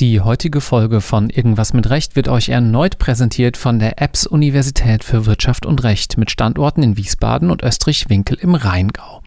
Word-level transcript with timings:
Die 0.00 0.20
heutige 0.20 0.60
Folge 0.60 1.00
von 1.00 1.30
Irgendwas 1.30 1.72
mit 1.72 1.88
Recht 1.88 2.16
wird 2.16 2.26
euch 2.26 2.48
erneut 2.48 2.98
präsentiert 2.98 3.56
von 3.56 3.78
der 3.78 4.02
EBS 4.02 4.26
Universität 4.26 5.04
für 5.04 5.24
Wirtschaft 5.24 5.66
und 5.66 5.84
Recht 5.84 6.18
mit 6.18 6.32
Standorten 6.32 6.82
in 6.82 6.96
Wiesbaden 6.96 7.48
und 7.48 7.62
Österreich-Winkel 7.62 8.36
im 8.40 8.56
Rheingau. 8.56 9.22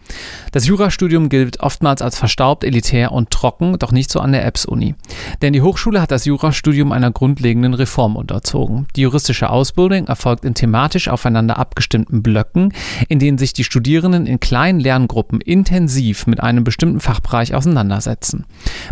Das 0.51 0.65
Jurastudium 0.65 1.29
gilt 1.29 1.59
oftmals 1.59 2.01
als 2.01 2.17
verstaubt, 2.17 2.63
elitär 2.63 3.11
und 3.11 3.29
trocken, 3.29 3.77
doch 3.77 3.91
nicht 3.91 4.11
so 4.11 4.19
an 4.19 4.31
der 4.31 4.45
EBS-Uni. 4.45 4.95
Denn 5.41 5.53
die 5.53 5.61
Hochschule 5.61 6.01
hat 6.01 6.11
das 6.11 6.25
Jurastudium 6.25 6.91
einer 6.91 7.11
grundlegenden 7.11 7.73
Reform 7.73 8.15
unterzogen. 8.15 8.87
Die 8.95 9.01
juristische 9.01 9.49
Ausbildung 9.49 10.07
erfolgt 10.07 10.45
in 10.45 10.55
thematisch 10.55 11.09
aufeinander 11.09 11.59
abgestimmten 11.59 12.23
Blöcken, 12.23 12.73
in 13.07 13.19
denen 13.19 13.37
sich 13.37 13.53
die 13.53 13.63
Studierenden 13.63 14.25
in 14.25 14.39
kleinen 14.39 14.79
Lerngruppen 14.79 15.41
intensiv 15.41 16.25
mit 16.25 16.41
einem 16.41 16.63
bestimmten 16.63 16.99
Fachbereich 16.99 17.53
auseinandersetzen. 17.53 18.45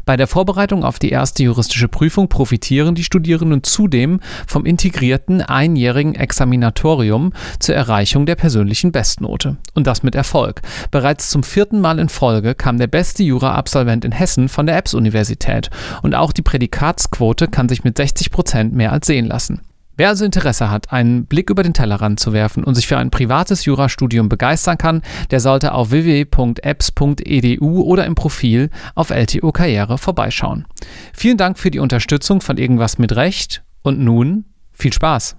Bei 0.05 0.17
der 0.17 0.27
Vorbereitung 0.27 0.83
auf 0.83 0.99
die 0.99 1.09
erste 1.09 1.43
juristische 1.43 1.87
Prüfung 1.87 2.27
profitieren 2.27 2.95
die 2.95 3.03
Studierenden 3.03 3.63
zudem 3.63 4.19
vom 4.45 4.65
integrierten 4.65 5.41
einjährigen 5.41 6.15
Examinatorium 6.15 7.33
zur 7.59 7.75
Erreichung 7.75 8.25
der 8.25 8.35
persönlichen 8.35 8.91
Bestnote. 8.91 9.57
Und 9.73 9.87
das 9.87 10.03
mit 10.03 10.15
Erfolg. 10.15 10.61
Bereits 10.91 11.04
zum 11.13 11.43
vierten 11.43 11.81
Mal 11.81 11.99
in 11.99 12.09
Folge 12.09 12.55
kam 12.55 12.79
der 12.79 12.87
beste 12.87 13.21
Jura-Absolvent 13.21 14.05
in 14.05 14.11
Hessen 14.11 14.49
von 14.49 14.65
der 14.65 14.75
EBS-Universität 14.75 15.69
und 16.01 16.15
auch 16.15 16.31
die 16.31 16.41
Prädikatsquote 16.41 17.47
kann 17.47 17.69
sich 17.69 17.83
mit 17.83 17.95
60 17.95 18.31
Prozent 18.31 18.73
mehr 18.73 18.91
als 18.91 19.05
sehen 19.05 19.27
lassen. 19.27 19.61
Wer 19.97 20.09
also 20.09 20.25
Interesse 20.25 20.71
hat, 20.71 20.91
einen 20.91 21.27
Blick 21.27 21.51
über 21.51 21.61
den 21.61 21.75
Tellerrand 21.75 22.19
zu 22.19 22.33
werfen 22.33 22.63
und 22.63 22.73
sich 22.73 22.87
für 22.87 22.97
ein 22.97 23.11
privates 23.11 23.65
Jurastudium 23.65 24.29
begeistern 24.29 24.79
kann, 24.79 25.03
der 25.29 25.39
sollte 25.39 25.73
auf 25.73 25.91
www.apps.edu 25.91 27.81
oder 27.83 28.05
im 28.05 28.15
Profil 28.15 28.71
auf 28.95 29.11
LTO 29.11 29.51
Karriere 29.51 29.99
vorbeischauen. 29.99 30.65
Vielen 31.13 31.37
Dank 31.37 31.59
für 31.59 31.69
die 31.69 31.79
Unterstützung 31.79 32.41
von 32.41 32.57
Irgendwas 32.57 32.97
mit 32.97 33.15
Recht 33.15 33.63
und 33.83 33.99
nun 33.99 34.45
viel 34.73 34.91
Spaß! 34.91 35.35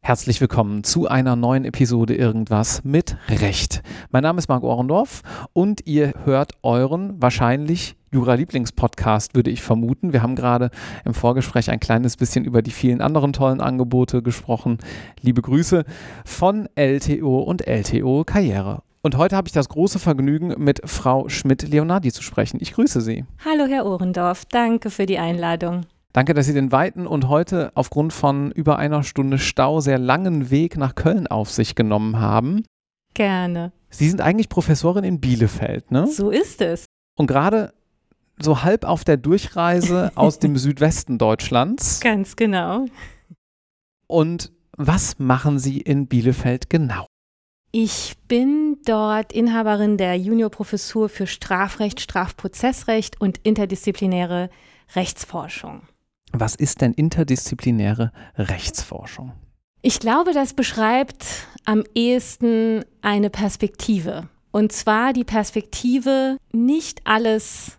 Herzlich 0.00 0.40
willkommen 0.40 0.84
zu 0.84 1.08
einer 1.08 1.34
neuen 1.34 1.64
Episode 1.64 2.14
Irgendwas 2.14 2.84
mit 2.84 3.16
Recht. 3.28 3.82
Mein 4.10 4.22
Name 4.22 4.38
ist 4.38 4.48
Marc 4.48 4.62
Ohrendorf 4.62 5.22
und 5.52 5.86
ihr 5.86 6.12
hört 6.24 6.52
euren 6.62 7.20
wahrscheinlich 7.20 7.96
Jura-Lieblingspodcast, 8.12 9.34
würde 9.34 9.50
ich 9.50 9.62
vermuten. 9.62 10.12
Wir 10.12 10.22
haben 10.22 10.36
gerade 10.36 10.70
im 11.04 11.14
Vorgespräch 11.14 11.70
ein 11.70 11.80
kleines 11.80 12.16
bisschen 12.16 12.44
über 12.44 12.62
die 12.62 12.70
vielen 12.70 13.00
anderen 13.00 13.32
tollen 13.32 13.60
Angebote 13.60 14.22
gesprochen. 14.22 14.78
Liebe 15.20 15.42
Grüße 15.42 15.84
von 16.24 16.68
LTO 16.76 17.40
und 17.40 17.66
LTO 17.66 18.24
Karriere. 18.24 18.82
Und 19.02 19.18
heute 19.18 19.36
habe 19.36 19.48
ich 19.48 19.52
das 19.52 19.68
große 19.68 19.98
Vergnügen, 19.98 20.54
mit 20.56 20.80
Frau 20.84 21.28
Schmidt-Leonardi 21.28 22.10
zu 22.10 22.22
sprechen. 22.22 22.58
Ich 22.60 22.72
grüße 22.72 23.02
Sie. 23.02 23.26
Hallo, 23.44 23.66
Herr 23.68 23.84
Ohrendorf. 23.84 24.46
Danke 24.46 24.88
für 24.88 25.04
die 25.04 25.18
Einladung. 25.18 25.82
Danke, 26.14 26.32
dass 26.32 26.46
Sie 26.46 26.54
den 26.54 26.70
weiten 26.70 27.08
und 27.08 27.28
heute 27.28 27.72
aufgrund 27.74 28.12
von 28.12 28.52
über 28.52 28.78
einer 28.78 29.02
Stunde 29.02 29.36
Stau 29.36 29.80
sehr 29.80 29.98
langen 29.98 30.48
Weg 30.48 30.76
nach 30.76 30.94
Köln 30.94 31.26
auf 31.26 31.50
sich 31.50 31.74
genommen 31.74 32.20
haben. 32.20 32.62
Gerne. 33.14 33.72
Sie 33.90 34.08
sind 34.08 34.20
eigentlich 34.20 34.48
Professorin 34.48 35.02
in 35.02 35.20
Bielefeld, 35.20 35.90
ne? 35.90 36.06
So 36.06 36.30
ist 36.30 36.60
es. 36.60 36.84
Und 37.18 37.26
gerade 37.26 37.74
so 38.38 38.62
halb 38.62 38.84
auf 38.84 39.02
der 39.02 39.16
Durchreise 39.16 40.12
aus 40.14 40.38
dem 40.38 40.56
Südwesten 40.56 41.18
Deutschlands. 41.18 41.98
Ganz 42.00 42.36
genau. 42.36 42.86
Und 44.06 44.52
was 44.76 45.18
machen 45.18 45.58
Sie 45.58 45.80
in 45.80 46.06
Bielefeld 46.06 46.70
genau? 46.70 47.06
Ich 47.72 48.14
bin 48.28 48.78
dort 48.84 49.32
Inhaberin 49.32 49.96
der 49.96 50.16
Juniorprofessur 50.16 51.08
für 51.08 51.26
Strafrecht, 51.26 52.00
Strafprozessrecht 52.00 53.20
und 53.20 53.38
interdisziplinäre 53.38 54.48
Rechtsforschung. 54.94 55.82
Was 56.36 56.56
ist 56.56 56.80
denn 56.80 56.92
interdisziplinäre 56.92 58.12
Rechtsforschung? 58.36 59.32
Ich 59.82 60.00
glaube, 60.00 60.32
das 60.32 60.52
beschreibt 60.54 61.46
am 61.64 61.84
ehesten 61.94 62.84
eine 63.02 63.30
Perspektive. 63.30 64.28
Und 64.50 64.72
zwar 64.72 65.12
die 65.12 65.24
Perspektive, 65.24 66.36
nicht 66.52 67.02
alles 67.04 67.78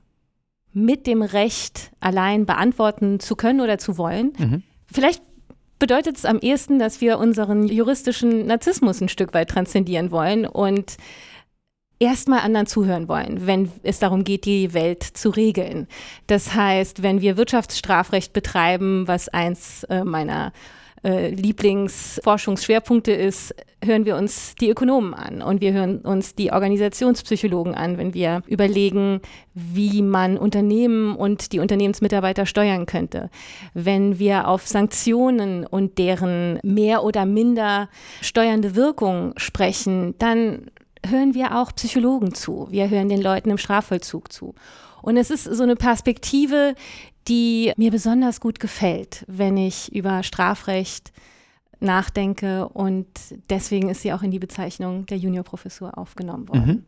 mit 0.72 1.08
dem 1.08 1.22
Recht 1.22 1.92
allein 2.00 2.46
beantworten 2.46 3.20
zu 3.20 3.36
können 3.36 3.62
oder 3.62 3.78
zu 3.78 3.98
wollen. 3.98 4.34
Mhm. 4.38 4.64
Vielleicht 4.92 5.22
bedeutet 5.80 6.18
es 6.18 6.26
am 6.26 6.40
ehesten, 6.40 6.80
dass 6.80 7.02
wir 7.02 7.20
unseren 7.20 7.68
juristischen 7.68 8.46
Narzissmus 8.46 9.02
ein 9.02 9.10
Stück 9.10 9.34
weit 9.34 9.50
transzendieren 9.50 10.12
wollen 10.12 10.46
und 10.46 10.98
erstmal 12.00 12.40
anderen 12.40 12.68
zuhören 12.68 13.08
wollen, 13.08 13.48
wenn 13.48 13.72
es 13.84 14.00
darum 14.00 14.24
geht, 14.24 14.46
die 14.46 14.74
Welt 14.74 15.04
zu 15.04 15.30
regeln. 15.30 15.88
Das 16.28 16.54
heißt, 16.54 17.04
wenn 17.04 17.22
wir 17.22 17.38
Wirtschaftsstrafrecht 17.38 18.34
betreiben, 18.34 19.08
was 19.08 19.30
eins 19.30 19.84
äh, 19.86 20.04
meiner 20.04 20.52
äh, 21.06 21.30
Lieblingsforschungsschwerpunkte 21.30 23.12
ist, 23.12 23.54
hören 23.84 24.06
wir 24.06 24.16
uns 24.16 24.56
die 24.56 24.70
Ökonomen 24.70 25.14
an 25.14 25.44
und 25.44 25.62
wir 25.62 25.72
hören 25.72 26.00
uns 26.00 26.34
die 26.34 26.52
Organisationspsychologen 26.52 27.76
an, 27.76 28.00
wenn 28.00 28.16
wir 28.16 28.42
überlegen, 28.48 29.22
wie 29.54 30.02
man 30.02 30.38
Unternehmen 30.38 31.16
und 31.16 31.52
die 31.52 31.60
Unternehmensmitarbeiter 31.60 32.48
steuern 32.48 32.88
könnte. 32.88 33.30
Wenn 33.76 34.18
wir 34.18 34.48
auf 34.48 34.68
Sanktionen 34.68 35.68
und 35.68 36.00
deren 36.00 36.60
mehr 36.64 37.04
oder 37.04 37.28
minder 37.28 37.88
steuernde 38.22 38.76
Wirkung 38.76 39.34
sprechen, 39.38 40.16
dann 40.18 40.72
hören 41.10 41.34
wir 41.34 41.58
auch 41.58 41.74
Psychologen 41.74 42.34
zu. 42.34 42.68
Wir 42.70 42.90
hören 42.90 43.10
den 43.10 43.22
Leuten 43.22 43.50
im 43.50 43.58
Strafvollzug 43.58 44.32
zu. 44.32 44.56
Und 45.02 45.18
es 45.18 45.30
ist 45.30 45.44
so 45.44 45.64
eine 45.64 45.76
Perspektive, 45.76 46.76
die 47.28 47.74
mir 47.78 47.92
besonders 47.92 48.40
gut 48.40 48.60
gefällt, 48.60 49.24
wenn 49.28 49.58
ich 49.58 49.94
über 49.94 50.24
Strafrecht 50.24 51.12
nachdenke. 51.80 52.68
Und 52.70 53.08
deswegen 53.50 53.90
ist 53.90 54.02
sie 54.02 54.14
auch 54.14 54.22
in 54.22 54.32
die 54.32 54.40
Bezeichnung 54.40 55.06
der 55.06 55.18
Juniorprofessur 55.18 55.98
aufgenommen 55.98 56.50
worden. 56.50 56.68
Mhm. 56.68 56.84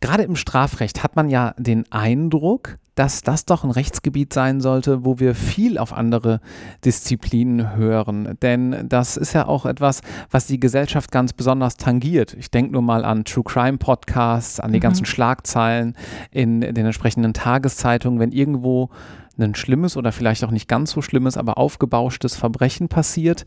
Gerade 0.00 0.24
im 0.24 0.36
Strafrecht 0.36 1.02
hat 1.02 1.16
man 1.16 1.30
ja 1.30 1.54
den 1.56 1.90
Eindruck, 1.90 2.78
dass 2.94 3.22
das 3.22 3.44
doch 3.44 3.64
ein 3.64 3.70
Rechtsgebiet 3.70 4.32
sein 4.32 4.60
sollte, 4.60 5.04
wo 5.04 5.18
wir 5.18 5.34
viel 5.34 5.78
auf 5.78 5.92
andere 5.92 6.40
Disziplinen 6.84 7.74
hören. 7.76 8.36
Denn 8.42 8.88
das 8.88 9.16
ist 9.16 9.32
ja 9.32 9.46
auch 9.46 9.66
etwas, 9.66 10.00
was 10.30 10.46
die 10.46 10.60
Gesellschaft 10.60 11.10
ganz 11.10 11.32
besonders 11.32 11.76
tangiert. 11.76 12.34
Ich 12.34 12.50
denke 12.50 12.72
nur 12.72 12.82
mal 12.82 13.04
an 13.04 13.24
True 13.24 13.44
Crime 13.44 13.78
Podcasts, 13.78 14.60
an 14.60 14.72
die 14.72 14.78
mhm. 14.78 14.82
ganzen 14.82 15.06
Schlagzeilen 15.06 15.96
in 16.30 16.60
den 16.60 16.86
entsprechenden 16.86 17.34
Tageszeitungen, 17.34 18.20
wenn 18.20 18.32
irgendwo 18.32 18.90
ein 19.38 19.54
schlimmes 19.54 19.96
oder 19.96 20.12
vielleicht 20.12 20.44
auch 20.44 20.50
nicht 20.50 20.68
ganz 20.68 20.92
so 20.92 21.02
schlimmes, 21.02 21.36
aber 21.36 21.58
aufgebauschtes 21.58 22.36
Verbrechen 22.36 22.88
passiert, 22.88 23.44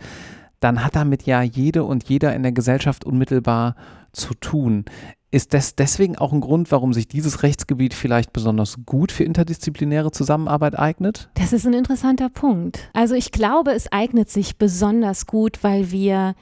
dann 0.59 0.84
hat 0.84 0.96
damit 0.96 1.24
ja 1.24 1.41
jede 1.41 1.84
und 1.84 2.09
jeder 2.09 2.35
in 2.35 2.44
der 2.44 2.52
Gesellschaft 2.52 3.06
unmittelbar 3.06 3.75
zu 4.12 4.34
tun. 4.34 4.85
Ist 5.30 5.54
das 5.54 5.76
deswegen 5.76 6.18
auch 6.18 6.32
ein 6.32 6.40
Grund, 6.40 6.72
warum 6.72 6.94
sich 6.94 7.08
dieses 7.08 7.44
Rechtsgebiet 7.44 7.94
vielleicht 7.94 8.32
besonders 8.32 8.78
gut 8.86 9.12
für 9.12 9.26
interdisziplinäre 9.26 10.12
Zusammenarbeit 10.12 10.80
eignet? 10.80 11.30
Das 11.34 11.52
ist 11.52 11.68
ein 11.68 11.74
interessanter 11.74 12.30
Punkt. 12.30 12.90
Also 12.94 13.14
ich 13.14 13.32
glaube, 13.32 13.72
es 13.72 13.92
eignet 13.92 14.30
sich 14.30 14.58
besonders 14.58 15.26
gut, 15.26 15.64
weil 15.64 15.92
wir, 15.92 16.34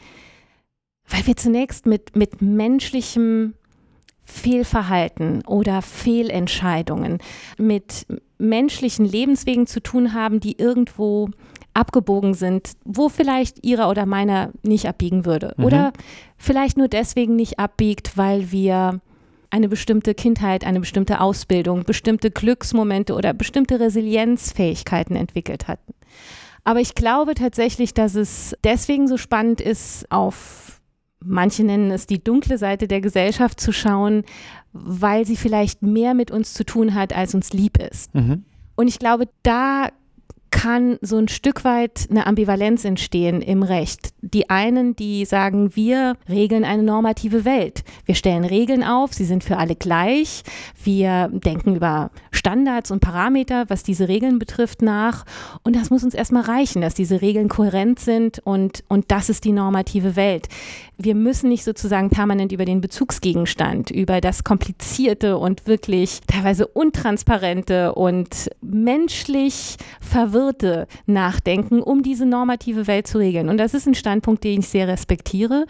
weil 1.07 1.25
wir 1.25 1.35
zunächst 1.35 1.87
mit, 1.87 2.15
mit 2.15 2.43
menschlichem 2.43 3.55
Fehlverhalten 4.23 5.43
oder 5.45 5.81
Fehlentscheidungen, 5.81 7.17
mit 7.57 8.05
menschlichen 8.37 9.05
Lebenswegen 9.05 9.65
zu 9.65 9.81
tun 9.81 10.13
haben, 10.13 10.39
die 10.39 10.59
irgendwo 10.59 11.29
abgebogen 11.75 12.33
sind, 12.33 12.71
wo 12.83 13.09
vielleicht 13.09 13.65
ihrer 13.65 13.89
oder 13.89 14.05
meiner 14.05 14.51
nicht 14.63 14.87
abbiegen 14.87 15.25
würde. 15.25 15.53
Mhm. 15.57 15.65
Oder 15.65 15.93
vielleicht 16.37 16.77
nur 16.77 16.87
deswegen 16.87 17.35
nicht 17.35 17.59
abbiegt, 17.59 18.17
weil 18.17 18.51
wir 18.51 19.01
eine 19.49 19.69
bestimmte 19.69 20.15
Kindheit, 20.15 20.65
eine 20.65 20.79
bestimmte 20.79 21.21
Ausbildung, 21.21 21.83
bestimmte 21.83 22.31
Glücksmomente 22.31 23.13
oder 23.13 23.33
bestimmte 23.33 23.79
Resilienzfähigkeiten 23.79 25.15
entwickelt 25.15 25.67
hatten. 25.67 25.93
Aber 26.63 26.79
ich 26.81 26.95
glaube 26.95 27.35
tatsächlich, 27.35 27.93
dass 27.93 28.15
es 28.15 28.55
deswegen 28.63 29.07
so 29.07 29.17
spannend 29.17 29.61
ist, 29.61 30.11
auf 30.11 30.81
manche 31.23 31.63
nennen 31.63 31.91
es 31.91 32.07
die 32.07 32.23
dunkle 32.23 32.57
Seite 32.57 32.87
der 32.87 33.01
Gesellschaft 33.01 33.59
zu 33.59 33.71
schauen, 33.71 34.23
weil 34.73 35.25
sie 35.25 35.37
vielleicht 35.37 35.81
mehr 35.81 36.13
mit 36.13 36.31
uns 36.31 36.53
zu 36.53 36.65
tun 36.65 36.93
hat, 36.93 37.15
als 37.15 37.35
uns 37.35 37.53
lieb 37.53 37.77
ist. 37.77 38.13
Mhm. 38.13 38.45
Und 38.75 38.87
ich 38.87 38.99
glaube, 38.99 39.29
da 39.43 39.89
kann 40.55 40.97
so 41.01 41.17
ein 41.17 41.27
Stück 41.27 41.65
weit 41.65 42.07
eine 42.09 42.25
Ambivalenz 42.27 42.85
entstehen 42.85 43.41
im 43.41 43.61
Recht. 43.61 44.13
Die 44.21 44.49
einen, 44.49 44.95
die 44.95 45.25
sagen, 45.25 45.75
wir 45.75 46.15
regeln 46.29 46.63
eine 46.63 46.81
normative 46.81 47.43
Welt. 47.43 47.83
Wir 48.05 48.15
stellen 48.15 48.45
Regeln 48.45 48.81
auf, 48.81 49.13
sie 49.13 49.25
sind 49.25 49.43
für 49.43 49.57
alle 49.57 49.75
gleich. 49.75 50.43
Wir 50.81 51.27
denken 51.27 51.75
über 51.75 52.09
Standards 52.31 52.89
und 52.89 53.01
Parameter, 53.01 53.65
was 53.67 53.83
diese 53.83 54.07
Regeln 54.07 54.39
betrifft, 54.39 54.81
nach. 54.81 55.25
Und 55.63 55.75
das 55.75 55.89
muss 55.89 56.05
uns 56.05 56.13
erstmal 56.13 56.43
reichen, 56.43 56.81
dass 56.81 56.93
diese 56.93 57.21
Regeln 57.21 57.49
kohärent 57.49 57.99
sind 57.99 58.39
und, 58.39 58.85
und 58.87 59.11
das 59.11 59.29
ist 59.29 59.43
die 59.43 59.51
normative 59.51 60.15
Welt. 60.15 60.47
Wir 60.97 61.15
müssen 61.15 61.49
nicht 61.49 61.63
sozusagen 61.63 62.09
permanent 62.09 62.51
über 62.51 62.65
den 62.65 62.81
Bezugsgegenstand, 62.81 63.91
über 63.91 64.21
das 64.21 64.43
komplizierte 64.43 65.37
und 65.37 65.67
wirklich 65.67 66.21
teilweise 66.27 66.67
untransparente 66.67 67.93
und 67.93 68.49
menschlich 68.61 69.77
verwirrte 69.99 70.87
nachdenken, 71.05 71.81
um 71.81 72.03
diese 72.03 72.25
normative 72.25 72.87
Welt 72.87 73.07
zu 73.07 73.17
regeln. 73.17 73.49
Und 73.49 73.57
das 73.57 73.73
ist 73.73 73.87
ein 73.87 73.95
Standpunkt, 73.95 74.43
den 74.43 74.59
ich 74.59 74.69
sehr 74.69 74.87
respektiere 74.87 75.65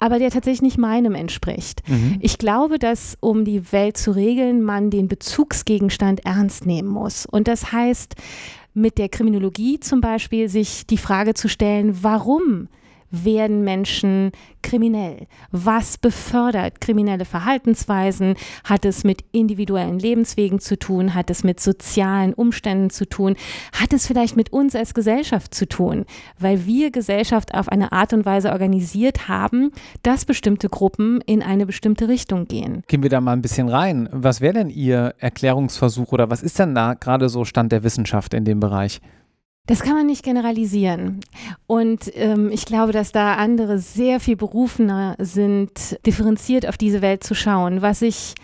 aber 0.00 0.18
der 0.18 0.30
tatsächlich 0.30 0.62
nicht 0.62 0.78
meinem 0.78 1.14
entspricht. 1.14 1.82
Mhm. 1.88 2.18
Ich 2.20 2.38
glaube, 2.38 2.78
dass 2.78 3.16
um 3.20 3.44
die 3.44 3.72
Welt 3.72 3.96
zu 3.96 4.12
regeln, 4.12 4.62
man 4.62 4.90
den 4.90 5.08
Bezugsgegenstand 5.08 6.24
ernst 6.24 6.66
nehmen 6.66 6.88
muss. 6.88 7.26
Und 7.26 7.48
das 7.48 7.72
heißt, 7.72 8.14
mit 8.74 8.98
der 8.98 9.08
Kriminologie 9.08 9.80
zum 9.80 10.00
Beispiel 10.00 10.48
sich 10.48 10.86
die 10.86 10.98
Frage 10.98 11.34
zu 11.34 11.48
stellen, 11.48 11.98
warum 12.02 12.68
werden 13.10 13.64
Menschen 13.64 14.32
kriminell? 14.62 15.26
Was 15.50 15.98
befördert 15.98 16.80
kriminelle 16.80 17.24
Verhaltensweisen? 17.24 18.34
Hat 18.64 18.84
es 18.84 19.04
mit 19.04 19.24
individuellen 19.32 19.98
Lebenswegen 19.98 20.58
zu 20.58 20.78
tun? 20.78 21.14
Hat 21.14 21.30
es 21.30 21.44
mit 21.44 21.60
sozialen 21.60 22.34
Umständen 22.34 22.90
zu 22.90 23.08
tun? 23.08 23.36
Hat 23.72 23.92
es 23.92 24.06
vielleicht 24.06 24.36
mit 24.36 24.52
uns 24.52 24.74
als 24.74 24.94
Gesellschaft 24.94 25.54
zu 25.54 25.66
tun? 25.66 26.04
Weil 26.38 26.66
wir 26.66 26.90
Gesellschaft 26.90 27.54
auf 27.54 27.68
eine 27.68 27.92
Art 27.92 28.12
und 28.12 28.26
Weise 28.26 28.52
organisiert 28.52 29.28
haben, 29.28 29.72
dass 30.02 30.24
bestimmte 30.24 30.68
Gruppen 30.68 31.20
in 31.22 31.42
eine 31.42 31.66
bestimmte 31.66 32.08
Richtung 32.08 32.46
gehen. 32.46 32.82
Gehen 32.88 33.02
wir 33.02 33.10
da 33.10 33.20
mal 33.20 33.32
ein 33.32 33.42
bisschen 33.42 33.68
rein. 33.68 34.08
Was 34.12 34.40
wäre 34.40 34.54
denn 34.54 34.70
Ihr 34.70 35.14
Erklärungsversuch 35.18 36.12
oder 36.12 36.30
was 36.30 36.42
ist 36.42 36.58
denn 36.58 36.74
da 36.74 36.94
gerade 36.94 37.28
so 37.28 37.44
Stand 37.44 37.72
der 37.72 37.82
Wissenschaft 37.82 38.34
in 38.34 38.44
dem 38.44 38.60
Bereich? 38.60 39.00
Das 39.68 39.82
kann 39.82 39.92
man 39.92 40.06
nicht 40.06 40.24
generalisieren. 40.24 41.20
Und 41.66 42.10
ähm, 42.14 42.50
ich 42.50 42.64
glaube, 42.64 42.92
dass 42.92 43.12
da 43.12 43.34
andere 43.34 43.78
sehr 43.78 44.18
viel 44.18 44.34
berufener 44.34 45.14
sind, 45.18 45.98
differenziert 46.06 46.66
auf 46.66 46.78
diese 46.78 47.02
Welt 47.02 47.22
zu 47.22 47.34
schauen. 47.34 47.82
Was 47.82 48.00
ich 48.00 48.34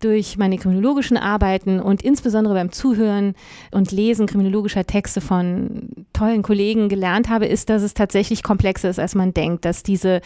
durch 0.00 0.38
meine 0.38 0.58
kriminologischen 0.58 1.16
Arbeiten 1.16 1.80
und 1.80 2.02
insbesondere 2.02 2.54
beim 2.54 2.70
Zuhören 2.70 3.34
und 3.72 3.90
Lesen 3.90 4.26
kriminologischer 4.26 4.86
Texte 4.86 5.20
von 5.20 5.88
tollen 6.12 6.42
Kollegen 6.42 6.88
gelernt 6.88 7.28
habe, 7.28 7.46
ist, 7.46 7.68
dass 7.68 7.82
es 7.82 7.94
tatsächlich 7.94 8.42
komplexer 8.42 8.90
ist, 8.90 9.00
als 9.00 9.14
man 9.14 9.34
denkt, 9.34 9.64
dass 9.64 9.82
diese, 9.82 10.20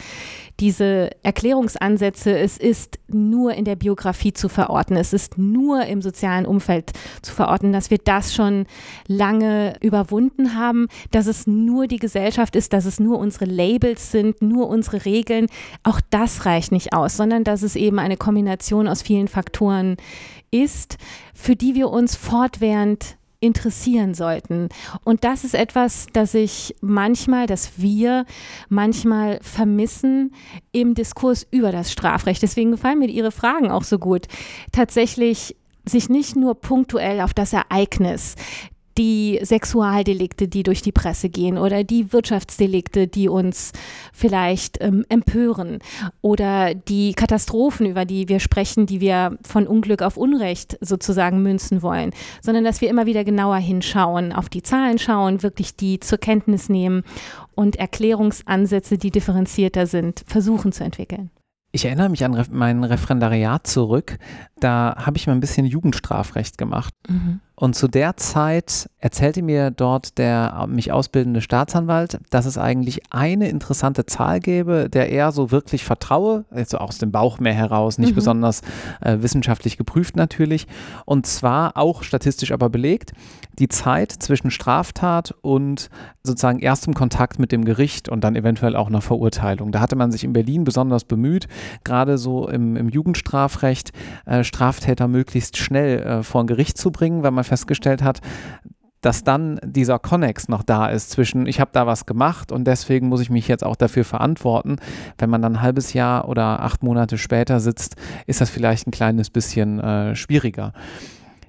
diese 0.60 1.10
Erklärungsansätze, 1.22 2.38
es 2.38 2.58
ist 2.58 2.98
nur 3.08 3.54
in 3.54 3.64
der 3.64 3.76
Biografie 3.76 4.32
zu 4.32 4.48
verorten, 4.48 4.96
es 4.96 5.12
ist 5.12 5.38
nur 5.38 5.86
im 5.86 6.02
sozialen 6.02 6.44
Umfeld 6.44 6.92
zu 7.22 7.32
verorten, 7.32 7.72
dass 7.72 7.90
wir 7.90 7.98
das 7.98 8.34
schon 8.34 8.66
lange 9.06 9.74
überwunden 9.80 10.54
haben, 10.54 10.88
dass 11.10 11.26
es 11.26 11.46
nur 11.46 11.86
die 11.86 11.98
Gesellschaft 11.98 12.56
ist, 12.56 12.72
dass 12.72 12.84
es 12.84 13.00
nur 13.00 13.18
unsere 13.18 13.46
Labels 13.46 14.12
sind, 14.12 14.42
nur 14.42 14.68
unsere 14.68 15.04
Regeln. 15.04 15.46
Auch 15.82 16.00
das 16.10 16.44
reicht 16.44 16.72
nicht 16.72 16.92
aus, 16.92 17.16
sondern 17.16 17.44
dass 17.44 17.62
es 17.62 17.74
eben 17.74 17.98
eine 17.98 18.16
Kombination 18.16 18.86
aus 18.86 19.02
vielen 19.02 19.28
Faktoren 19.28 19.61
Faktoren 19.62 19.96
ist, 20.50 20.98
für 21.34 21.54
die 21.54 21.74
wir 21.74 21.90
uns 21.90 22.16
fortwährend 22.16 23.16
interessieren 23.38 24.14
sollten. 24.14 24.68
Und 25.04 25.24
das 25.24 25.44
ist 25.44 25.54
etwas, 25.54 26.06
das 26.12 26.34
ich 26.34 26.74
manchmal, 26.80 27.46
dass 27.46 27.72
wir 27.76 28.24
manchmal 28.68 29.38
vermissen 29.40 30.32
im 30.72 30.94
Diskurs 30.94 31.46
über 31.50 31.72
das 31.72 31.92
Strafrecht. 31.92 32.42
Deswegen 32.42 32.72
gefallen 32.72 32.98
mir 32.98 33.08
Ihre 33.08 33.32
Fragen 33.32 33.70
auch 33.70 33.84
so 33.84 33.98
gut. 33.98 34.26
Tatsächlich 34.72 35.56
sich 35.84 36.08
nicht 36.08 36.36
nur 36.36 36.54
punktuell 36.54 37.20
auf 37.20 37.34
das 37.34 37.52
Ereignis, 37.52 38.36
die 38.98 39.40
Sexualdelikte, 39.42 40.48
die 40.48 40.62
durch 40.62 40.82
die 40.82 40.92
Presse 40.92 41.28
gehen 41.28 41.58
oder 41.58 41.84
die 41.84 42.12
Wirtschaftsdelikte, 42.12 43.06
die 43.06 43.28
uns 43.28 43.72
vielleicht 44.12 44.82
ähm, 44.82 45.04
empören 45.08 45.78
oder 46.20 46.74
die 46.74 47.14
Katastrophen, 47.14 47.86
über 47.86 48.04
die 48.04 48.28
wir 48.28 48.40
sprechen, 48.40 48.86
die 48.86 49.00
wir 49.00 49.38
von 49.42 49.66
Unglück 49.66 50.02
auf 50.02 50.16
Unrecht 50.16 50.78
sozusagen 50.80 51.42
münzen 51.42 51.82
wollen, 51.82 52.12
sondern 52.40 52.64
dass 52.64 52.80
wir 52.80 52.90
immer 52.90 53.06
wieder 53.06 53.24
genauer 53.24 53.56
hinschauen, 53.56 54.32
auf 54.32 54.48
die 54.48 54.62
Zahlen 54.62 54.98
schauen, 54.98 55.42
wirklich 55.42 55.76
die 55.76 56.00
zur 56.00 56.18
Kenntnis 56.18 56.68
nehmen 56.68 57.02
und 57.54 57.76
Erklärungsansätze, 57.76 58.98
die 58.98 59.10
differenzierter 59.10 59.86
sind, 59.86 60.24
versuchen 60.26 60.72
zu 60.72 60.84
entwickeln. 60.84 61.30
Ich 61.74 61.86
erinnere 61.86 62.10
mich 62.10 62.22
an 62.22 62.46
mein 62.50 62.84
Referendariat 62.84 63.66
zurück. 63.66 64.18
Da 64.60 64.94
habe 64.98 65.16
ich 65.16 65.26
mal 65.26 65.32
ein 65.32 65.40
bisschen 65.40 65.64
Jugendstrafrecht 65.64 66.58
gemacht. 66.58 66.92
Mhm. 67.08 67.40
Und 67.62 67.76
zu 67.76 67.86
der 67.86 68.16
Zeit 68.16 68.90
erzählte 68.98 69.40
mir 69.40 69.70
dort 69.70 70.18
der 70.18 70.66
mich 70.68 70.90
ausbildende 70.90 71.40
Staatsanwalt, 71.40 72.18
dass 72.30 72.44
es 72.44 72.58
eigentlich 72.58 73.02
eine 73.10 73.48
interessante 73.48 74.04
Zahl 74.04 74.40
gäbe, 74.40 74.88
der 74.90 75.10
er 75.10 75.30
so 75.30 75.52
wirklich 75.52 75.84
vertraue, 75.84 76.44
also 76.50 76.78
aus 76.78 76.98
dem 76.98 77.12
Bauch 77.12 77.38
mehr 77.38 77.54
heraus, 77.54 77.98
nicht 77.98 78.10
mhm. 78.10 78.16
besonders 78.16 78.62
äh, 79.00 79.18
wissenschaftlich 79.20 79.76
geprüft 79.76 80.16
natürlich, 80.16 80.66
und 81.04 81.24
zwar 81.28 81.76
auch 81.76 82.02
statistisch 82.02 82.50
aber 82.50 82.68
belegt, 82.68 83.12
die 83.60 83.68
Zeit 83.68 84.10
zwischen 84.10 84.50
Straftat 84.50 85.32
und 85.42 85.88
sozusagen 86.24 86.60
erstem 86.60 86.94
Kontakt 86.94 87.38
mit 87.38 87.52
dem 87.52 87.64
Gericht 87.64 88.08
und 88.08 88.22
dann 88.24 88.36
eventuell 88.36 88.76
auch 88.76 88.86
einer 88.86 89.00
Verurteilung. 89.00 89.72
Da 89.72 89.80
hatte 89.80 89.96
man 89.96 90.12
sich 90.12 90.24
in 90.24 90.32
Berlin 90.32 90.64
besonders 90.64 91.04
bemüht, 91.04 91.48
gerade 91.84 92.18
so 92.18 92.48
im, 92.48 92.76
im 92.76 92.88
Jugendstrafrecht 92.88 93.92
äh, 94.26 94.44
Straftäter 94.44 95.08
möglichst 95.08 95.56
schnell 95.56 96.00
äh, 96.00 96.22
vor 96.22 96.42
ein 96.42 96.46
Gericht 96.46 96.78
zu 96.78 96.90
bringen, 96.90 97.22
weil 97.22 97.32
man 97.32 97.44
festgestellt 97.52 98.02
hat, 98.02 98.20
dass 99.02 99.24
dann 99.24 99.60
dieser 99.62 99.98
Connex 99.98 100.48
noch 100.48 100.62
da 100.62 100.86
ist 100.86 101.10
zwischen, 101.10 101.46
ich 101.46 101.60
habe 101.60 101.70
da 101.74 101.86
was 101.86 102.06
gemacht 102.06 102.50
und 102.50 102.64
deswegen 102.64 103.08
muss 103.08 103.20
ich 103.20 103.28
mich 103.28 103.46
jetzt 103.46 103.64
auch 103.64 103.76
dafür 103.76 104.04
verantworten. 104.04 104.76
Wenn 105.18 105.28
man 105.28 105.42
dann 105.42 105.56
ein 105.56 105.62
halbes 105.62 105.92
Jahr 105.92 106.28
oder 106.28 106.62
acht 106.62 106.82
Monate 106.82 107.18
später 107.18 107.60
sitzt, 107.60 107.96
ist 108.26 108.40
das 108.40 108.48
vielleicht 108.48 108.86
ein 108.86 108.92
kleines 108.92 109.28
bisschen 109.28 109.80
äh, 109.80 110.16
schwieriger. 110.16 110.72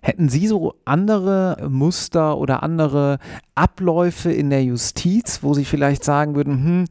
Hätten 0.02 0.28
Sie 0.28 0.48
so 0.48 0.74
andere 0.84 1.70
Muster 1.70 2.38
oder 2.38 2.64
andere 2.64 3.20
Abläufe 3.56 4.32
in 4.34 4.50
der 4.50 4.64
Justiz, 4.64 5.44
wo 5.44 5.54
Sie 5.54 5.64
vielleicht 5.64 6.04
sagen 6.04 6.36
würden, 6.36 6.66
hm, 6.66 6.86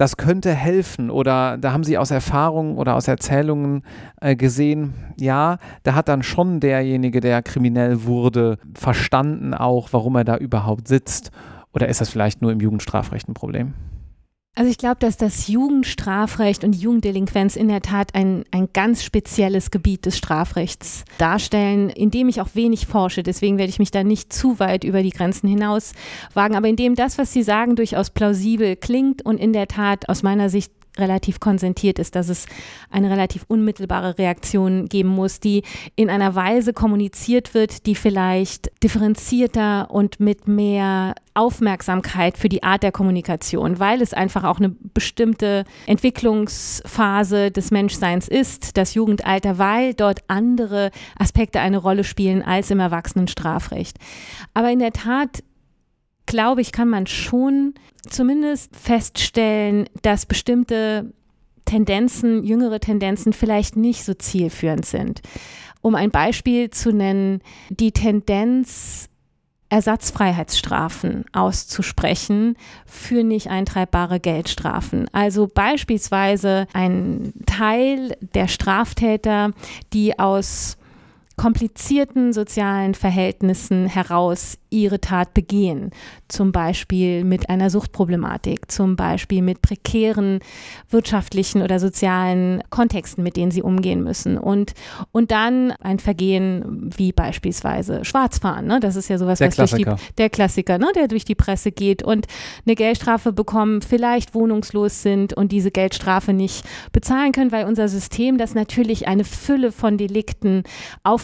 das 0.00 0.16
könnte 0.16 0.54
helfen 0.54 1.10
oder 1.10 1.58
da 1.58 1.74
haben 1.74 1.84
Sie 1.84 1.98
aus 1.98 2.10
Erfahrungen 2.10 2.78
oder 2.78 2.96
aus 2.96 3.06
Erzählungen 3.06 3.82
äh, 4.18 4.34
gesehen, 4.34 4.94
ja, 5.18 5.58
da 5.82 5.94
hat 5.94 6.08
dann 6.08 6.22
schon 6.22 6.58
derjenige, 6.58 7.20
der 7.20 7.42
kriminell 7.42 8.04
wurde, 8.04 8.56
verstanden 8.72 9.52
auch, 9.52 9.90
warum 9.92 10.16
er 10.16 10.24
da 10.24 10.38
überhaupt 10.38 10.88
sitzt. 10.88 11.32
Oder 11.74 11.88
ist 11.88 12.00
das 12.00 12.08
vielleicht 12.08 12.40
nur 12.40 12.50
im 12.50 12.60
Jugendstrafrecht 12.60 13.28
ein 13.28 13.34
Problem? 13.34 13.74
Also 14.56 14.68
ich 14.68 14.78
glaube, 14.78 14.96
dass 14.98 15.16
das 15.16 15.46
Jugendstrafrecht 15.46 16.64
und 16.64 16.74
Jugenddelinquenz 16.74 17.54
in 17.54 17.68
der 17.68 17.82
Tat 17.82 18.16
ein, 18.16 18.44
ein 18.50 18.68
ganz 18.72 19.04
spezielles 19.04 19.70
Gebiet 19.70 20.06
des 20.06 20.18
Strafrechts 20.18 21.04
darstellen, 21.18 21.88
in 21.88 22.10
dem 22.10 22.28
ich 22.28 22.40
auch 22.40 22.48
wenig 22.54 22.86
forsche. 22.86 23.22
Deswegen 23.22 23.58
werde 23.58 23.70
ich 23.70 23.78
mich 23.78 23.92
da 23.92 24.02
nicht 24.02 24.32
zu 24.32 24.58
weit 24.58 24.82
über 24.82 25.04
die 25.04 25.10
Grenzen 25.10 25.48
hinaus 25.48 25.92
wagen. 26.34 26.56
Aber 26.56 26.66
in 26.66 26.76
dem 26.76 26.96
das, 26.96 27.16
was 27.16 27.32
Sie 27.32 27.44
sagen, 27.44 27.76
durchaus 27.76 28.10
plausibel 28.10 28.74
klingt 28.74 29.22
und 29.24 29.38
in 29.38 29.52
der 29.52 29.68
Tat 29.68 30.08
aus 30.08 30.24
meiner 30.24 30.50
Sicht 30.50 30.72
relativ 31.00 31.40
konsentiert 31.40 31.98
ist, 31.98 32.14
dass 32.14 32.28
es 32.28 32.46
eine 32.90 33.10
relativ 33.10 33.44
unmittelbare 33.48 34.18
Reaktion 34.18 34.86
geben 34.86 35.08
muss, 35.08 35.40
die 35.40 35.62
in 35.96 36.10
einer 36.10 36.34
Weise 36.34 36.72
kommuniziert 36.72 37.54
wird, 37.54 37.86
die 37.86 37.94
vielleicht 37.94 38.70
differenzierter 38.82 39.90
und 39.90 40.20
mit 40.20 40.46
mehr 40.48 41.14
Aufmerksamkeit 41.34 42.36
für 42.36 42.48
die 42.48 42.62
Art 42.62 42.82
der 42.82 42.92
Kommunikation, 42.92 43.78
weil 43.78 44.02
es 44.02 44.12
einfach 44.12 44.44
auch 44.44 44.58
eine 44.58 44.68
bestimmte 44.68 45.64
Entwicklungsphase 45.86 47.50
des 47.50 47.70
Menschseins 47.70 48.28
ist, 48.28 48.76
das 48.76 48.94
Jugendalter, 48.94 49.58
weil 49.58 49.94
dort 49.94 50.20
andere 50.28 50.90
Aspekte 51.18 51.60
eine 51.60 51.78
Rolle 51.78 52.04
spielen 52.04 52.42
als 52.42 52.70
im 52.70 52.80
Erwachsenenstrafrecht. 52.80 53.96
Aber 54.54 54.70
in 54.70 54.80
der 54.80 54.92
Tat 54.92 55.42
glaube 56.30 56.60
ich, 56.60 56.70
kann 56.70 56.88
man 56.88 57.08
schon 57.08 57.74
zumindest 58.08 58.74
feststellen, 58.76 59.88
dass 60.02 60.26
bestimmte 60.26 61.12
Tendenzen, 61.64 62.44
jüngere 62.44 62.78
Tendenzen 62.78 63.32
vielleicht 63.32 63.76
nicht 63.76 64.04
so 64.04 64.14
zielführend 64.14 64.86
sind. 64.86 65.22
Um 65.82 65.96
ein 65.96 66.10
Beispiel 66.10 66.70
zu 66.70 66.92
nennen, 66.92 67.40
die 67.68 67.90
Tendenz, 67.90 69.08
Ersatzfreiheitsstrafen 69.70 71.24
auszusprechen 71.32 72.56
für 72.86 73.22
nicht 73.22 73.48
eintreibbare 73.48 74.18
Geldstrafen. 74.18 75.08
Also 75.12 75.46
beispielsweise 75.46 76.66
ein 76.72 77.32
Teil 77.46 78.16
der 78.34 78.48
Straftäter, 78.48 79.52
die 79.92 80.18
aus 80.18 80.76
komplizierten 81.40 82.34
sozialen 82.34 82.92
Verhältnissen 82.92 83.86
heraus 83.86 84.58
ihre 84.68 85.00
Tat 85.00 85.32
begehen. 85.32 85.90
Zum 86.28 86.52
Beispiel 86.52 87.24
mit 87.24 87.48
einer 87.48 87.70
Suchtproblematik, 87.70 88.70
zum 88.70 88.94
Beispiel 88.94 89.40
mit 89.40 89.62
prekären 89.62 90.40
wirtschaftlichen 90.90 91.62
oder 91.62 91.80
sozialen 91.80 92.62
Kontexten, 92.68 93.24
mit 93.24 93.38
denen 93.38 93.50
sie 93.50 93.62
umgehen 93.62 94.04
müssen. 94.04 94.36
Und, 94.36 94.74
und 95.12 95.30
dann 95.30 95.72
ein 95.80 95.98
Vergehen 95.98 96.90
wie 96.94 97.10
beispielsweise 97.10 98.04
Schwarzfahren. 98.04 98.66
Ne? 98.66 98.78
Das 98.78 98.94
ist 98.94 99.08
ja 99.08 99.16
sowas, 99.16 99.38
der 99.38 99.48
was 99.48 99.54
Klassiker. 99.54 99.92
durch 99.92 100.08
die, 100.08 100.14
der 100.16 100.28
Klassiker, 100.28 100.76
ne? 100.76 100.88
der 100.94 101.08
durch 101.08 101.24
die 101.24 101.34
Presse 101.34 101.72
geht 101.72 102.02
und 102.02 102.26
eine 102.66 102.74
Geldstrafe 102.74 103.32
bekommen, 103.32 103.80
vielleicht 103.80 104.34
wohnungslos 104.34 105.00
sind 105.00 105.32
und 105.32 105.52
diese 105.52 105.70
Geldstrafe 105.70 106.34
nicht 106.34 106.66
bezahlen 106.92 107.32
können, 107.32 107.50
weil 107.50 107.64
unser 107.64 107.88
System 107.88 108.36
das 108.36 108.54
natürlich 108.54 109.08
eine 109.08 109.24
Fülle 109.24 109.72
von 109.72 109.96
Delikten 109.96 110.64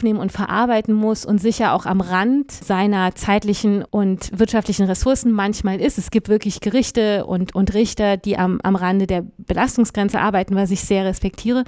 aufnehmen 0.07 0.21
und 0.21 0.31
verarbeiten 0.31 0.95
muss 0.95 1.25
und 1.27 1.41
sicher 1.41 1.73
auch 1.73 1.85
am 1.85 2.01
Rand 2.01 2.53
seiner 2.53 3.17
zeitlichen 3.17 3.83
und 3.83 4.31
wirtschaftlichen 4.39 4.87
Ressourcen 4.87 5.33
manchmal 5.33 5.81
ist. 5.81 5.99
Es 5.99 6.13
gibt 6.13 6.29
wirklich 6.29 6.61
Gerichte 6.61 7.27
und, 7.27 7.57
und 7.57 7.75
Richter, 7.75 8.17
die 8.17 8.39
am, 8.39 8.61
am 8.63 8.77
Rande 8.77 9.09
der 9.09 9.25
Belastungsgrenze 9.39 10.21
arbeiten, 10.21 10.55
was 10.55 10.71
ich 10.71 10.83
sehr 10.83 11.05
respektiere. 11.05 11.65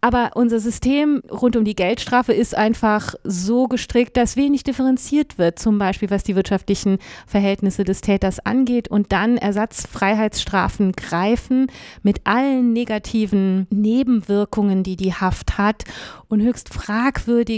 Aber 0.00 0.32
unser 0.34 0.58
System 0.58 1.22
rund 1.30 1.54
um 1.54 1.64
die 1.64 1.76
Geldstrafe 1.76 2.32
ist 2.32 2.56
einfach 2.56 3.14
so 3.22 3.68
gestrickt, 3.68 4.16
dass 4.16 4.36
wenig 4.36 4.64
differenziert 4.64 5.38
wird, 5.38 5.60
zum 5.60 5.78
Beispiel 5.78 6.10
was 6.10 6.24
die 6.24 6.34
wirtschaftlichen 6.34 6.98
Verhältnisse 7.28 7.84
des 7.84 8.00
Täters 8.00 8.40
angeht 8.40 8.88
und 8.88 9.12
dann 9.12 9.36
Ersatzfreiheitsstrafen 9.36 10.92
greifen 10.92 11.68
mit 12.02 12.22
allen 12.24 12.72
negativen 12.72 13.68
Nebenwirkungen, 13.70 14.82
die 14.82 14.96
die 14.96 15.14
Haft 15.14 15.58
hat 15.58 15.84
und 16.28 16.42
höchst 16.42 16.68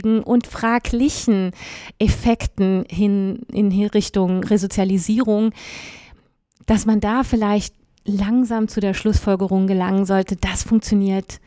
fragwürdigen 0.01 0.23
und 0.23 0.47
fraglichen 0.47 1.53
Effekten 1.99 2.85
hin 2.89 3.41
in 3.53 3.71
Richtung 3.87 4.45
Resozialisierung, 4.45 5.53
dass 6.67 6.87
man 6.87 7.01
da 7.01 7.23
vielleicht 7.25 7.75
langsam 8.05 8.69
zu 8.69 8.81
der 8.81 8.95
Schlussfolgerung 8.95 9.67
gelangen 9.67 10.07
sollte, 10.07 10.37
das 10.37 10.63
funktioniert 10.63 11.41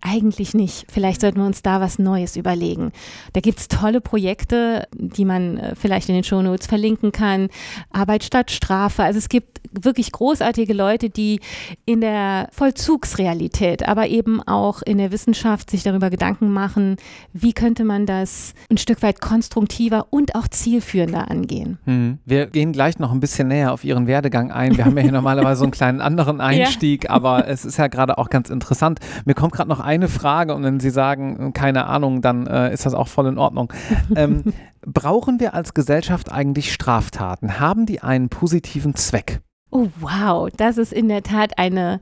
eigentlich 0.00 0.54
nicht. 0.54 0.86
Vielleicht 0.90 1.20
sollten 1.20 1.38
wir 1.38 1.46
uns 1.46 1.62
da 1.62 1.80
was 1.80 1.98
Neues 1.98 2.36
überlegen. 2.36 2.92
Da 3.32 3.40
gibt 3.40 3.58
es 3.58 3.68
tolle 3.68 4.00
Projekte, 4.00 4.88
die 4.94 5.24
man 5.24 5.58
äh, 5.58 5.74
vielleicht 5.74 6.08
in 6.08 6.14
den 6.14 6.24
Shownotes 6.24 6.66
verlinken 6.66 7.12
kann. 7.12 7.48
Arbeit 7.90 8.24
statt 8.24 8.50
Strafe. 8.50 9.02
Also 9.02 9.18
es 9.18 9.28
gibt 9.28 9.60
wirklich 9.72 10.12
großartige 10.12 10.72
Leute, 10.72 11.10
die 11.10 11.40
in 11.84 12.00
der 12.00 12.48
Vollzugsrealität, 12.52 13.86
aber 13.86 14.08
eben 14.08 14.42
auch 14.42 14.82
in 14.82 14.98
der 14.98 15.12
Wissenschaft 15.12 15.70
sich 15.70 15.82
darüber 15.82 16.10
Gedanken 16.10 16.52
machen, 16.52 16.96
wie 17.32 17.52
könnte 17.52 17.84
man 17.84 18.06
das 18.06 18.54
ein 18.70 18.78
Stück 18.78 19.02
weit 19.02 19.20
konstruktiver 19.20 20.06
und 20.10 20.34
auch 20.34 20.48
zielführender 20.48 21.30
angehen. 21.30 21.78
Hm. 21.84 22.18
Wir 22.24 22.46
gehen 22.46 22.72
gleich 22.72 22.98
noch 22.98 23.12
ein 23.12 23.20
bisschen 23.20 23.48
näher 23.48 23.72
auf 23.72 23.84
Ihren 23.84 24.06
Werdegang 24.06 24.50
ein. 24.50 24.76
Wir 24.76 24.84
haben 24.84 24.96
ja 24.96 25.02
hier 25.02 25.12
normalerweise 25.20 25.60
so 25.60 25.64
einen 25.64 25.72
kleinen 25.72 26.00
anderen 26.00 26.40
Einstieg, 26.40 27.04
ja. 27.04 27.10
aber 27.10 27.46
es 27.46 27.64
ist 27.64 27.78
ja 27.78 27.86
gerade 27.86 28.18
auch 28.18 28.30
ganz 28.30 28.50
interessant. 28.50 29.00
Mir 29.24 29.34
kommt 29.34 29.52
gerade 29.52 29.68
noch 29.68 29.80
eine 29.90 30.06
Frage 30.06 30.54
und 30.54 30.62
wenn 30.62 30.78
Sie 30.78 30.90
sagen, 30.90 31.52
keine 31.52 31.86
Ahnung, 31.86 32.22
dann 32.22 32.46
äh, 32.46 32.72
ist 32.72 32.86
das 32.86 32.94
auch 32.94 33.08
voll 33.08 33.26
in 33.26 33.38
Ordnung. 33.38 33.72
Ähm, 34.16 34.52
brauchen 34.82 35.38
wir 35.38 35.54
als 35.54 35.72
Gesellschaft 35.72 36.32
eigentlich 36.32 36.72
Straftaten? 36.72 37.60
Haben 37.60 37.86
die 37.86 38.00
einen 38.00 38.28
positiven 38.28 38.94
Zweck? 38.94 39.40
Oh, 39.70 39.88
wow, 40.00 40.48
das 40.56 40.78
ist 40.78 40.92
in 40.92 41.08
der 41.08 41.22
Tat 41.22 41.58
eine 41.58 42.00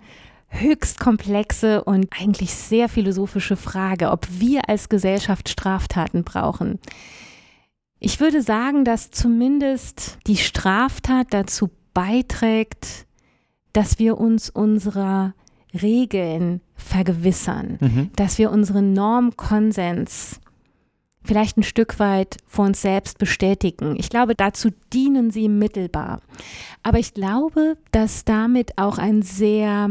höchst 0.48 0.98
komplexe 0.98 1.84
und 1.84 2.08
eigentlich 2.18 2.54
sehr 2.54 2.88
philosophische 2.88 3.56
Frage, 3.56 4.10
ob 4.10 4.26
wir 4.30 4.68
als 4.68 4.88
Gesellschaft 4.88 5.48
Straftaten 5.50 6.24
brauchen. 6.24 6.78
Ich 8.00 8.20
würde 8.20 8.42
sagen, 8.42 8.84
dass 8.84 9.10
zumindest 9.10 10.18
die 10.26 10.38
Straftat 10.38 11.26
dazu 11.30 11.68
beiträgt, 11.92 13.06
dass 13.74 13.98
wir 13.98 14.18
uns 14.18 14.48
unserer 14.48 15.34
Regeln 15.74 16.62
vergewissern, 16.78 17.76
mhm. 17.80 18.10
dass 18.16 18.38
wir 18.38 18.50
unseren 18.50 18.92
Normkonsens 18.94 20.40
vielleicht 21.24 21.58
ein 21.58 21.62
Stück 21.62 21.98
weit 21.98 22.38
vor 22.46 22.64
uns 22.64 22.80
selbst 22.80 23.18
bestätigen. 23.18 23.96
Ich 23.98 24.08
glaube, 24.08 24.34
dazu 24.34 24.70
dienen 24.92 25.30
sie 25.30 25.48
mittelbar. 25.48 26.22
Aber 26.82 26.98
ich 26.98 27.12
glaube, 27.12 27.76
dass 27.92 28.24
damit 28.24 28.78
auch 28.78 28.96
ein 28.96 29.20
sehr 29.20 29.90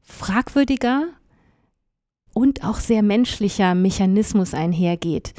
fragwürdiger 0.00 1.08
und 2.32 2.64
auch 2.64 2.78
sehr 2.78 3.02
menschlicher 3.02 3.74
Mechanismus 3.74 4.54
einhergeht, 4.54 5.34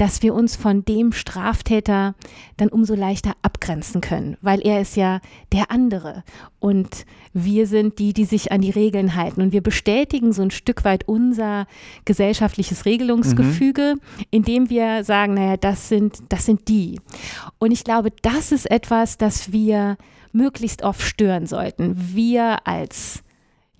dass 0.00 0.22
wir 0.22 0.34
uns 0.34 0.56
von 0.56 0.82
dem 0.86 1.12
Straftäter 1.12 2.14
dann 2.56 2.70
umso 2.70 2.94
leichter 2.94 3.34
abgrenzen 3.42 4.00
können, 4.00 4.38
weil 4.40 4.66
er 4.66 4.80
ist 4.80 4.96
ja 4.96 5.20
der 5.52 5.70
andere 5.70 6.24
und 6.58 7.04
wir 7.34 7.66
sind 7.66 7.98
die, 7.98 8.14
die 8.14 8.24
sich 8.24 8.50
an 8.50 8.62
die 8.62 8.70
Regeln 8.70 9.14
halten 9.14 9.42
und 9.42 9.52
wir 9.52 9.62
bestätigen 9.62 10.32
so 10.32 10.40
ein 10.40 10.50
Stück 10.50 10.84
weit 10.84 11.06
unser 11.06 11.66
gesellschaftliches 12.06 12.86
Regelungsgefüge, 12.86 13.96
mhm. 13.96 14.24
indem 14.30 14.70
wir 14.70 15.04
sagen, 15.04 15.34
naja, 15.34 15.58
das 15.58 15.90
sind, 15.90 16.22
das 16.30 16.46
sind 16.46 16.68
die. 16.68 16.98
Und 17.58 17.70
ich 17.70 17.84
glaube, 17.84 18.10
das 18.22 18.52
ist 18.52 18.70
etwas, 18.70 19.18
das 19.18 19.52
wir 19.52 19.98
möglichst 20.32 20.82
oft 20.82 21.02
stören 21.02 21.44
sollten. 21.44 21.94
Wir 22.14 22.66
als 22.66 23.22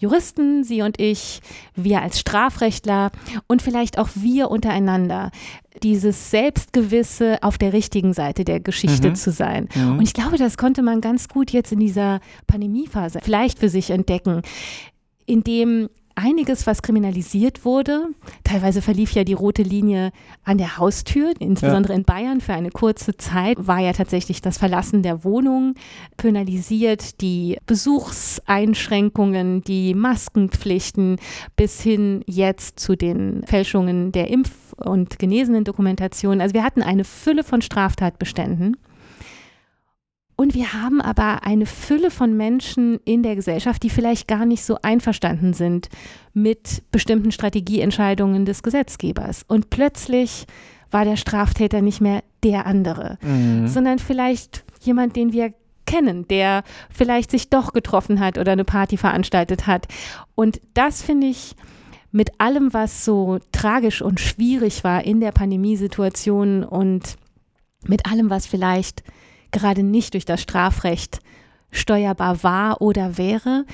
Juristen, 0.00 0.64
Sie 0.64 0.80
und 0.80 0.98
ich, 0.98 1.40
wir 1.76 2.00
als 2.00 2.18
Strafrechtler 2.18 3.10
und 3.46 3.60
vielleicht 3.60 3.98
auch 3.98 4.08
wir 4.14 4.50
untereinander, 4.50 5.30
dieses 5.82 6.30
Selbstgewisse 6.30 7.42
auf 7.42 7.58
der 7.58 7.74
richtigen 7.74 8.14
Seite 8.14 8.44
der 8.44 8.60
Geschichte 8.60 9.10
mhm. 9.10 9.14
zu 9.14 9.30
sein. 9.30 9.68
Mhm. 9.74 9.98
Und 9.98 10.02
ich 10.02 10.14
glaube, 10.14 10.38
das 10.38 10.56
konnte 10.56 10.82
man 10.82 11.02
ganz 11.02 11.28
gut 11.28 11.50
jetzt 11.50 11.70
in 11.70 11.80
dieser 11.80 12.20
Pandemiephase 12.46 13.20
vielleicht 13.22 13.58
für 13.58 13.68
sich 13.68 13.90
entdecken, 13.90 14.40
indem 15.26 15.90
einiges, 16.20 16.66
was 16.66 16.82
kriminalisiert 16.82 17.64
wurde. 17.64 18.08
Teilweise 18.44 18.82
verlief 18.82 19.12
ja 19.12 19.24
die 19.24 19.32
rote 19.32 19.62
Linie 19.62 20.12
an 20.44 20.58
der 20.58 20.76
Haustür, 20.78 21.32
insbesondere 21.38 21.94
ja. 21.94 21.98
in 21.98 22.04
Bayern 22.04 22.40
für 22.40 22.52
eine 22.52 22.70
kurze 22.70 23.16
Zeit 23.16 23.66
war 23.66 23.80
ja 23.80 23.92
tatsächlich 23.92 24.42
das 24.42 24.58
Verlassen 24.58 25.02
der 25.02 25.24
Wohnung 25.24 25.74
penalisiert, 26.16 27.20
die 27.20 27.56
Besuchseinschränkungen, 27.66 29.62
die 29.62 29.94
Maskenpflichten 29.94 31.16
bis 31.56 31.80
hin 31.80 32.22
jetzt 32.26 32.78
zu 32.78 32.96
den 32.96 33.42
Fälschungen 33.46 34.12
der 34.12 34.30
Impf- 34.30 34.74
und 34.76 35.18
genesenen 35.18 35.64
Dokumentationen. 35.64 36.40
Also 36.40 36.54
wir 36.54 36.64
hatten 36.64 36.82
eine 36.82 37.04
Fülle 37.04 37.44
von 37.44 37.62
Straftatbeständen. 37.62 38.76
Und 40.40 40.54
wir 40.54 40.72
haben 40.72 41.02
aber 41.02 41.44
eine 41.44 41.66
Fülle 41.66 42.10
von 42.10 42.34
Menschen 42.34 42.98
in 43.04 43.22
der 43.22 43.36
Gesellschaft, 43.36 43.82
die 43.82 43.90
vielleicht 43.90 44.26
gar 44.26 44.46
nicht 44.46 44.64
so 44.64 44.78
einverstanden 44.80 45.52
sind 45.52 45.90
mit 46.32 46.82
bestimmten 46.90 47.30
Strategieentscheidungen 47.30 48.46
des 48.46 48.62
Gesetzgebers. 48.62 49.44
Und 49.46 49.68
plötzlich 49.68 50.46
war 50.90 51.04
der 51.04 51.16
Straftäter 51.16 51.82
nicht 51.82 52.00
mehr 52.00 52.22
der 52.42 52.64
andere, 52.64 53.18
mhm. 53.20 53.68
sondern 53.68 53.98
vielleicht 53.98 54.64
jemand, 54.80 55.14
den 55.14 55.34
wir 55.34 55.52
kennen, 55.84 56.26
der 56.28 56.64
vielleicht 56.88 57.30
sich 57.30 57.50
doch 57.50 57.74
getroffen 57.74 58.18
hat 58.18 58.38
oder 58.38 58.52
eine 58.52 58.64
Party 58.64 58.96
veranstaltet 58.96 59.66
hat. 59.66 59.88
Und 60.36 60.62
das 60.72 61.02
finde 61.02 61.26
ich 61.26 61.54
mit 62.12 62.40
allem, 62.40 62.72
was 62.72 63.04
so 63.04 63.40
tragisch 63.52 64.00
und 64.00 64.20
schwierig 64.20 64.84
war 64.84 65.04
in 65.04 65.20
der 65.20 65.32
Pandemiesituation 65.32 66.64
und 66.64 67.18
mit 67.86 68.10
allem, 68.10 68.30
was 68.30 68.46
vielleicht 68.46 69.02
gerade 69.52 69.82
nicht 69.82 70.14
durch 70.14 70.24
das 70.24 70.42
Strafrecht 70.42 71.20
steuerbar 71.70 72.42
war 72.42 72.80
oder 72.80 73.18
wäre, 73.18 73.64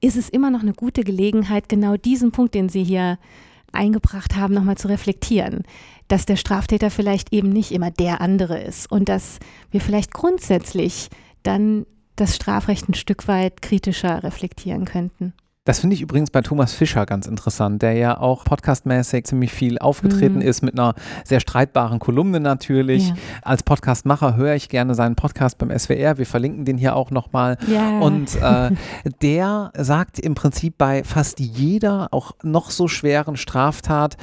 ist 0.00 0.16
es 0.16 0.28
immer 0.28 0.50
noch 0.50 0.62
eine 0.62 0.72
gute 0.72 1.04
Gelegenheit, 1.04 1.68
genau 1.68 1.96
diesen 1.96 2.32
Punkt, 2.32 2.54
den 2.54 2.68
Sie 2.68 2.84
hier 2.84 3.18
eingebracht 3.72 4.36
haben, 4.36 4.54
nochmal 4.54 4.76
zu 4.76 4.88
reflektieren. 4.88 5.62
Dass 6.08 6.26
der 6.26 6.36
Straftäter 6.36 6.90
vielleicht 6.90 7.32
eben 7.32 7.48
nicht 7.48 7.72
immer 7.72 7.90
der 7.90 8.20
andere 8.20 8.60
ist 8.60 8.90
und 8.90 9.08
dass 9.08 9.38
wir 9.70 9.80
vielleicht 9.80 10.12
grundsätzlich 10.12 11.08
dann 11.42 11.86
das 12.16 12.36
Strafrecht 12.36 12.88
ein 12.88 12.94
Stück 12.94 13.28
weit 13.28 13.62
kritischer 13.62 14.22
reflektieren 14.22 14.84
könnten. 14.84 15.32
Das 15.64 15.78
finde 15.78 15.94
ich 15.94 16.02
übrigens 16.02 16.32
bei 16.32 16.40
Thomas 16.40 16.74
Fischer 16.74 17.06
ganz 17.06 17.28
interessant, 17.28 17.82
der 17.82 17.92
ja 17.92 18.18
auch 18.18 18.44
podcastmäßig 18.44 19.26
ziemlich 19.26 19.52
viel 19.52 19.78
aufgetreten 19.78 20.36
mhm. 20.36 20.42
ist 20.42 20.62
mit 20.62 20.76
einer 20.76 20.96
sehr 21.24 21.38
streitbaren 21.38 22.00
Kolumne 22.00 22.40
natürlich. 22.40 23.10
Ja. 23.10 23.14
Als 23.42 23.62
Podcastmacher 23.62 24.34
höre 24.34 24.56
ich 24.56 24.68
gerne 24.68 24.96
seinen 24.96 25.14
Podcast 25.14 25.58
beim 25.58 25.70
SWR. 25.70 26.18
Wir 26.18 26.26
verlinken 26.26 26.64
den 26.64 26.78
hier 26.78 26.96
auch 26.96 27.12
nochmal. 27.12 27.58
Ja. 27.68 28.00
Und 28.00 28.34
äh, 28.42 28.72
der 29.22 29.70
sagt 29.78 30.18
im 30.18 30.34
Prinzip 30.34 30.78
bei 30.78 31.04
fast 31.04 31.38
jeder, 31.38 32.08
auch 32.10 32.32
noch 32.42 32.72
so 32.72 32.88
schweren 32.88 33.36
Straftat, 33.36 34.16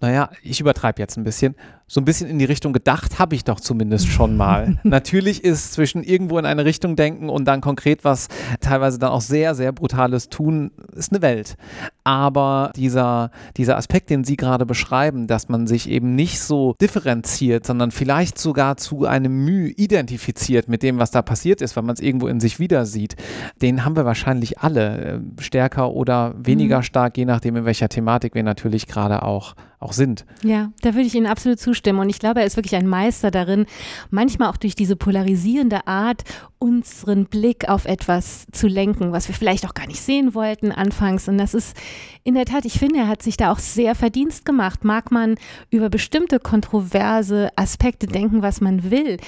naja, 0.00 0.30
ich 0.42 0.58
übertreibe 0.60 1.02
jetzt 1.02 1.18
ein 1.18 1.24
bisschen, 1.24 1.54
so 1.88 2.02
ein 2.02 2.04
bisschen 2.04 2.28
in 2.28 2.38
die 2.38 2.44
Richtung 2.44 2.74
gedacht, 2.74 3.18
habe 3.18 3.34
ich 3.34 3.44
doch 3.44 3.60
zumindest 3.60 4.08
schon 4.08 4.36
mal. 4.36 4.78
Natürlich 4.82 5.42
ist 5.42 5.72
zwischen 5.72 6.02
irgendwo 6.02 6.38
in 6.38 6.44
eine 6.44 6.66
Richtung 6.66 6.96
denken 6.96 7.30
und 7.30 7.46
dann 7.46 7.62
konkret 7.62 8.04
was 8.04 8.28
teilweise 8.60 8.98
dann 8.98 9.10
auch 9.10 9.22
sehr, 9.22 9.54
sehr 9.54 9.72
brutales 9.72 10.28
tun, 10.28 10.70
ist 10.94 11.12
eine 11.12 11.22
Welt. 11.22 11.56
Aber 12.04 12.72
dieser, 12.76 13.30
dieser 13.56 13.78
Aspekt, 13.78 14.10
den 14.10 14.22
Sie 14.22 14.36
gerade 14.36 14.66
beschreiben, 14.66 15.26
dass 15.26 15.48
man 15.48 15.66
sich 15.66 15.88
eben 15.88 16.14
nicht 16.14 16.40
so 16.40 16.74
differenziert, 16.80 17.64
sondern 17.64 17.90
vielleicht 17.90 18.38
sogar 18.38 18.76
zu 18.76 19.06
einem 19.06 19.44
Mühe 19.44 19.70
identifiziert 19.70 20.68
mit 20.68 20.82
dem, 20.82 20.98
was 20.98 21.10
da 21.10 21.22
passiert 21.22 21.62
ist, 21.62 21.74
weil 21.74 21.84
man 21.84 21.94
es 21.94 22.00
irgendwo 22.00 22.28
in 22.28 22.40
sich 22.40 22.58
wieder 22.58 22.84
sieht, 22.84 23.16
den 23.62 23.86
haben 23.86 23.96
wir 23.96 24.04
wahrscheinlich 24.04 24.58
alle 24.58 24.98
äh, 24.98 25.20
stärker 25.40 25.92
oder 25.92 26.34
weniger 26.38 26.78
mhm. 26.78 26.82
stark, 26.82 27.16
je 27.16 27.24
nachdem, 27.24 27.56
in 27.56 27.64
welcher 27.64 27.88
Thematik 27.88 28.34
wir 28.34 28.42
natürlich 28.42 28.86
gerade 28.86 29.22
auch 29.22 29.54
auch 29.80 29.92
sind. 29.92 30.26
Ja, 30.42 30.72
da 30.82 30.94
würde 30.94 31.06
ich 31.06 31.14
Ihnen 31.14 31.26
absolut 31.26 31.60
zustimmen. 31.60 32.00
Und 32.00 32.08
ich 32.08 32.18
glaube, 32.18 32.40
er 32.40 32.46
ist 32.46 32.56
wirklich 32.56 32.74
ein 32.74 32.88
Meister 32.88 33.30
darin, 33.30 33.66
manchmal 34.10 34.50
auch 34.50 34.56
durch 34.56 34.74
diese 34.74 34.96
polarisierende 34.96 35.86
Art 35.86 36.24
unseren 36.58 37.26
Blick 37.26 37.68
auf 37.68 37.84
etwas 37.84 38.46
zu 38.50 38.66
lenken, 38.66 39.12
was 39.12 39.28
wir 39.28 39.36
vielleicht 39.36 39.64
auch 39.66 39.74
gar 39.74 39.86
nicht 39.86 40.00
sehen 40.00 40.34
wollten 40.34 40.72
anfangs. 40.72 41.28
Und 41.28 41.38
das 41.38 41.54
ist 41.54 41.76
in 42.24 42.34
der 42.34 42.44
Tat, 42.44 42.64
ich 42.64 42.78
finde, 42.78 42.98
er 42.98 43.08
hat 43.08 43.22
sich 43.22 43.36
da 43.36 43.52
auch 43.52 43.60
sehr 43.60 43.94
Verdienst 43.94 44.44
gemacht. 44.44 44.82
Mag 44.82 45.12
man 45.12 45.36
über 45.70 45.90
bestimmte 45.90 46.40
kontroverse 46.40 47.50
Aspekte 47.54 48.08
denken, 48.08 48.42
was 48.42 48.60
man 48.60 48.90
will, 48.90 49.18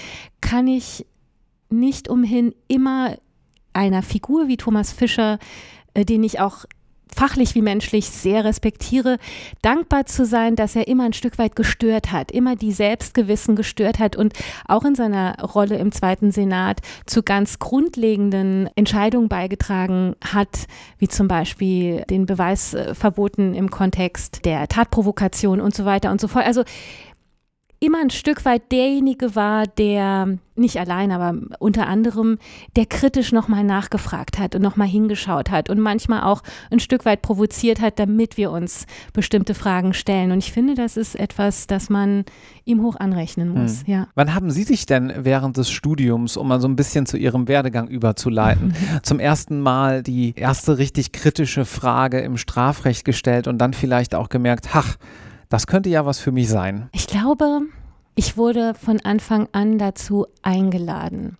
kann 0.40 0.66
ich 0.66 1.06
nicht 1.68 2.08
umhin, 2.08 2.54
immer 2.66 3.16
einer 3.72 4.02
Figur 4.02 4.48
wie 4.48 4.56
Thomas 4.56 4.92
Fischer, 4.92 5.38
äh, 5.94 6.04
den 6.04 6.24
ich 6.24 6.40
auch 6.40 6.64
fachlich 7.14 7.54
wie 7.54 7.62
menschlich 7.62 8.10
sehr 8.10 8.44
respektiere, 8.44 9.18
dankbar 9.62 10.06
zu 10.06 10.24
sein, 10.24 10.56
dass 10.56 10.76
er 10.76 10.88
immer 10.88 11.04
ein 11.04 11.12
Stück 11.12 11.38
weit 11.38 11.56
gestört 11.56 12.12
hat, 12.12 12.30
immer 12.30 12.56
die 12.56 12.72
Selbstgewissen 12.72 13.56
gestört 13.56 13.98
hat 13.98 14.16
und 14.16 14.34
auch 14.66 14.84
in 14.84 14.94
seiner 14.94 15.40
Rolle 15.40 15.76
im 15.76 15.92
Zweiten 15.92 16.32
Senat 16.32 16.80
zu 17.06 17.22
ganz 17.22 17.58
grundlegenden 17.58 18.68
Entscheidungen 18.74 19.28
beigetragen 19.28 20.16
hat, 20.24 20.66
wie 20.98 21.08
zum 21.08 21.28
Beispiel 21.28 22.04
den 22.10 22.26
Beweisverboten 22.26 23.54
im 23.54 23.70
Kontext 23.70 24.44
der 24.44 24.68
Tatprovokation 24.68 25.60
und 25.60 25.74
so 25.74 25.84
weiter 25.84 26.10
und 26.10 26.20
so 26.20 26.28
fort. 26.28 26.46
Also 26.46 26.64
immer 27.80 27.98
ein 28.02 28.10
Stück 28.10 28.44
weit 28.44 28.70
derjenige 28.70 29.34
war, 29.34 29.66
der 29.66 30.38
nicht 30.54 30.78
allein, 30.78 31.10
aber 31.10 31.34
unter 31.58 31.86
anderem, 31.86 32.36
der 32.76 32.84
kritisch 32.84 33.32
nochmal 33.32 33.64
nachgefragt 33.64 34.38
hat 34.38 34.54
und 34.54 34.60
nochmal 34.60 34.86
hingeschaut 34.86 35.50
hat 35.50 35.70
und 35.70 35.80
manchmal 35.80 36.22
auch 36.22 36.42
ein 36.70 36.78
Stück 36.78 37.06
weit 37.06 37.22
provoziert 37.22 37.80
hat, 37.80 37.98
damit 37.98 38.36
wir 38.36 38.50
uns 38.50 38.84
bestimmte 39.14 39.54
Fragen 39.54 39.94
stellen. 39.94 40.30
Und 40.30 40.38
ich 40.38 40.52
finde, 40.52 40.74
das 40.74 40.98
ist 40.98 41.18
etwas, 41.18 41.66
das 41.66 41.88
man 41.88 42.26
ihm 42.66 42.82
hoch 42.82 42.96
anrechnen 42.96 43.48
muss. 43.48 43.80
Hm. 43.80 43.92
Ja. 43.92 44.08
Wann 44.14 44.34
haben 44.34 44.50
Sie 44.50 44.64
sich 44.64 44.84
denn 44.84 45.12
während 45.16 45.56
des 45.56 45.70
Studiums, 45.70 46.36
um 46.36 46.48
mal 46.48 46.60
so 46.60 46.68
ein 46.68 46.76
bisschen 46.76 47.06
zu 47.06 47.16
Ihrem 47.16 47.48
Werdegang 47.48 47.88
überzuleiten, 47.88 48.74
zum 49.02 49.18
ersten 49.18 49.60
Mal 49.62 50.02
die 50.02 50.34
erste 50.36 50.76
richtig 50.76 51.12
kritische 51.12 51.64
Frage 51.64 52.20
im 52.20 52.36
Strafrecht 52.36 53.06
gestellt 53.06 53.48
und 53.48 53.56
dann 53.56 53.72
vielleicht 53.72 54.14
auch 54.14 54.28
gemerkt, 54.28 54.68
ach, 54.74 54.98
das 55.50 55.66
könnte 55.66 55.90
ja 55.90 56.06
was 56.06 56.18
für 56.18 56.32
mich 56.32 56.48
sein. 56.48 56.88
Ich 56.92 57.06
glaube, 57.06 57.60
ich 58.14 58.38
wurde 58.38 58.72
von 58.74 59.00
Anfang 59.00 59.48
an 59.52 59.76
dazu 59.76 60.26
eingeladen. 60.42 61.36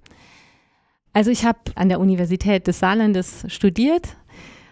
Also 1.12 1.30
ich 1.30 1.44
habe 1.44 1.58
an 1.76 1.88
der 1.88 2.00
Universität 2.00 2.66
des 2.66 2.80
Saarlandes 2.80 3.46
studiert, 3.48 4.16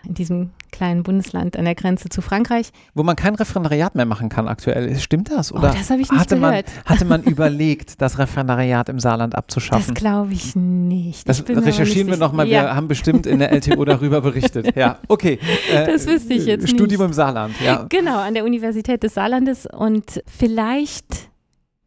in 0.07 0.15
diesem 0.15 0.51
kleinen 0.71 1.03
Bundesland 1.03 1.57
an 1.57 1.65
der 1.65 1.75
Grenze 1.75 2.09
zu 2.09 2.23
Frankreich. 2.23 2.71
Wo 2.95 3.03
man 3.03 3.17
kein 3.17 3.35
Referendariat 3.35 3.95
mehr 3.95 4.05
machen 4.05 4.29
kann 4.29 4.49
aktuell. 4.49 4.99
Stimmt 4.99 5.31
das? 5.31 5.53
Oder 5.53 5.71
oh, 5.71 5.75
das 5.77 5.91
habe 5.91 6.01
ich 6.01 6.11
nicht 6.11 6.21
hatte 6.21 6.37
gehört. 6.37 6.67
Man, 6.67 6.85
hatte 6.85 7.05
man 7.05 7.23
überlegt, 7.25 8.01
das 8.01 8.19
Referendariat 8.19 8.89
im 8.89 9.01
Saarland 9.01 9.35
abzuschaffen? 9.35 9.95
Das 9.95 9.95
glaube 9.95 10.33
ich 10.33 10.55
nicht. 10.55 11.29
Das 11.29 11.43
recherchieren 11.49 12.09
wir 12.09 12.17
nochmal. 12.17 12.47
Ja. 12.47 12.63
Wir 12.63 12.77
haben 12.77 12.89
bestimmt 12.89 13.27
in 13.27 13.39
der 13.39 13.53
LTO 13.53 13.85
darüber 13.85 14.21
berichtet. 14.21 14.77
Ja, 14.77 14.99
okay. 15.09 15.39
Äh, 15.73 15.87
das 15.87 16.07
wüsste 16.07 16.35
ich 16.35 16.47
jetzt 16.47 16.69
Studium 16.69 17.03
nicht. 17.03 17.09
im 17.09 17.13
Saarland, 17.13 17.55
ja. 17.61 17.85
Genau, 17.89 18.19
an 18.19 18.35
der 18.35 18.45
Universität 18.45 19.03
des 19.03 19.15
Saarlandes. 19.15 19.67
Und 19.67 20.23
vielleicht 20.27 21.29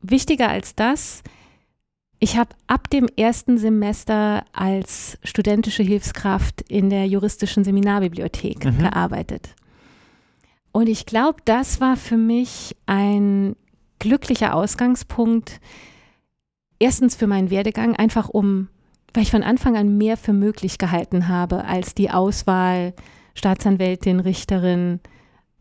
wichtiger 0.01 0.49
als 0.49 0.75
das, 0.75 1.23
ich 2.23 2.37
habe 2.37 2.51
ab 2.67 2.87
dem 2.91 3.07
ersten 3.17 3.57
Semester 3.57 4.45
als 4.53 5.17
studentische 5.23 5.81
Hilfskraft 5.81 6.61
in 6.61 6.91
der 6.91 7.07
juristischen 7.07 7.63
Seminarbibliothek 7.63 8.63
mhm. 8.63 8.77
gearbeitet. 8.77 9.55
Und 10.71 10.87
ich 10.87 11.07
glaube, 11.07 11.39
das 11.45 11.81
war 11.81 11.97
für 11.97 12.17
mich 12.17 12.77
ein 12.85 13.55
glücklicher 13.97 14.53
Ausgangspunkt. 14.53 15.59
Erstens 16.77 17.15
für 17.15 17.25
meinen 17.25 17.49
Werdegang, 17.49 17.95
einfach 17.95 18.29
um, 18.29 18.67
weil 19.15 19.23
ich 19.23 19.31
von 19.31 19.43
Anfang 19.43 19.75
an 19.75 19.97
mehr 19.97 20.15
für 20.15 20.33
möglich 20.33 20.77
gehalten 20.77 21.27
habe 21.27 21.65
als 21.65 21.95
die 21.95 22.11
Auswahl 22.11 22.93
Staatsanwältin, 23.33 24.19
Richterin, 24.19 24.99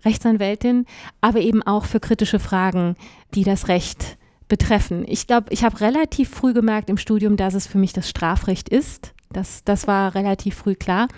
Rechtsanwältin, 0.05 0.85
aber 1.23 1.41
eben 1.41 1.63
auch 1.63 1.87
für 1.87 2.01
kritische 2.01 2.39
Fragen, 2.39 2.97
die 3.35 3.45
das 3.45 3.69
Recht 3.69 4.19
betreffen. 4.51 5.07
Ich 5.09 5.27
glaube, 5.27 5.47
ich 5.51 5.65
habe 5.65 5.81
relativ 5.81 6.29
früh 6.29 6.53
gemerkt 6.53 6.91
im 6.91 6.99
Studium, 6.99 7.39
dass 7.39 7.55
es 7.55 7.67
für 7.67 7.79
mich 7.79 7.95
das 7.95 8.11
Strafrecht 8.11 8.69
ist. 8.69 9.15
Das, 9.33 9.65
das 9.65 9.87
war 9.87 10.15
relativ 10.15 10.57
früh 10.57 10.75
klar. 10.75 11.09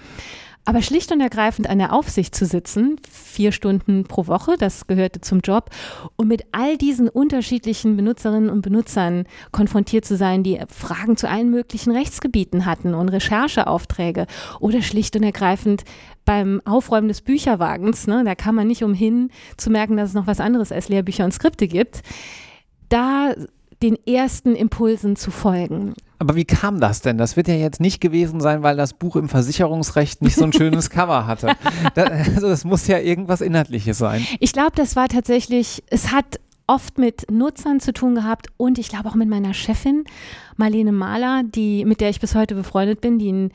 Aber 0.65 0.81
schlicht 0.81 1.11
und 1.11 1.21
ergreifend 1.21 1.69
an 1.69 1.79
der 1.79 1.93
Aufsicht 1.93 2.37
zu 2.37 2.47
sitzen, 2.47 2.97
vier 3.11 3.51
Stunden 3.51 4.05
pro 4.05 4.29
Woche, 4.29 4.55
das 4.57 4.87
gehörte 4.87 5.21
zum 5.21 5.41
Job, 5.41 5.71
und 6.15 6.29
mit 6.29 6.45
all 6.53 6.77
diesen 6.77 7.09
unterschiedlichen 7.09 7.97
Benutzerinnen 7.97 8.49
und 8.49 8.63
Benutzern 8.63 9.25
konfrontiert 9.51 10.05
zu 10.05 10.17
sein, 10.17 10.45
die 10.45 10.61
Fragen 10.69 11.17
zu 11.17 11.29
allen 11.29 11.51
möglichen 11.51 11.91
Rechtsgebieten 11.91 12.65
hatten 12.65 12.95
und 12.95 13.09
Rechercheaufträge 13.09 14.27
oder 14.61 14.83
schlicht 14.83 15.17
und 15.17 15.25
ergreifend 15.25 15.83
beim 16.25 16.63
Aufräumen 16.65 17.09
des 17.09 17.23
Bücherwagens, 17.23 18.07
ne, 18.07 18.23
da 18.25 18.37
kann 18.37 18.55
man 18.55 18.69
nicht 18.69 18.85
umhin 18.85 19.31
zu 19.57 19.69
merken, 19.69 19.97
dass 19.97 20.11
es 20.11 20.15
noch 20.15 20.29
was 20.29 20.39
anderes 20.39 20.71
als 20.71 20.89
Lehrbücher 20.89 21.25
und 21.25 21.33
Skripte 21.33 21.67
gibt 21.67 22.03
da 22.93 23.35
den 23.83 23.97
ersten 24.07 24.55
Impulsen 24.55 25.17
zu 25.17 25.31
folgen. 25.31 25.95
Aber 26.19 26.37
wie 26.37 26.45
kam 26.45 26.79
das 26.79 27.03
denn? 27.03 27.19
Das 27.19 27.37
wird 27.37 27.49
ja 27.49 27.55
jetzt 27.55 27.81
nicht 27.81 28.01
gewesen 28.01 28.41
sein, 28.41 28.63
weil 28.63 28.77
das 28.77 28.93
Buch 28.93 29.17
im 29.17 29.29
Versicherungsrecht 29.29 30.23
nicht 30.23 30.37
so 30.37 30.45
ein 30.45 30.53
schönes 30.53 30.89
Cover 30.91 31.27
hatte. 31.27 31.57
Das, 31.95 32.09
also 32.37 32.49
das 32.49 32.65
muss 32.65 32.87
ja 32.87 32.99
irgendwas 33.01 33.41
Inhaltliches 33.41 33.99
sein. 33.99 34.25
Ich 34.39 34.53
glaube, 34.53 34.73
das 34.77 34.95
war 34.95 35.09
tatsächlich, 35.09 35.83
es 35.91 36.13
hat 36.13 36.39
oft 36.67 36.99
mit 36.99 37.31
Nutzern 37.31 37.81
zu 37.81 37.93
tun 37.93 38.15
gehabt 38.15 38.49
und 38.57 38.79
ich 38.79 38.89
glaube 38.89 39.09
auch 39.09 39.15
mit 39.15 39.29
meiner 39.29 39.55
Chefin 39.55 40.05
Marlene 40.57 40.93
Mahler, 40.93 41.43
die, 41.45 41.85
mit 41.85 42.01
der 42.01 42.11
ich 42.11 42.21
bis 42.21 42.35
heute 42.35 42.55
befreundet 42.55 43.01
bin, 43.01 43.19
die 43.19 43.33
ein, 43.33 43.53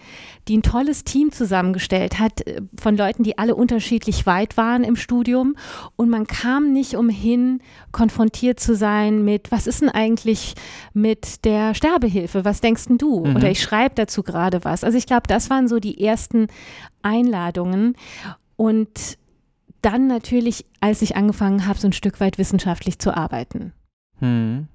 die 0.47 0.57
ein 0.57 0.63
tolles 0.63 1.03
Team 1.03 1.31
zusammengestellt 1.31 2.19
hat 2.19 2.45
äh, 2.45 2.61
von 2.79 2.97
Leuten, 2.97 3.23
die 3.23 3.37
alle 3.37 3.55
unterschiedlich 3.55 4.25
weit 4.25 4.57
waren 4.57 4.83
im 4.83 4.95
Studium 4.95 5.55
und 5.95 6.09
man 6.09 6.27
kam 6.27 6.73
nicht 6.73 6.95
umhin, 6.95 7.61
konfrontiert 7.91 8.59
zu 8.59 8.75
sein 8.75 9.23
mit, 9.23 9.51
was 9.51 9.67
ist 9.67 9.81
denn 9.81 9.89
eigentlich 9.89 10.55
mit 10.93 11.45
der 11.45 11.73
Sterbehilfe? 11.75 12.45
Was 12.45 12.61
denkst 12.61 12.87
denn 12.87 12.97
du? 12.97 13.25
Mhm. 13.25 13.35
Oder 13.35 13.51
ich 13.51 13.61
schreibe 13.61 13.95
dazu 13.95 14.23
gerade 14.23 14.63
was. 14.63 14.83
Also 14.83 14.97
ich 14.97 15.05
glaube, 15.05 15.27
das 15.27 15.49
waren 15.49 15.67
so 15.67 15.79
die 15.79 16.03
ersten 16.03 16.47
Einladungen 17.01 17.95
und 18.55 19.17
dann 19.87 20.07
natürlich, 20.07 20.65
als 20.81 21.01
ich 21.01 21.15
angefangen 21.15 21.65
habe, 21.65 21.79
so 21.79 21.87
ein 21.87 21.93
Stück 21.93 22.19
weit 22.19 22.37
wissenschaftlich 22.37 22.99
zu 22.99 23.15
arbeiten. 23.15 23.71
Hm. 24.19 24.67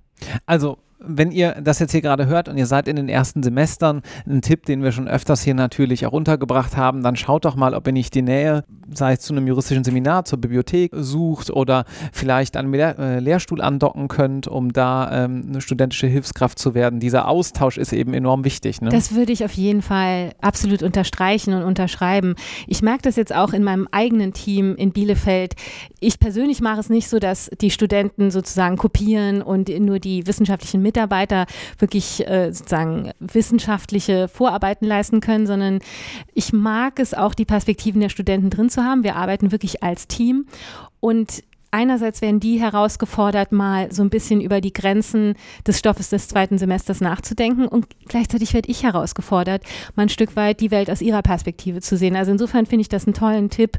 Also 0.47 0.79
wenn 1.05 1.31
ihr 1.31 1.53
das 1.63 1.79
jetzt 1.79 1.93
hier 1.93 2.01
gerade 2.01 2.27
hört 2.27 2.49
und 2.49 2.57
ihr 2.57 2.67
seid 2.67 2.89
in 2.89 2.97
den 2.97 3.09
ersten 3.09 3.43
Semestern, 3.43 4.03
ein 4.27 4.43
Tipp, 4.43 4.67
den 4.67 4.83
wir 4.83 4.93
schon 4.93 5.09
öfters 5.09 5.43
hier 5.43 5.55
natürlich 5.55 6.07
auch 6.07 6.13
untergebracht 6.13 6.77
haben, 6.77 7.03
dann 7.03 7.17
schaut 7.17 7.45
doch 7.45 7.57
mal, 7.57 7.75
ob 7.75 7.87
ihr 7.87 7.93
nicht 7.93 8.15
die 8.15 8.23
Nähe, 8.23 8.65
sei 8.95 9.15
es 9.15 9.21
zu 9.21 9.33
einem 9.33 9.47
juristischen 9.47 9.85
Seminar, 9.85 10.25
zur 10.25 10.41
Bibliothek 10.41 10.93
sucht 10.95 11.51
oder 11.51 11.85
vielleicht 12.13 12.57
an 12.57 12.73
Lehr 12.73 12.99
äh, 12.99 13.19
Lehrstuhl 13.21 13.61
andocken 13.61 14.09
könnt, 14.09 14.47
um 14.49 14.73
da 14.73 15.25
ähm, 15.25 15.45
eine 15.49 15.61
studentische 15.61 16.07
Hilfskraft 16.07 16.59
zu 16.59 16.75
werden. 16.75 17.01
Dieser 17.01 17.29
Austausch 17.29 17.79
ist 17.79 17.93
eben 17.93 18.15
enorm 18.15 18.45
wichtig. 18.45 18.81
Ne? 18.81 18.91
Das 18.91 19.15
würde 19.15 19.33
ich 19.33 19.45
auf 19.45 19.53
jeden 19.53 19.83
Fall 19.83 20.33
absolut 20.41 20.83
unterstreichen 20.83 21.55
und 21.55 21.63
unterschreiben. 21.63 22.35
Ich 22.67 22.83
merke 22.83 23.03
das 23.03 23.17
jetzt 23.17 23.35
auch 23.35 23.53
in 23.53 23.65
meinem 23.65 23.89
eigenen 23.91 24.33
Team 24.33 24.75
in 24.77 24.93
Bielefeld. 24.93 25.55
Ich 26.01 26.19
persönlich 26.19 26.61
mache 26.61 26.81
es 26.81 26.91
nicht 26.91 27.09
so, 27.09 27.19
dass 27.19 27.51
die 27.61 27.71
Studenten 27.71 28.31
sozusagen 28.31 28.77
kopieren 28.77 29.43
und 29.43 29.69
nur 29.69 29.99
die 29.99 30.27
wissenschaftlichen 30.27 30.83
Mittel 30.83 30.92
Mitarbeiter 30.93 31.47
wirklich 31.79 32.27
äh, 32.29 32.53
sozusagen 32.53 33.13
wissenschaftliche 33.19 34.29
Vorarbeiten 34.29 34.87
leisten 34.87 35.21
können, 35.21 35.47
sondern 35.47 35.79
ich 36.35 36.53
mag 36.53 36.99
es 36.99 37.15
auch, 37.15 37.33
die 37.35 37.47
Perspektiven 37.47 38.03
der 38.03 38.11
Studenten 38.11 38.51
drin 38.51 38.69
zu 38.69 38.85
haben. 38.85 39.03
Wir 39.05 39.17
arbeiten 39.17 39.53
wirklich 39.53 39.83
als 39.83 40.07
Team 40.07 40.47
und 41.01 41.43
Einerseits 41.75 42.21
werden 42.21 42.39
die 42.39 42.61
herausgefordert, 42.61 43.51
mal 43.51 43.91
so 43.91 44.03
ein 44.03 44.11
bisschen 44.11 44.43
über 44.43 44.61
die 44.61 44.75
Grenzen 44.75 45.37
des 45.67 45.79
Stoffes 45.79 46.11
des 46.11 46.29
zweiten 46.29 46.59
Semesters 46.59 47.01
nachzudenken 47.01 47.67
und 47.67 47.87
gleichzeitig 48.09 48.53
werde 48.53 48.71
ich 48.71 48.83
herausgefordert, 48.83 49.65
mal 49.95 50.03
ein 50.03 50.09
Stück 50.11 50.37
weit 50.37 50.61
die 50.61 50.71
Welt 50.71 50.91
aus 50.91 51.01
ihrer 51.01 51.23
Perspektive 51.23 51.81
zu 51.81 51.97
sehen. 51.97 52.15
Also 52.15 52.31
insofern 52.31 52.67
finde 52.67 52.83
ich 52.83 52.91
das 52.91 53.07
einen 53.07 53.15
tollen 53.15 53.49
Tipp, 53.49 53.79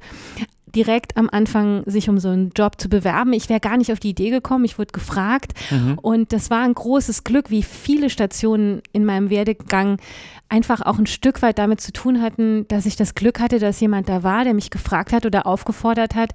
direkt 0.76 1.18
am 1.18 1.30
Anfang 1.32 1.84
sich 1.86 2.10
um 2.10 2.20
so 2.20 2.30
einen 2.30 2.52
Job 2.56 2.80
zu 2.80 2.90
bewerben. 2.90 3.34
Ich 3.34 3.50
wäre 3.50 3.60
gar 3.60 3.78
nicht 3.78 3.92
auf 3.92 4.00
die 4.00 4.10
Idee 4.10 4.30
gekommen, 4.30 4.66
ich 4.66 4.78
wurde 4.78 4.92
gefragt 4.92 5.54
mhm. 5.72 5.98
und 6.02 6.34
das 6.34 6.50
war 6.50 6.64
ein 6.64 6.74
großes 6.74 7.24
Glück, 7.24 7.50
wie 7.50 7.64
viele 7.64 8.10
Stationen 8.10 8.82
in 8.92 9.06
meinem 9.06 9.30
Werdegang 9.30 9.98
einfach 10.50 10.82
auch 10.82 11.00
ein 11.00 11.08
Stück 11.08 11.42
weit 11.42 11.58
damit 11.58 11.82
zu 11.82 11.92
tun 11.92 12.22
hatten, 12.22 12.68
dass 12.68 12.86
ich 12.86 12.96
das 12.96 13.16
Glück 13.16 13.40
hatte, 13.40 13.60
dass 13.60 13.80
jemand 13.80 14.10
da 14.10 14.24
war, 14.24 14.44
der 14.44 14.54
mich 14.54 14.70
gefragt 14.70 15.14
hat 15.14 15.26
oder 15.26 15.46
aufgefordert 15.46 16.16
hat 16.16 16.34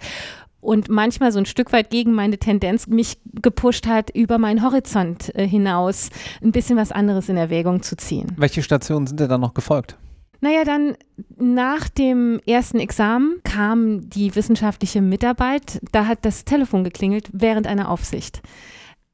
und 0.60 0.88
manchmal 0.88 1.32
so 1.32 1.38
ein 1.38 1.46
Stück 1.46 1.72
weit 1.72 1.90
gegen 1.90 2.12
meine 2.12 2.38
Tendenz 2.38 2.86
mich 2.86 3.18
gepusht 3.24 3.86
hat, 3.86 4.10
über 4.10 4.38
meinen 4.38 4.62
Horizont 4.62 5.34
äh, 5.34 5.46
hinaus 5.46 6.10
ein 6.42 6.52
bisschen 6.52 6.76
was 6.76 6.92
anderes 6.92 7.28
in 7.28 7.36
Erwägung 7.36 7.82
zu 7.82 7.96
ziehen. 7.96 8.32
Welche 8.36 8.62
Stationen 8.62 9.06
sind 9.06 9.20
dir 9.20 9.28
dann 9.28 9.40
noch 9.40 9.54
gefolgt? 9.54 9.96
Naja, 10.40 10.64
dann 10.64 10.96
nach 11.36 11.88
dem 11.88 12.40
ersten 12.46 12.78
Examen 12.78 13.40
kam 13.42 14.08
die 14.08 14.34
wissenschaftliche 14.36 15.02
Mitarbeit. 15.02 15.80
Da 15.90 16.06
hat 16.06 16.24
das 16.24 16.44
Telefon 16.44 16.84
geklingelt 16.84 17.28
während 17.32 17.66
einer 17.66 17.90
Aufsicht 17.90 18.40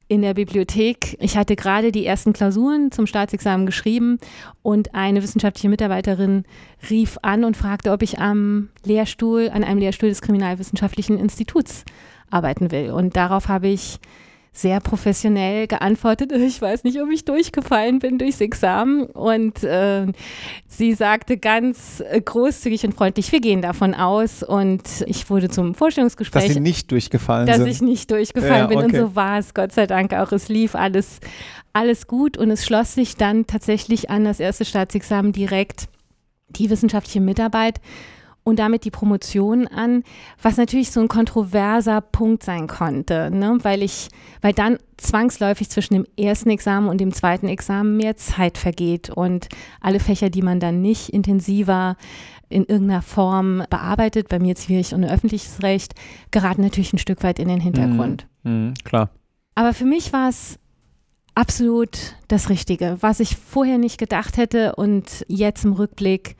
in 0.07 0.21
der 0.21 0.35
Bibliothek. 0.35 1.17
Ich 1.21 1.37
hatte 1.37 1.57
gerade 1.57 1.91
die 1.91 2.05
ersten 2.05 2.35
Klausuren 2.35 2.93
zum 2.93 3.07
Staatsexamen 3.07 3.65
geschrieben 3.65 4.19
und 4.63 4.95
eine 4.95 5.23
wissenschaftliche 5.23 5.71
Mitarbeiterin 5.71 6.45
rief 6.91 7.19
an 7.23 7.45
und 7.45 7.57
fragte, 7.57 7.91
ob 7.91 8.03
ich 8.03 8.19
am 8.19 8.69
Lehrstuhl, 8.85 9.51
an 9.53 9.65
einem 9.65 9.79
Lehrstuhl 9.79 10.11
des 10.11 10.21
Kriminalwissenschaftlichen 10.21 11.19
Instituts 11.19 11.85
arbeiten 12.31 12.71
will. 12.71 12.91
Und 12.91 13.17
darauf 13.17 13.49
habe 13.49 13.69
ich 13.69 13.99
sehr 14.55 14.79
professionell 14.81 15.67
geantwortet, 15.67 16.33
ich 16.33 16.63
weiß 16.63 16.85
nicht, 16.85 17.03
ob 17.03 17.11
ich 17.11 17.25
durchgefallen 17.25 17.99
bin 17.99 18.19
durchs 18.19 18.41
Examen. 18.41 19.05
Und 19.07 19.63
äh, 19.65 20.07
sie 20.69 20.95
sagte 20.95 21.37
ganz 21.37 22.03
äh, 22.09 22.21
großzügig 22.21 22.87
und 22.87 22.95
freundlich, 22.95 23.31
wir 23.33 23.41
gehen 23.41 23.61
davon 23.61 23.95
aus. 23.95 24.43
Und 24.43 24.83
ich 25.07 25.29
wurde 25.29 25.51
zum 25.51 25.75
Vorstellungsgespräch. 25.75 26.45
Dass 26.47 26.55
Sie 26.55 26.61
nicht 26.61 26.91
durchgefallen 26.91 27.47
dass 27.47 27.57
sind. 27.57 27.67
Dass 27.67 27.77
ich 27.77 27.83
nicht 27.83 28.11
durchgefallen 28.11 28.55
ja, 28.55 28.67
bin. 28.67 28.79
Okay. 28.79 28.87
Und 28.87 28.97
so 28.97 29.17
war 29.17 29.39
es, 29.39 29.53
Gott 29.53 29.73
sei 29.73 29.87
Dank 29.87 30.15
auch. 30.15 30.31
Es 30.31 30.49
lief 30.49 30.77
alles, 30.77 31.19
alles 31.73 32.07
gut 32.07 32.39
und 32.39 32.51
es 32.51 32.65
schloss 32.65 32.95
sich 32.95 33.17
dann 33.17 33.47
tatsächlich 33.47 34.09
an 34.09 34.25
das 34.25 34.39
erste 34.39 34.65
Staatsexamen 34.65 35.33
direkt 35.33 35.89
die 36.49 36.71
wissenschaftliche 36.71 37.21
Mitarbeit 37.21 37.81
und 38.45 38.59
damit 38.59 38.85
die 38.85 38.91
Promotion 38.91 39.67
an, 39.67 40.05
was 40.41 40.59
natürlich 40.59 40.91
so 40.91 41.01
ein 41.01 41.09
kontroverser 41.09 42.01
Punkt 42.03 42.43
sein 42.43 42.67
konnte, 42.67 43.31
ne? 43.31 43.59
weil 43.63 43.83
ich, 43.83 44.09
weil 44.43 44.53
dann 44.53 44.79
zwangsläufig 44.99 45.71
zwischen 45.71 45.95
dem 45.95 46.07
ersten 46.19 46.51
Examen 46.51 46.89
und 46.89 47.01
dem 47.01 47.13
zweiten 47.13 47.49
Examen 47.49 47.97
mehr 47.97 48.17
Zeit 48.17 48.59
vergeht 48.59 49.11
und 49.11 49.49
alle 49.81 49.99
Fächer, 49.99 50.31
die 50.31 50.43
man 50.43 50.61
dann 50.61 50.83
nicht 50.83 51.09
intensiver 51.09 51.97
in 52.51 52.65
irgendeiner 52.65 53.03
Form 53.03 53.65
bearbeitet, 53.71 54.29
bei 54.29 54.39
mir 54.39 54.55
Zivilrecht 54.55 54.93
und 54.93 55.05
öffentliches 55.05 55.63
Recht, 55.63 55.95
geraten 56.31 56.63
natürlich 56.63 56.93
ein 56.93 56.99
Stück 56.99 57.23
weit 57.23 57.39
in 57.39 57.49
den 57.49 57.61
Hintergrund. 57.61 58.29
Mhm, 58.43 58.67
mhm 58.67 58.75
klar. 58.85 59.11
Aber 59.55 59.73
für 59.73 59.87
mich 59.87 60.13
war 60.13 60.29
es 60.29 60.59
absolut 61.35 62.17
das 62.29 62.51
Richtige, 62.51 62.99
was 63.01 63.21
ich 63.21 63.37
vorher 63.37 63.79
nicht 63.79 63.99
gedacht 63.99 64.37
hätte 64.37 64.77
und 64.77 65.25
jetzt 65.29 65.65
im 65.65 65.73
Rückblick 65.73 66.37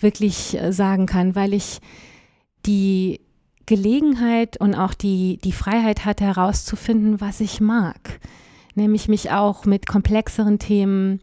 wirklich 0.00 0.60
äh, 0.60 0.72
sagen 0.72 1.06
kann, 1.06 1.34
weil 1.34 1.54
ich 1.54 1.80
die 2.66 3.20
Gelegenheit 3.66 4.58
und 4.58 4.74
auch 4.74 4.94
die, 4.94 5.38
die 5.44 5.52
Freiheit 5.52 6.04
hatte 6.04 6.24
herauszufinden, 6.24 7.20
was 7.20 7.40
ich 7.40 7.60
mag. 7.60 8.20
Nämlich 8.74 9.08
mich 9.08 9.30
auch 9.30 9.64
mit 9.64 9.86
komplexeren 9.86 10.58
Themen 10.58 11.20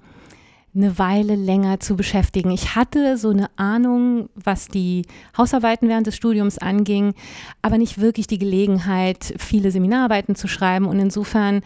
eine 0.75 0.99
Weile 0.99 1.35
länger 1.35 1.79
zu 1.79 1.95
beschäftigen. 1.95 2.51
Ich 2.51 2.75
hatte 2.75 3.17
so 3.17 3.29
eine 3.29 3.49
Ahnung, 3.55 4.29
was 4.35 4.67
die 4.67 5.05
Hausarbeiten 5.37 5.87
während 5.87 6.05
des 6.05 6.15
Studiums 6.15 6.57
anging, 6.57 7.13
aber 7.61 7.77
nicht 7.77 7.99
wirklich 8.01 8.27
die 8.27 8.39
Gelegenheit, 8.39 9.33
viele 9.37 9.71
Seminararbeiten 9.71 10.35
zu 10.35 10.47
schreiben. 10.47 10.85
Und 10.85 10.99
insofern 10.99 11.61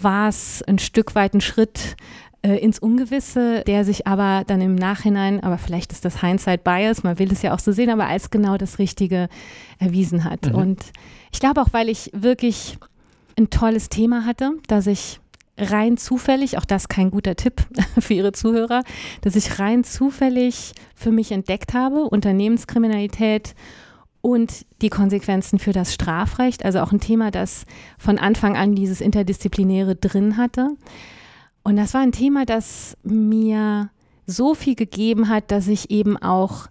war 0.00 0.28
es 0.28 0.62
ein 0.62 0.78
Stück 0.78 1.14
weit 1.14 1.34
ein 1.34 1.40
Schritt 1.40 1.96
äh, 2.46 2.58
ins 2.58 2.78
Ungewisse, 2.78 3.64
der 3.66 3.84
sich 3.84 4.06
aber 4.06 4.44
dann 4.46 4.60
im 4.60 4.76
Nachhinein, 4.76 5.42
aber 5.42 5.58
vielleicht 5.58 5.90
ist 5.90 6.04
das 6.04 6.20
Hindsight 6.20 6.62
Bias, 6.62 7.02
man 7.02 7.18
will 7.18 7.32
es 7.32 7.42
ja 7.42 7.52
auch 7.52 7.58
so 7.58 7.72
sehen, 7.72 7.90
aber 7.90 8.06
als 8.06 8.30
genau 8.30 8.56
das 8.56 8.78
Richtige 8.78 9.28
erwiesen 9.80 10.22
hat. 10.22 10.46
Mhm. 10.46 10.54
Und 10.54 10.84
ich 11.32 11.40
glaube 11.40 11.60
auch, 11.60 11.72
weil 11.72 11.88
ich 11.88 12.10
wirklich 12.14 12.78
ein 13.36 13.50
tolles 13.50 13.88
Thema 13.88 14.24
hatte, 14.24 14.52
dass 14.68 14.86
ich 14.86 15.18
rein 15.58 15.96
zufällig, 15.96 16.56
auch 16.56 16.64
das 16.64 16.88
kein 16.88 17.10
guter 17.10 17.34
Tipp 17.34 17.66
für 17.98 18.14
Ihre 18.14 18.32
Zuhörer, 18.32 18.84
dass 19.22 19.34
ich 19.34 19.58
rein 19.58 19.82
zufällig 19.82 20.72
für 20.94 21.10
mich 21.10 21.32
entdeckt 21.32 21.74
habe, 21.74 22.04
Unternehmenskriminalität 22.04 23.56
und 24.20 24.66
die 24.82 24.88
Konsequenzen 24.88 25.58
für 25.58 25.72
das 25.72 25.92
Strafrecht, 25.92 26.64
also 26.64 26.78
auch 26.78 26.92
ein 26.92 27.00
Thema, 27.00 27.32
das 27.32 27.64
von 27.98 28.18
Anfang 28.18 28.56
an 28.56 28.76
dieses 28.76 29.00
Interdisziplinäre 29.00 29.96
drin 29.96 30.36
hatte. 30.36 30.76
Und 31.66 31.74
das 31.74 31.94
war 31.94 32.00
ein 32.00 32.12
Thema, 32.12 32.44
das 32.44 32.96
mir 33.02 33.90
so 34.24 34.54
viel 34.54 34.76
gegeben 34.76 35.28
hat, 35.28 35.50
dass 35.50 35.66
ich 35.66 35.90
eben 35.90 36.16
auch 36.16 36.68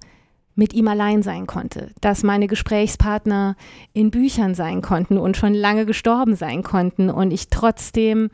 mit 0.55 0.73
ihm 0.73 0.87
allein 0.87 1.21
sein 1.21 1.47
konnte, 1.47 1.91
dass 1.99 2.23
meine 2.23 2.47
Gesprächspartner 2.47 3.57
in 3.91 4.09
Büchern 4.09 4.55
sein 4.55 4.81
konnten 4.81 5.17
und 5.17 5.35
schon 5.35 5.53
lange 5.53 5.85
gestorben 5.85 6.37
sein 6.37 6.63
konnten. 6.63 7.09
Und 7.09 7.31
ich 7.31 7.49
trotzdem 7.49 8.29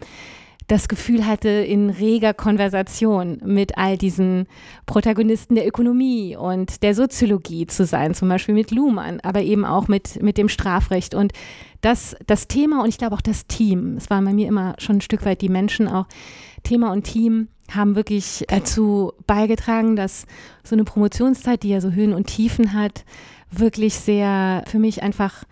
das 0.71 0.87
Gefühl 0.87 1.27
hatte, 1.27 1.49
in 1.49 1.89
reger 1.89 2.33
Konversation 2.33 3.41
mit 3.43 3.77
all 3.77 3.97
diesen 3.97 4.47
Protagonisten 4.85 5.55
der 5.55 5.67
Ökonomie 5.67 6.37
und 6.37 6.81
der 6.81 6.95
Soziologie 6.95 7.67
zu 7.67 7.85
sein, 7.85 8.13
zum 8.13 8.29
Beispiel 8.29 8.55
mit 8.55 8.71
Luhmann, 8.71 9.19
aber 9.19 9.41
eben 9.41 9.65
auch 9.65 9.89
mit, 9.89 10.23
mit 10.23 10.37
dem 10.37 10.47
Strafrecht. 10.47 11.13
Und 11.13 11.33
das, 11.81 12.15
das 12.25 12.47
Thema 12.47 12.83
und 12.83 12.87
ich 12.87 12.97
glaube 12.97 13.15
auch 13.15 13.21
das 13.21 13.47
Team, 13.47 13.97
es 13.97 14.09
waren 14.09 14.23
bei 14.23 14.31
mir 14.31 14.47
immer 14.47 14.75
schon 14.77 14.97
ein 14.97 15.01
Stück 15.01 15.25
weit 15.25 15.41
die 15.41 15.49
Menschen 15.49 15.89
auch, 15.89 16.05
Thema 16.63 16.93
und 16.93 17.03
Team 17.03 17.49
haben 17.69 17.95
wirklich 17.95 18.45
dazu 18.47 19.11
beigetragen, 19.27 19.97
dass 19.97 20.25
so 20.63 20.75
eine 20.75 20.85
Promotionszeit, 20.85 21.63
die 21.63 21.69
ja 21.69 21.81
so 21.81 21.91
Höhen 21.91 22.13
und 22.13 22.27
Tiefen 22.27 22.71
hat, 22.71 23.03
wirklich 23.49 23.95
sehr 23.95 24.63
für 24.67 24.79
mich 24.79 25.03
einfach 25.03 25.43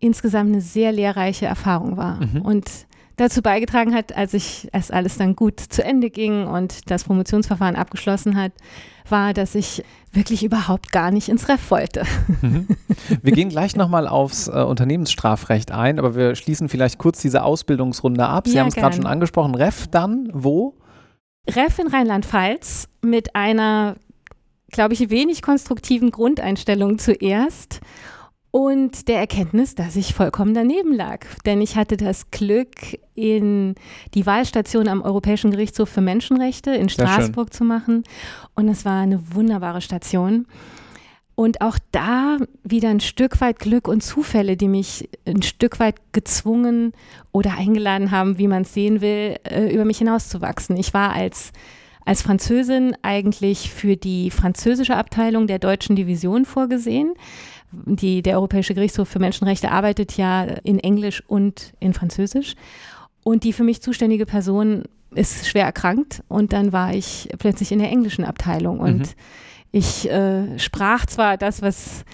insgesamt 0.00 0.52
eine 0.52 0.62
sehr 0.62 0.92
lehrreiche 0.92 1.44
Erfahrung 1.44 1.98
war. 1.98 2.24
Mhm. 2.24 2.40
Und 2.42 2.87
dazu 3.18 3.42
beigetragen 3.42 3.94
hat, 3.94 4.16
als 4.16 4.32
ich 4.32 4.68
es 4.72 4.90
alles 4.90 5.18
dann 5.18 5.36
gut 5.36 5.60
zu 5.60 5.84
Ende 5.84 6.10
ging 6.10 6.46
und 6.46 6.90
das 6.90 7.04
Promotionsverfahren 7.04 7.76
abgeschlossen 7.76 8.36
hat, 8.36 8.52
war, 9.08 9.34
dass 9.34 9.54
ich 9.54 9.84
wirklich 10.12 10.44
überhaupt 10.44 10.92
gar 10.92 11.10
nicht 11.10 11.28
ins 11.28 11.48
Ref 11.48 11.70
wollte. 11.70 12.04
Mhm. 12.40 12.68
Wir 13.22 13.32
gehen 13.32 13.48
gleich 13.48 13.76
nochmal 13.76 14.06
aufs 14.06 14.48
äh, 14.48 14.52
Unternehmensstrafrecht 14.52 15.70
ein, 15.70 15.98
aber 15.98 16.14
wir 16.14 16.34
schließen 16.34 16.68
vielleicht 16.68 16.98
kurz 16.98 17.20
diese 17.20 17.42
Ausbildungsrunde 17.42 18.26
ab. 18.26 18.46
Sie 18.46 18.54
ja, 18.54 18.62
haben 18.62 18.68
es 18.68 18.74
gerade 18.74 18.96
schon 18.96 19.06
angesprochen. 19.06 19.54
Ref 19.54 19.86
dann 19.88 20.28
wo? 20.32 20.74
Ref 21.48 21.78
in 21.78 21.88
Rheinland-Pfalz 21.88 22.88
mit 23.02 23.34
einer, 23.34 23.96
glaube 24.70 24.94
ich, 24.94 25.10
wenig 25.10 25.42
konstruktiven 25.42 26.10
Grundeinstellung 26.10 26.98
zuerst 26.98 27.80
und 28.58 29.06
der 29.06 29.20
Erkenntnis, 29.20 29.76
dass 29.76 29.94
ich 29.94 30.14
vollkommen 30.14 30.52
daneben 30.52 30.92
lag. 30.92 31.24
Denn 31.46 31.60
ich 31.60 31.76
hatte 31.76 31.96
das 31.96 32.32
Glück, 32.32 32.98
in 33.14 33.76
die 34.14 34.26
Wahlstation 34.26 34.88
am 34.88 35.00
Europäischen 35.00 35.52
Gerichtshof 35.52 35.88
für 35.88 36.00
Menschenrechte 36.00 36.72
in 36.72 36.88
Straßburg 36.88 37.54
zu 37.54 37.62
machen. 37.62 38.02
Und 38.56 38.66
es 38.68 38.84
war 38.84 39.00
eine 39.00 39.32
wunderbare 39.32 39.80
Station. 39.80 40.46
Und 41.36 41.60
auch 41.60 41.78
da 41.92 42.38
wieder 42.64 42.88
ein 42.88 42.98
Stück 42.98 43.40
weit 43.40 43.60
Glück 43.60 43.86
und 43.86 44.02
Zufälle, 44.02 44.56
die 44.56 44.66
mich 44.66 45.08
ein 45.24 45.42
Stück 45.42 45.78
weit 45.78 45.94
gezwungen 46.10 46.94
oder 47.30 47.56
eingeladen 47.56 48.10
haben, 48.10 48.38
wie 48.38 48.48
man 48.48 48.62
es 48.62 48.74
sehen 48.74 49.00
will, 49.00 49.36
äh, 49.44 49.72
über 49.72 49.84
mich 49.84 49.98
hinauszuwachsen. 49.98 50.76
Ich 50.76 50.92
war 50.92 51.12
als 51.12 51.52
als 52.08 52.22
Französin 52.22 52.96
eigentlich 53.02 53.70
für 53.70 53.96
die 53.96 54.30
französische 54.30 54.96
Abteilung 54.96 55.46
der 55.46 55.58
deutschen 55.58 55.94
Division 55.94 56.46
vorgesehen. 56.46 57.12
Die, 57.72 58.22
der 58.22 58.36
Europäische 58.36 58.74
Gerichtshof 58.74 59.08
für 59.08 59.18
Menschenrechte 59.18 59.70
arbeitet 59.70 60.16
ja 60.16 60.42
in 60.42 60.78
Englisch 60.78 61.22
und 61.26 61.74
in 61.80 61.92
Französisch. 61.92 62.54
Und 63.24 63.44
die 63.44 63.52
für 63.52 63.64
mich 63.64 63.82
zuständige 63.82 64.24
Person 64.24 64.84
ist 65.14 65.46
schwer 65.46 65.64
erkrankt 65.64 66.22
und 66.28 66.52
dann 66.52 66.72
war 66.72 66.94
ich 66.94 67.28
plötzlich 67.38 67.72
in 67.72 67.78
der 67.78 67.90
englischen 67.90 68.24
Abteilung 68.24 68.78
und 68.80 68.98
mhm. 68.98 69.06
ich 69.72 70.08
äh, 70.10 70.58
sprach 70.58 71.06
zwar 71.06 71.36
das, 71.36 71.62
was 71.62 72.04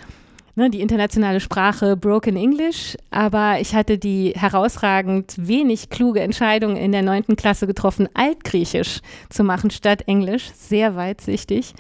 ne, 0.55 0.71
die 0.71 0.81
internationale 0.81 1.41
Sprache 1.41 1.97
Broken 1.97 2.37
English, 2.37 2.97
aber 3.11 3.61
ich 3.61 3.75
hatte 3.75 3.99
die 3.99 4.33
herausragend 4.37 5.35
wenig 5.37 5.91
kluge 5.91 6.21
Entscheidung 6.21 6.77
in 6.77 6.93
der 6.93 7.03
neunten 7.03 7.37
Klasse 7.37 7.67
getroffen, 7.67 8.09
Altgriechisch 8.15 9.01
zu 9.29 9.45
machen 9.45 9.71
statt 9.71 10.05
Englisch, 10.07 10.51
sehr 10.55 10.97
weitsichtig. 10.97 11.75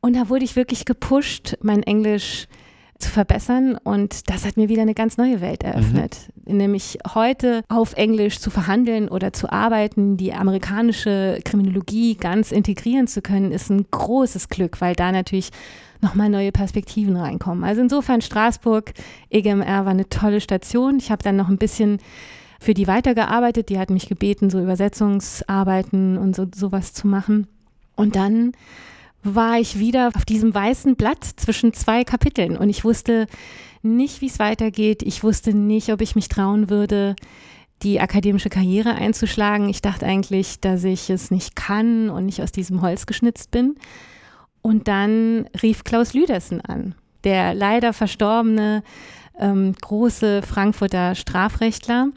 Und 0.00 0.16
da 0.16 0.30
wurde 0.30 0.44
ich 0.44 0.56
wirklich 0.56 0.86
gepusht, 0.86 1.58
mein 1.60 1.82
Englisch 1.82 2.46
zu 3.00 3.10
verbessern. 3.10 3.76
Und 3.82 4.30
das 4.30 4.44
hat 4.44 4.56
mir 4.56 4.68
wieder 4.68 4.82
eine 4.82 4.94
ganz 4.94 5.16
neue 5.16 5.40
Welt 5.40 5.62
eröffnet. 5.62 6.28
Mhm. 6.44 6.56
Nämlich 6.56 6.98
heute 7.14 7.62
auf 7.68 7.94
Englisch 7.94 8.38
zu 8.38 8.50
verhandeln 8.50 9.08
oder 9.08 9.32
zu 9.32 9.50
arbeiten, 9.50 10.16
die 10.16 10.32
amerikanische 10.32 11.40
Kriminologie 11.44 12.16
ganz 12.16 12.52
integrieren 12.52 13.06
zu 13.06 13.22
können, 13.22 13.52
ist 13.52 13.70
ein 13.70 13.86
großes 13.90 14.48
Glück, 14.48 14.80
weil 14.80 14.94
da 14.94 15.12
natürlich 15.12 15.50
nochmal 16.00 16.28
neue 16.30 16.52
Perspektiven 16.52 17.16
reinkommen. 17.16 17.64
Also 17.64 17.82
insofern 17.82 18.22
Straßburg, 18.22 18.92
EGMR 19.30 19.84
war 19.84 19.92
eine 19.92 20.08
tolle 20.08 20.40
Station. 20.40 20.98
Ich 20.98 21.10
habe 21.10 21.22
dann 21.22 21.36
noch 21.36 21.48
ein 21.48 21.58
bisschen 21.58 21.98
für 22.58 22.74
die 22.74 22.86
weitergearbeitet. 22.86 23.68
Die 23.68 23.78
hat 23.78 23.90
mich 23.90 24.08
gebeten, 24.08 24.50
so 24.50 24.60
Übersetzungsarbeiten 24.60 26.18
und 26.18 26.36
so 26.36 26.46
sowas 26.54 26.92
zu 26.92 27.06
machen. 27.06 27.46
Und 27.96 28.16
dann 28.16 28.52
war 29.22 29.58
ich 29.58 29.78
wieder 29.78 30.10
auf 30.14 30.24
diesem 30.24 30.54
weißen 30.54 30.96
Blatt 30.96 31.24
zwischen 31.36 31.72
zwei 31.72 32.04
Kapiteln 32.04 32.56
und 32.56 32.70
ich 32.70 32.84
wusste 32.84 33.26
nicht, 33.82 34.20
wie 34.20 34.26
es 34.26 34.38
weitergeht. 34.38 35.02
Ich 35.02 35.22
wusste 35.22 35.54
nicht, 35.54 35.90
ob 35.92 36.00
ich 36.00 36.14
mich 36.14 36.28
trauen 36.28 36.70
würde, 36.70 37.16
die 37.82 38.00
akademische 38.00 38.50
Karriere 38.50 38.94
einzuschlagen. 38.94 39.68
Ich 39.68 39.80
dachte 39.82 40.06
eigentlich, 40.06 40.60
dass 40.60 40.84
ich 40.84 41.08
es 41.08 41.30
nicht 41.30 41.56
kann 41.56 42.10
und 42.10 42.26
nicht 42.26 42.42
aus 42.42 42.52
diesem 42.52 42.82
Holz 42.82 43.06
geschnitzt 43.06 43.50
bin. 43.50 43.76
Und 44.62 44.88
dann 44.88 45.48
rief 45.62 45.84
Klaus 45.84 46.12
Lüdersen 46.12 46.60
an, 46.60 46.94
der 47.24 47.54
leider 47.54 47.94
verstorbene 47.94 48.82
ähm, 49.38 49.74
große 49.80 50.42
Frankfurter 50.42 51.14
Strafrechtler, 51.14 52.08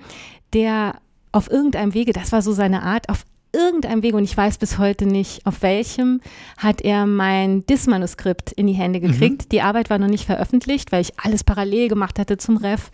der 0.53 0.95
auf 1.31 1.49
irgendeinem 1.49 1.93
Wege, 1.93 2.11
das 2.11 2.33
war 2.33 2.41
so 2.41 2.51
seine 2.51 2.83
Art, 2.83 3.07
auf 3.07 3.25
irgendeinem 3.53 4.03
Weg, 4.03 4.15
und 4.15 4.23
ich 4.23 4.35
weiß 4.35 4.57
bis 4.57 4.77
heute 4.79 5.05
nicht 5.05 5.45
auf 5.45 5.61
welchem, 5.61 6.21
hat 6.57 6.81
er 6.81 7.05
mein 7.05 7.65
DIS-Manuskript 7.65 8.51
in 8.51 8.67
die 8.67 8.73
Hände 8.73 8.99
gekriegt. 8.99 9.43
Mhm. 9.43 9.49
Die 9.49 9.61
Arbeit 9.61 9.89
war 9.89 9.99
noch 9.99 10.07
nicht 10.07 10.25
veröffentlicht, 10.25 10.91
weil 10.91 11.01
ich 11.01 11.13
alles 11.17 11.43
parallel 11.43 11.87
gemacht 11.87 12.19
hatte 12.19 12.37
zum 12.37 12.57
Ref. 12.57 12.89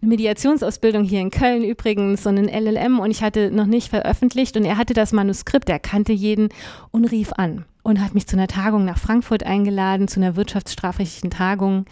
Eine 0.00 0.08
Mediationsausbildung 0.10 1.04
hier 1.04 1.20
in 1.20 1.30
Köln 1.30 1.62
übrigens 1.62 2.26
und 2.26 2.38
ein 2.38 2.48
LLM 2.48 2.98
und 2.98 3.10
ich 3.10 3.22
hatte 3.22 3.50
noch 3.50 3.66
nicht 3.66 3.90
veröffentlicht 3.90 4.56
und 4.56 4.64
er 4.64 4.78
hatte 4.78 4.94
das 4.94 5.12
Manuskript, 5.12 5.68
er 5.68 5.78
kannte 5.78 6.12
jeden 6.12 6.48
und 6.90 7.04
rief 7.04 7.32
an 7.34 7.64
und 7.82 8.00
hat 8.00 8.14
mich 8.14 8.26
zu 8.26 8.36
einer 8.36 8.48
Tagung 8.48 8.84
nach 8.84 8.98
Frankfurt 8.98 9.44
eingeladen, 9.44 10.08
zu 10.08 10.20
einer 10.20 10.36
wirtschaftsstrafrechtlichen 10.36 11.30
Tagung 11.30 11.84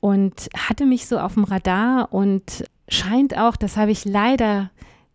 und 0.00 0.48
hatte 0.56 0.86
mich 0.86 1.06
so 1.06 1.18
auf 1.18 1.34
dem 1.34 1.44
Radar 1.44 2.12
und 2.12 2.64
scheint 2.88 3.36
auch, 3.36 3.56
das 3.56 3.76
habe 3.76 3.90
ich 3.90 4.04
leider 4.04 4.70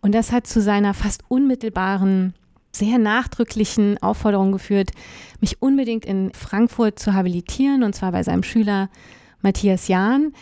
Und 0.00 0.14
das 0.14 0.32
hat 0.32 0.46
zu 0.46 0.60
seiner 0.60 0.92
fast 0.92 1.22
unmittelbaren 1.28 2.34
sehr 2.76 2.98
nachdrücklichen 2.98 4.02
Aufforderung 4.02 4.52
geführt, 4.52 4.90
mich 5.40 5.62
unbedingt 5.62 6.04
in 6.04 6.32
Frankfurt 6.32 6.98
zu 6.98 7.14
habilitieren, 7.14 7.82
und 7.82 7.94
zwar 7.94 8.12
bei 8.12 8.22
seinem 8.22 8.42
Schüler 8.42 8.88
Matthias 9.42 9.88
Jahn, 9.88 10.32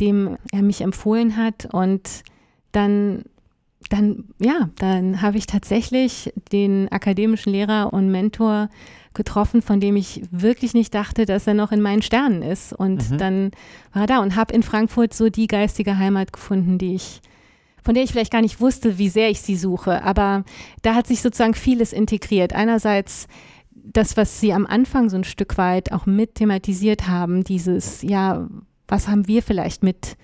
dem 0.00 0.38
er 0.52 0.62
mich 0.62 0.80
empfohlen 0.80 1.36
hat. 1.36 1.68
Und 1.72 2.22
dann, 2.72 3.24
dann, 3.90 4.24
ja, 4.38 4.70
dann 4.78 5.20
habe 5.20 5.38
ich 5.38 5.46
tatsächlich 5.46 6.32
den 6.52 6.90
akademischen 6.90 7.52
Lehrer 7.52 7.92
und 7.92 8.10
Mentor 8.10 8.68
getroffen, 9.14 9.60
von 9.60 9.80
dem 9.80 9.96
ich 9.96 10.22
wirklich 10.30 10.72
nicht 10.72 10.94
dachte, 10.94 11.26
dass 11.26 11.46
er 11.46 11.54
noch 11.54 11.72
in 11.72 11.82
meinen 11.82 12.02
Sternen 12.02 12.42
ist. 12.42 12.72
Und 12.72 13.10
mhm. 13.10 13.18
dann 13.18 13.50
war 13.92 14.02
er 14.02 14.06
da 14.06 14.18
und 14.20 14.36
habe 14.36 14.54
in 14.54 14.62
Frankfurt 14.62 15.12
so 15.12 15.28
die 15.28 15.46
geistige 15.46 15.98
Heimat 15.98 16.32
gefunden, 16.32 16.78
die 16.78 16.94
ich 16.94 17.20
von 17.82 17.94
der 17.94 18.04
ich 18.04 18.12
vielleicht 18.12 18.32
gar 18.32 18.42
nicht 18.42 18.60
wusste, 18.60 18.98
wie 18.98 19.08
sehr 19.08 19.30
ich 19.30 19.40
sie 19.40 19.56
suche. 19.56 20.02
Aber 20.02 20.44
da 20.82 20.94
hat 20.94 21.06
sich 21.06 21.22
sozusagen 21.22 21.54
vieles 21.54 21.92
integriert. 21.92 22.52
Einerseits 22.52 23.26
das, 23.84 24.16
was 24.16 24.40
Sie 24.40 24.52
am 24.52 24.66
Anfang 24.66 25.10
so 25.10 25.16
ein 25.16 25.24
Stück 25.24 25.58
weit 25.58 25.92
auch 25.92 26.06
mit 26.06 26.36
thematisiert 26.36 27.08
haben, 27.08 27.42
dieses, 27.44 28.02
ja, 28.02 28.48
was 28.86 29.08
haben 29.08 29.26
wir 29.26 29.42
vielleicht 29.42 29.82
mit 29.82 30.16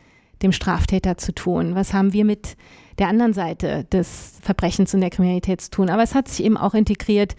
dem 0.42 0.53
Straftäter 0.53 1.16
zu 1.16 1.35
tun? 1.35 1.75
Was 1.75 1.92
haben 1.92 2.12
wir 2.12 2.25
mit 2.25 2.57
der 2.99 3.09
anderen 3.09 3.33
Seite 3.33 3.85
des 3.85 4.38
Verbrechens 4.42 4.94
und 4.94 5.01
der 5.01 5.11
Kriminalität 5.11 5.61
zu 5.61 5.71
tun? 5.71 5.90
Aber 5.90 6.03
es 6.03 6.14
hat 6.14 6.29
sich 6.29 6.44
eben 6.44 6.57
auch 6.57 6.75
integriert 6.75 7.35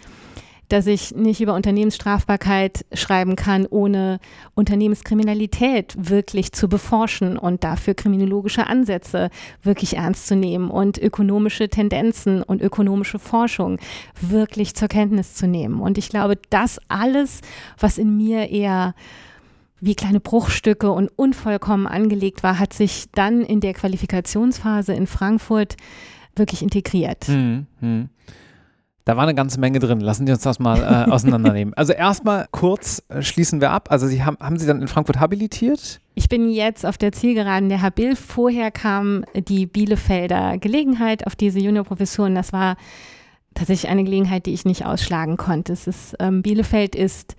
dass 0.69 0.87
ich 0.87 1.15
nicht 1.15 1.41
über 1.41 1.55
Unternehmensstrafbarkeit 1.55 2.85
schreiben 2.93 3.35
kann, 3.35 3.65
ohne 3.65 4.19
Unternehmenskriminalität 4.55 5.95
wirklich 5.97 6.51
zu 6.51 6.69
beforschen 6.69 7.37
und 7.37 7.63
dafür 7.63 7.95
kriminologische 7.95 8.67
Ansätze 8.67 9.29
wirklich 9.63 9.97
ernst 9.97 10.27
zu 10.27 10.35
nehmen 10.35 10.69
und 10.69 10.97
ökonomische 10.97 11.69
Tendenzen 11.69 12.43
und 12.43 12.61
ökonomische 12.61 13.19
Forschung 13.19 13.79
wirklich 14.21 14.75
zur 14.75 14.87
Kenntnis 14.87 15.33
zu 15.33 15.47
nehmen. 15.47 15.81
Und 15.81 15.97
ich 15.97 16.09
glaube, 16.09 16.37
das 16.49 16.79
alles, 16.87 17.41
was 17.79 17.97
in 17.97 18.15
mir 18.15 18.49
eher 18.49 18.93
wie 19.81 19.95
kleine 19.95 20.19
Bruchstücke 20.19 20.91
und 20.91 21.09
unvollkommen 21.15 21.87
angelegt 21.87 22.43
war, 22.43 22.59
hat 22.59 22.73
sich 22.73 23.05
dann 23.13 23.41
in 23.41 23.59
der 23.59 23.73
Qualifikationsphase 23.73 24.93
in 24.93 25.07
Frankfurt 25.07 25.77
wirklich 26.35 26.61
integriert. 26.61 27.27
Mhm. 27.27 28.09
Da 29.09 29.17
war 29.17 29.23
eine 29.23 29.33
ganze 29.33 29.59
Menge 29.59 29.79
drin. 29.79 30.01
Lassen 30.01 30.27
Sie 30.27 30.33
uns 30.33 30.43
das 30.43 30.59
mal 30.59 30.83
äh, 30.83 31.09
auseinandernehmen. 31.11 31.73
Also 31.73 31.93
erstmal 31.93 32.45
kurz 32.51 33.01
äh, 33.09 33.23
schließen 33.23 33.59
wir 33.59 33.71
ab. 33.71 33.87
Also 33.89 34.05
Sie 34.05 34.23
haben, 34.23 34.37
haben 34.39 34.59
Sie 34.59 34.67
dann 34.67 34.83
in 34.83 34.87
Frankfurt 34.87 35.19
habilitiert? 35.19 35.99
Ich 36.13 36.29
bin 36.29 36.51
jetzt 36.51 36.85
auf 36.85 36.99
der 36.99 37.11
Zielgeraden 37.11 37.69
der 37.69 37.81
Habil. 37.81 38.15
Vorher 38.15 38.69
kam 38.69 39.25
die 39.33 39.65
Bielefelder 39.65 40.59
Gelegenheit 40.59 41.25
auf 41.25 41.35
diese 41.35 41.57
Juniorprofessuren. 41.57 42.35
Das 42.35 42.53
war 42.53 42.77
tatsächlich 43.55 43.89
eine 43.89 44.03
Gelegenheit, 44.03 44.45
die 44.45 44.53
ich 44.53 44.63
nicht 44.63 44.85
ausschlagen 44.85 45.37
konnte. 45.37 45.73
Ist, 45.73 46.15
ähm, 46.19 46.43
Bielefeld 46.43 46.95
ist 46.95 47.35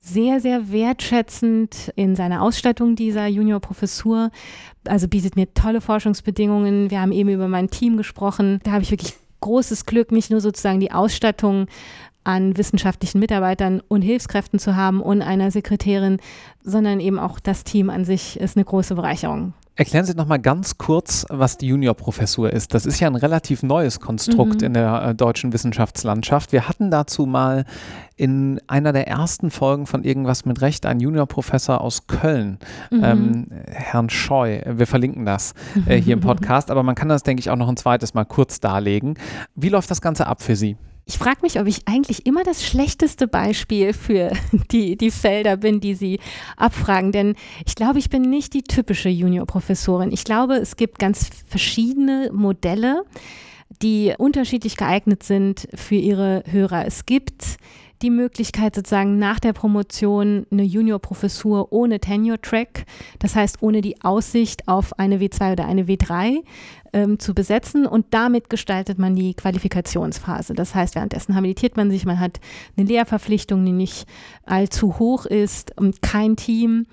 sehr, 0.00 0.38
sehr 0.40 0.70
wertschätzend 0.70 1.92
in 1.96 2.14
seiner 2.14 2.42
Ausstattung 2.42 2.94
dieser 2.94 3.26
Juniorprofessur. 3.26 4.30
Also 4.86 5.08
bietet 5.08 5.34
mir 5.34 5.54
tolle 5.54 5.80
Forschungsbedingungen. 5.80 6.90
Wir 6.90 7.00
haben 7.00 7.12
eben 7.12 7.30
über 7.30 7.48
mein 7.48 7.70
Team 7.70 7.96
gesprochen. 7.96 8.60
Da 8.64 8.72
habe 8.72 8.82
ich 8.82 8.90
wirklich 8.90 9.14
großes 9.40 9.86
Glück, 9.86 10.12
nicht 10.12 10.30
nur 10.30 10.40
sozusagen 10.40 10.80
die 10.80 10.92
Ausstattung 10.92 11.66
an 12.30 12.56
wissenschaftlichen 12.56 13.18
Mitarbeitern 13.18 13.82
und 13.88 14.02
Hilfskräften 14.02 14.58
zu 14.58 14.76
haben 14.76 15.00
und 15.00 15.22
einer 15.22 15.50
Sekretärin, 15.50 16.18
sondern 16.62 17.00
eben 17.00 17.18
auch 17.18 17.40
das 17.40 17.64
Team 17.64 17.90
an 17.90 18.04
sich 18.04 18.38
ist 18.38 18.56
eine 18.56 18.64
große 18.64 18.94
Bereicherung. 18.94 19.54
Erklären 19.80 20.04
Sie 20.04 20.12
noch 20.12 20.26
mal 20.26 20.38
ganz 20.38 20.76
kurz, 20.76 21.24
was 21.30 21.56
die 21.56 21.68
Juniorprofessur 21.68 22.52
ist. 22.52 22.74
Das 22.74 22.84
ist 22.84 23.00
ja 23.00 23.08
ein 23.08 23.14
relativ 23.14 23.62
neues 23.62 23.98
Konstrukt 23.98 24.60
mhm. 24.60 24.66
in 24.66 24.74
der 24.74 25.02
äh, 25.02 25.14
deutschen 25.14 25.54
Wissenschaftslandschaft. 25.54 26.52
Wir 26.52 26.68
hatten 26.68 26.90
dazu 26.90 27.24
mal 27.24 27.64
in 28.14 28.60
einer 28.66 28.92
der 28.92 29.08
ersten 29.08 29.50
Folgen 29.50 29.86
von 29.86 30.04
Irgendwas 30.04 30.44
mit 30.44 30.60
Recht 30.60 30.84
einen 30.84 31.00
Juniorprofessor 31.00 31.80
aus 31.80 32.06
Köln, 32.08 32.58
mhm. 32.90 33.00
ähm, 33.02 33.46
Herrn 33.68 34.10
Scheu. 34.10 34.60
Wir 34.66 34.86
verlinken 34.86 35.24
das 35.24 35.54
äh, 35.86 35.96
hier 35.96 36.12
im 36.12 36.20
Podcast, 36.20 36.70
aber 36.70 36.82
man 36.82 36.94
kann 36.94 37.08
das, 37.08 37.22
denke 37.22 37.40
ich, 37.40 37.48
auch 37.48 37.56
noch 37.56 37.68
ein 37.68 37.78
zweites 37.78 38.12
Mal 38.12 38.26
kurz 38.26 38.60
darlegen. 38.60 39.14
Wie 39.54 39.70
läuft 39.70 39.90
das 39.90 40.02
Ganze 40.02 40.26
ab 40.26 40.42
für 40.42 40.56
Sie? 40.56 40.76
Ich 41.10 41.18
frage 41.18 41.40
mich, 41.42 41.58
ob 41.58 41.66
ich 41.66 41.88
eigentlich 41.88 42.24
immer 42.24 42.44
das 42.44 42.64
schlechteste 42.64 43.26
Beispiel 43.26 43.94
für 43.94 44.30
die, 44.70 44.96
die 44.96 45.10
Felder 45.10 45.56
bin, 45.56 45.80
die 45.80 45.94
Sie 45.94 46.20
abfragen. 46.56 47.10
Denn 47.10 47.34
ich 47.66 47.74
glaube, 47.74 47.98
ich 47.98 48.10
bin 48.10 48.22
nicht 48.22 48.54
die 48.54 48.62
typische 48.62 49.08
Juniorprofessorin. 49.08 50.12
Ich 50.12 50.22
glaube, 50.22 50.54
es 50.54 50.76
gibt 50.76 51.00
ganz 51.00 51.28
verschiedene 51.48 52.30
Modelle, 52.32 53.02
die 53.82 54.14
unterschiedlich 54.18 54.76
geeignet 54.76 55.24
sind 55.24 55.66
für 55.74 55.96
Ihre 55.96 56.44
Hörer. 56.46 56.86
Es 56.86 57.06
gibt 57.06 57.56
die 58.02 58.10
Möglichkeit, 58.10 58.74
sozusagen 58.74 59.18
nach 59.18 59.40
der 59.40 59.52
Promotion 59.52 60.46
eine 60.50 60.62
Juniorprofessur 60.62 61.72
ohne 61.72 62.00
Tenure-Track, 62.00 62.86
das 63.18 63.36
heißt 63.36 63.62
ohne 63.62 63.80
die 63.80 64.00
Aussicht 64.02 64.68
auf 64.68 64.98
eine 64.98 65.18
W2 65.18 65.52
oder 65.52 65.66
eine 65.66 65.84
W3 65.84 66.42
ähm, 66.92 67.18
zu 67.18 67.34
besetzen 67.34 67.86
und 67.86 68.06
damit 68.10 68.48
gestaltet 68.48 68.98
man 68.98 69.14
die 69.14 69.34
Qualifikationsphase. 69.34 70.54
Das 70.54 70.74
heißt, 70.74 70.94
währenddessen 70.94 71.34
habilitiert 71.34 71.76
man 71.76 71.90
sich, 71.90 72.06
man 72.06 72.18
hat 72.20 72.40
eine 72.76 72.86
Lehrverpflichtung, 72.86 73.64
die 73.64 73.72
nicht 73.72 74.06
allzu 74.44 74.98
hoch 74.98 75.26
ist, 75.26 75.76
und 75.78 76.02
kein 76.02 76.36
Team 76.36 76.86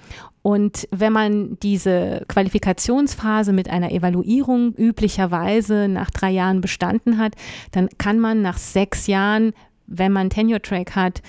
und 0.48 0.88
wenn 0.92 1.12
man 1.12 1.58
diese 1.62 2.24
Qualifikationsphase 2.30 3.52
mit 3.52 3.70
einer 3.70 3.92
Evaluierung 3.92 4.74
üblicherweise 4.78 5.90
nach 5.90 6.10
drei 6.10 6.32
Jahren 6.32 6.62
bestanden 6.62 7.18
hat, 7.18 7.34
dann 7.72 7.90
kann 7.98 8.18
man 8.18 8.42
nach 8.42 8.58
sechs 8.58 9.08
Jahren 9.08 9.52
wenn 9.88 10.12
man 10.12 10.30
Tenure-Track 10.30 10.96
hat, 10.96 11.22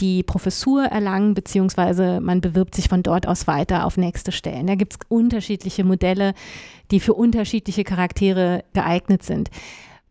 die 0.00 0.22
Professur 0.22 0.84
erlangen, 0.84 1.34
beziehungsweise 1.34 2.20
man 2.20 2.40
bewirbt 2.40 2.74
sich 2.74 2.88
von 2.88 3.02
dort 3.02 3.26
aus 3.26 3.46
weiter 3.46 3.86
auf 3.86 3.96
nächste 3.96 4.32
Stellen. 4.32 4.66
Da 4.66 4.74
gibt 4.74 4.92
es 4.92 4.98
unterschiedliche 5.08 5.84
Modelle, 5.84 6.34
die 6.90 7.00
für 7.00 7.14
unterschiedliche 7.14 7.84
Charaktere 7.84 8.64
geeignet 8.74 9.22
sind. 9.22 9.50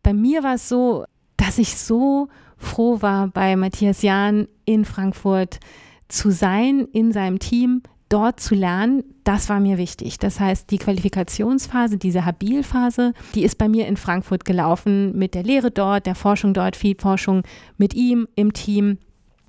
Bei 0.02 0.14
mir 0.14 0.44
war 0.44 0.56
es 0.56 0.70
so, 0.70 1.06
dass 1.38 1.58
ich 1.58 1.78
so 1.78 2.30
froh 2.58 3.02
war, 3.02 3.28
bei 3.28 3.56
Matthias 3.56 4.02
Jahn 4.02 4.48
in 4.66 4.86
Frankfurt 4.86 5.60
zu 6.08 6.32
sein, 6.32 6.88
in 6.92 7.12
seinem 7.12 7.40
Team, 7.40 7.82
dort 8.10 8.40
zu 8.40 8.56
lernen, 8.56 9.04
das 9.24 9.50
war 9.50 9.60
mir 9.60 9.78
wichtig. 9.78 10.20
Das 10.20 10.40
heißt, 10.40 10.70
die 10.72 10.78
Qualifikationsphase, 10.78 11.98
diese 11.98 12.26
Habilphase, 12.26 13.14
die 13.34 13.44
ist 13.44 13.58
bei 13.58 13.68
mir 13.68 13.88
in 13.88 13.98
Frankfurt 13.98 14.46
gelaufen 14.46 15.18
mit 15.18 15.34
der 15.34 15.44
Lehre 15.44 15.72
dort, 15.72 16.06
der 16.06 16.16
Forschung 16.16 16.54
dort, 16.54 16.76
viel 16.76 16.96
Forschung 16.98 17.44
mit 17.78 17.94
ihm 17.94 18.28
im 18.36 18.54
Team 18.54 19.00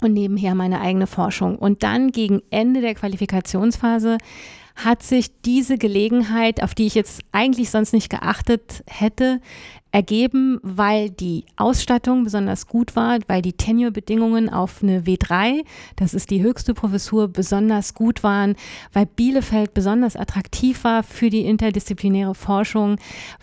und 0.03 0.13
nebenher 0.13 0.55
meine 0.55 0.81
eigene 0.81 1.07
Forschung. 1.07 1.57
Und 1.57 1.83
dann 1.83 2.13
gegen 2.13 2.43
Ende 2.51 2.81
der 2.81 2.95
Qualifikationsphase 2.95 4.19
hat 4.77 5.03
sich 5.03 5.41
diese 5.41 5.79
Gelegenheit, 5.79 6.63
auf 6.63 6.75
die 6.75 6.87
ich 6.87 6.95
jetzt 6.95 7.23
eigentlich 7.33 7.71
sonst 7.71 7.93
nicht 7.93 8.11
geachtet 8.11 8.85
hätte, 8.87 9.41
ergeben, 9.91 10.59
weil 10.63 11.09
die 11.09 11.47
Ausstattung 11.57 12.25
besonders 12.25 12.67
gut 12.67 12.95
war, 12.97 13.19
weil 13.29 13.41
die 13.41 13.55
Tenure-Bedingungen 13.55 14.51
auf 14.51 14.83
eine 14.83 15.03
W3, 15.03 15.65
das 15.97 16.13
ist 16.13 16.31
die 16.31 16.43
höchste 16.43 16.75
Professur, 16.75 17.29
besonders 17.29 17.95
gut 17.95 18.23
waren, 18.23 18.57
weil 18.93 19.07
Bielefeld 19.07 19.73
besonders 19.73 20.15
attraktiv 20.15 20.85
war 20.85 21.03
für 21.03 21.31
die 21.31 21.47
interdisziplinäre 21.47 22.35
Forschung, 22.35 22.97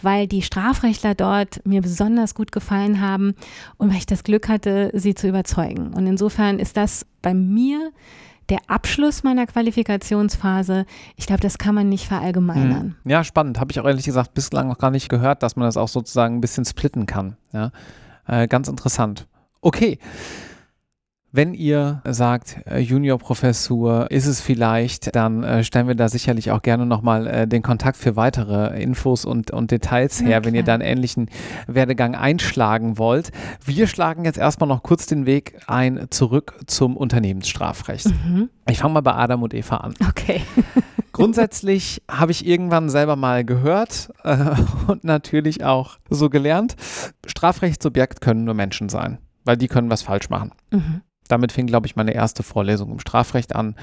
weil 0.04 0.28
die 0.28 0.44
Strafrechtler 0.44 1.16
dort 1.16 1.66
mir 1.66 1.82
besonders 1.82 2.36
gut 2.36 2.52
gefallen 2.52 3.02
haben 3.02 3.34
und 3.78 3.90
weil 3.90 3.98
ich 3.98 4.06
das 4.06 4.24
Glück 4.24 4.48
hatte, 4.48 4.92
sie 4.94 5.16
zu 5.16 5.28
überzeugen. 5.28 5.94
Und 5.96 6.06
insofern 6.06 6.60
ist 6.60 6.78
das 6.78 7.08
bei 7.24 7.34
mir 7.34 7.92
der 8.50 8.60
Abschluss 8.68 9.24
meiner 9.24 9.46
Qualifikationsphase, 9.48 10.86
ich 11.16 11.28
glaube, 11.28 11.42
das 11.42 11.58
kann 11.58 11.76
man 11.76 11.90
nicht 11.90 12.08
verallgemeinern. 12.08 12.96
Hm. 13.04 13.12
Ja, 13.12 13.24
spannend. 13.24 13.60
Habe 13.60 13.72
ich 13.72 13.80
auch 13.80 13.86
ehrlich 13.86 14.06
gesagt 14.06 14.34
bislang 14.34 14.68
noch 14.68 14.78
gar 14.78 14.92
nicht 14.92 15.10
gehört, 15.10 15.44
dass 15.44 15.56
man 15.56 15.66
das 15.66 15.78
auch 15.78 15.88
sozusagen 15.88 16.38
ein 16.38 16.42
bisschen 16.42 16.66
splitten 16.66 17.06
kann. 17.06 17.38
Ja? 17.52 17.72
Äh, 18.28 18.48
ganz 18.48 18.68
interessant. 18.68 19.28
Okay. 19.62 20.00
Wenn 21.36 21.56
ihr 21.56 22.04
sagt, 22.06 22.58
äh, 22.68 22.78
Juniorprofessur 22.78 24.12
ist 24.12 24.28
es 24.28 24.40
vielleicht, 24.40 25.16
dann 25.16 25.44
äh, 25.44 25.64
stellen 25.64 25.88
wir 25.88 25.96
da 25.96 26.08
sicherlich 26.08 26.52
auch 26.52 26.62
gerne 26.62 26.86
nochmal 26.86 27.26
äh, 27.26 27.48
den 27.48 27.64
Kontakt 27.64 27.98
für 27.98 28.16
weitere 28.16 28.80
Infos 28.80 29.26
und, 29.26 29.50
und 29.50 29.72
Details 29.72 30.22
her, 30.22 30.38
okay. 30.38 30.46
wenn 30.46 30.54
ihr 30.54 30.62
da 30.62 30.76
einen 30.76 30.84
ähnlichen 30.84 31.32
Werdegang 31.66 32.14
einschlagen 32.14 33.00
wollt. 33.00 33.32
Wir 33.66 33.88
schlagen 33.88 34.26
jetzt 34.26 34.38
erstmal 34.38 34.68
noch 34.68 34.84
kurz 34.84 35.08
den 35.08 35.26
Weg 35.26 35.60
ein 35.66 36.06
zurück 36.12 36.54
zum 36.68 36.96
Unternehmensstrafrecht. 36.96 38.10
Mhm. 38.10 38.52
Ich 38.70 38.78
fange 38.78 38.94
mal 38.94 39.02
bei 39.02 39.16
Adam 39.16 39.42
und 39.42 39.56
Eva 39.56 39.78
an. 39.78 39.96
Okay. 40.08 40.42
Grundsätzlich 41.14 42.04
habe 42.12 42.32
ich 42.32 42.46
irgendwann 42.46 42.92
selber 42.92 43.16
mal 43.16 43.44
gehört 43.44 44.14
äh, 44.24 44.38
und 44.86 45.04
natürlich 45.04 45.64
auch 45.64 45.98
so 46.12 46.30
gelernt, 46.30 46.76
Strafrechtsobjekt 47.26 48.22
können 48.22 48.44
nur 48.44 48.54
Menschen 48.54 48.88
sein, 48.88 49.18
weil 49.46 49.58
die 49.58 49.68
können 49.68 49.90
was 49.90 50.04
falsch 50.04 50.30
machen. 50.30 50.52
Mhm. 50.70 51.02
Damit 51.34 51.52
fing, 51.52 51.66
glaube 51.66 51.88
ich, 51.88 51.96
meine 51.96 52.14
erste 52.14 52.44
Vorlesung 52.44 52.92
im 52.92 53.00
Strafrecht 53.00 53.56
an 53.56 53.74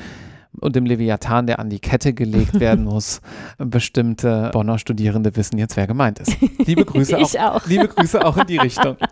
und 0.60 0.76
im 0.76 0.86
Leviathan, 0.86 1.48
der 1.48 1.58
an 1.58 1.68
die 1.68 1.80
Kette 1.80 2.12
gelegt 2.12 2.60
werden 2.60 2.84
muss. 2.84 3.20
Bestimmte 3.58 4.50
Bonner 4.52 4.78
Studierende 4.78 5.34
wissen 5.34 5.58
jetzt, 5.58 5.76
wer 5.76 5.88
gemeint 5.88 6.20
ist. 6.20 6.36
Liebe 6.64 6.84
Grüße, 6.84 7.18
auch, 7.18 7.34
auch. 7.34 7.66
Liebe 7.66 7.88
Grüße 7.88 8.24
auch 8.24 8.36
in 8.36 8.46
die 8.46 8.58
Richtung. 8.58 8.96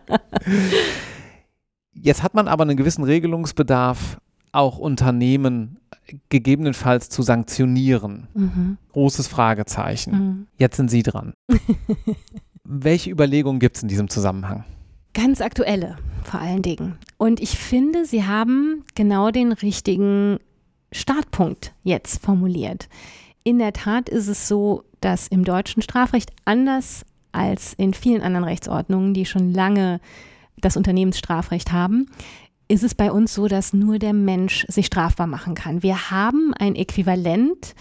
Jetzt 1.92 2.22
hat 2.22 2.35
man 2.35 2.46
aber 2.46 2.62
einen 2.62 2.77
gewissen 2.77 3.03
Regelungsbedarf, 3.03 4.20
auch 4.53 4.79
Unternehmen 4.79 5.81
gegebenenfalls 6.29 7.09
zu 7.09 7.22
sanktionieren. 7.22 8.29
Mhm. 8.35 8.79
Großes 8.92 9.27
Fragezeichen. 9.27 10.12
Mhm. 10.12 10.46
Jetzt 10.59 10.77
sind 10.77 10.92
Sie 10.92 11.03
dran. 11.03 11.33
Welche 12.62 13.11
Überlegungen 13.11 13.59
gibt 13.59 13.79
es 13.79 13.83
in 13.83 13.88
diesem 13.88 14.09
Zusammenhang? 14.09 14.62
Ganz 15.14 15.40
aktuelle 15.40 15.97
vor 16.25 16.40
allen 16.40 16.62
Dingen. 16.62 16.99
Und 17.16 17.40
ich 17.40 17.59
finde, 17.59 18.05
Sie 18.05 18.25
haben 18.25 18.85
genau 18.94 19.31
den 19.31 19.53
richtigen 19.53 20.38
Startpunkt 20.92 21.73
jetzt 21.83 22.23
formuliert. 22.23 22.88
In 23.44 23.59
der 23.59 23.73
Tat 23.73 24.09
ist 24.09 24.29
es 24.29 24.47
so, 24.47 24.85
dass 25.01 25.29
im 25.29 25.44
deutschen 25.44 25.83
Strafrecht 25.83 26.31
anders 26.44 27.05
als 27.33 27.75
in 27.75 27.94
vielen 27.94 28.23
anderen 28.23 28.44
Rechtsordnungen, 28.44 29.14
die 29.14 29.27
schon 29.27 29.53
lange 29.53 30.01
das 30.57 30.77
Unternehmensstrafrecht 30.77 31.73
haben, 31.73 32.07
ist 32.68 32.85
es 32.85 32.94
bei 32.94 33.11
uns 33.11 33.35
so, 33.35 33.49
dass 33.49 33.73
nur 33.73 33.99
der 33.99 34.12
Mensch 34.12 34.66
sich 34.68 34.87
strafbar 34.87 35.27
machen 35.27 35.55
kann. 35.55 35.83
Wir 35.83 36.11
haben 36.11 36.53
ein 36.59 36.77
Äquivalent, 36.77 37.75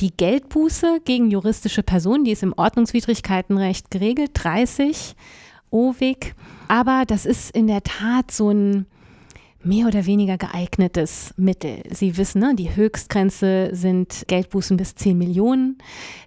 die 0.00 0.14
Geldbuße 0.14 1.00
gegen 1.04 1.30
juristische 1.30 1.82
Personen, 1.82 2.24
die 2.24 2.32
ist 2.32 2.42
im 2.42 2.52
Ordnungswidrigkeitenrecht 2.56 3.90
geregelt, 3.90 4.32
30 4.34 5.14
OWIG. 5.70 6.34
Aber 6.68 7.04
das 7.06 7.26
ist 7.26 7.50
in 7.50 7.66
der 7.66 7.82
Tat 7.82 8.30
so 8.30 8.50
ein 8.50 8.86
mehr 9.66 9.88
oder 9.88 10.06
weniger 10.06 10.38
geeignetes 10.38 11.34
Mittel. 11.36 11.82
Sie 11.90 12.16
wissen, 12.16 12.40
ne, 12.40 12.54
die 12.54 12.76
Höchstgrenze 12.76 13.70
sind 13.72 14.24
Geldbußen 14.28 14.76
bis 14.76 14.94
10 14.94 15.18
Millionen. 15.18 15.78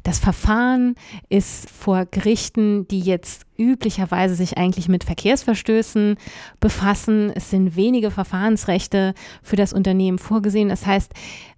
Das 0.04 0.19
Verfahren 0.19 0.95
ist 1.30 1.69
vor 1.69 2.06
Gerichten, 2.06 2.88
die 2.89 2.99
jetzt 2.99 3.45
üblicherweise 3.58 4.36
sich 4.36 4.58
eigentlich 4.58 4.89
mit 4.89 5.06
Verkehrsverstößen 5.06 6.17
befassen. 6.60 7.32
Es 7.34 7.49
sind 7.49 7.75
wenige 7.75 8.12
Verfahrensrechte 8.12 9.13
für 9.41 9.56
das 9.56 9.71
Unternehmen 9.73 10.19
vorgesehen. 10.19 10.69
Das 10.69 10.86
heißt, 10.86 11.13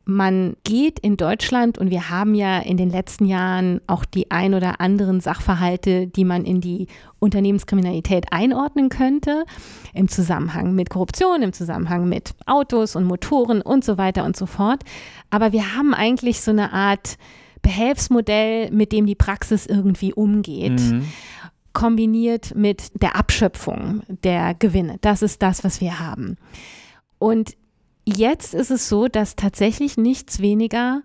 man 0.05 0.55
geht 0.63 0.99
in 0.99 1.15
Deutschland 1.15 1.77
und 1.77 1.91
wir 1.91 2.09
haben 2.09 2.33
ja 2.33 2.59
in 2.59 2.77
den 2.77 2.89
letzten 2.89 3.25
Jahren 3.25 3.81
auch 3.87 4.03
die 4.03 4.31
ein 4.31 4.53
oder 4.53 4.81
anderen 4.81 5.19
Sachverhalte, 5.19 6.07
die 6.07 6.25
man 6.25 6.43
in 6.43 6.59
die 6.59 6.87
Unternehmenskriminalität 7.19 8.25
einordnen 8.31 8.89
könnte, 8.89 9.45
im 9.93 10.07
Zusammenhang 10.07 10.73
mit 10.73 10.89
Korruption, 10.89 11.43
im 11.43 11.53
Zusammenhang 11.53 12.09
mit 12.09 12.33
Autos 12.47 12.95
und 12.95 13.05
Motoren 13.05 13.61
und 13.61 13.85
so 13.85 13.97
weiter 13.97 14.25
und 14.25 14.35
so 14.35 14.47
fort. 14.47 14.83
Aber 15.29 15.51
wir 15.51 15.75
haben 15.75 15.93
eigentlich 15.93 16.41
so 16.41 16.51
eine 16.51 16.73
Art 16.73 17.17
Behelfsmodell, 17.61 18.71
mit 18.71 18.91
dem 18.91 19.05
die 19.05 19.15
Praxis 19.15 19.65
irgendwie 19.65 20.13
umgeht. 20.13 20.79
Mhm 20.79 21.05
kombiniert 21.73 22.53
mit 22.53 23.01
der 23.01 23.15
Abschöpfung 23.15 24.01
der 24.07 24.53
Gewinne. 24.55 24.97
Das 24.99 25.21
ist 25.21 25.41
das, 25.41 25.63
was 25.63 25.79
wir 25.79 25.99
haben. 25.99 26.37
Und 27.17 27.55
Jetzt 28.05 28.53
ist 28.53 28.71
es 28.71 28.89
so, 28.89 29.07
dass 29.07 29.35
tatsächlich 29.35 29.97
nichts 29.97 30.39
weniger 30.39 31.01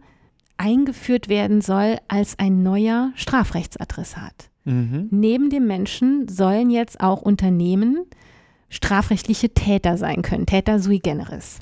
eingeführt 0.57 1.29
werden 1.29 1.61
soll 1.61 1.99
als 2.09 2.39
ein 2.39 2.63
neuer 2.63 3.13
Strafrechtsadressat. 3.15 4.51
Mhm. 4.65 5.09
Neben 5.11 5.51
dem 5.51 5.67
Menschen 5.67 6.29
sollen 6.29 6.71
jetzt 6.71 7.01
auch 7.01 7.23
Unternehmen 7.23 8.07
strafrechtliche 8.69 9.51
Täter 9.51 9.97
sein 9.97 10.23
können, 10.23 10.47
Täter 10.47 10.81
sui 10.81 10.99
generis. 10.99 11.61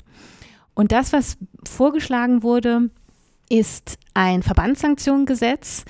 Und 0.73 0.91
das, 0.91 1.13
was 1.13 1.37
vorgeschlagen 1.67 2.41
wurde, 2.41 2.89
ist 3.49 3.97
ein 4.13 4.43
Verbandssanktionengesetz, 4.43 5.85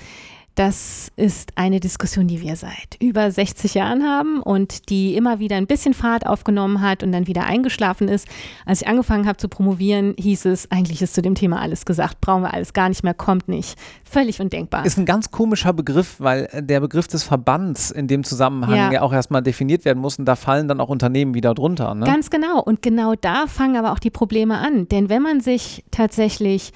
das 0.56 1.12
ist 1.16 1.52
eine 1.54 1.80
Diskussion, 1.80 2.26
die 2.26 2.40
wir 2.40 2.56
seit 2.56 2.96
über 2.98 3.30
60 3.30 3.74
Jahren 3.74 4.02
haben 4.02 4.40
und 4.40 4.88
die 4.88 5.14
immer 5.14 5.38
wieder 5.38 5.56
ein 5.56 5.66
bisschen 5.66 5.92
Fahrt 5.92 6.26
aufgenommen 6.26 6.80
hat 6.80 7.02
und 7.02 7.12
dann 7.12 7.26
wieder 7.26 7.44
eingeschlafen 7.44 8.08
ist. 8.08 8.26
Als 8.64 8.80
ich 8.80 8.88
angefangen 8.88 9.26
habe 9.26 9.36
zu 9.36 9.48
promovieren, 9.48 10.14
hieß 10.18 10.46
es, 10.46 10.70
eigentlich 10.70 11.02
ist 11.02 11.14
zu 11.14 11.20
dem 11.20 11.34
Thema 11.34 11.60
alles 11.60 11.84
gesagt, 11.84 12.22
brauchen 12.22 12.42
wir 12.42 12.54
alles 12.54 12.72
gar 12.72 12.88
nicht 12.88 13.04
mehr, 13.04 13.12
kommt 13.12 13.48
nicht. 13.48 13.78
Völlig 14.02 14.40
undenkbar. 14.40 14.86
Ist 14.86 14.98
ein 14.98 15.04
ganz 15.04 15.30
komischer 15.30 15.74
Begriff, 15.74 16.16
weil 16.20 16.48
der 16.54 16.80
Begriff 16.80 17.06
des 17.06 17.22
Verbands 17.22 17.90
in 17.90 18.08
dem 18.08 18.24
Zusammenhang 18.24 18.76
ja, 18.76 18.92
ja 18.92 19.02
auch 19.02 19.12
erstmal 19.12 19.42
definiert 19.42 19.84
werden 19.84 19.98
muss 19.98 20.18
und 20.18 20.24
da 20.24 20.36
fallen 20.36 20.68
dann 20.68 20.80
auch 20.80 20.88
Unternehmen 20.88 21.34
wieder 21.34 21.52
drunter. 21.52 21.94
Ne? 21.94 22.06
Ganz 22.06 22.30
genau. 22.30 22.62
Und 22.62 22.80
genau 22.80 23.14
da 23.14 23.46
fangen 23.46 23.76
aber 23.76 23.92
auch 23.92 23.98
die 23.98 24.10
Probleme 24.10 24.56
an. 24.56 24.88
Denn 24.88 25.10
wenn 25.10 25.20
man 25.20 25.40
sich 25.40 25.84
tatsächlich 25.90 26.72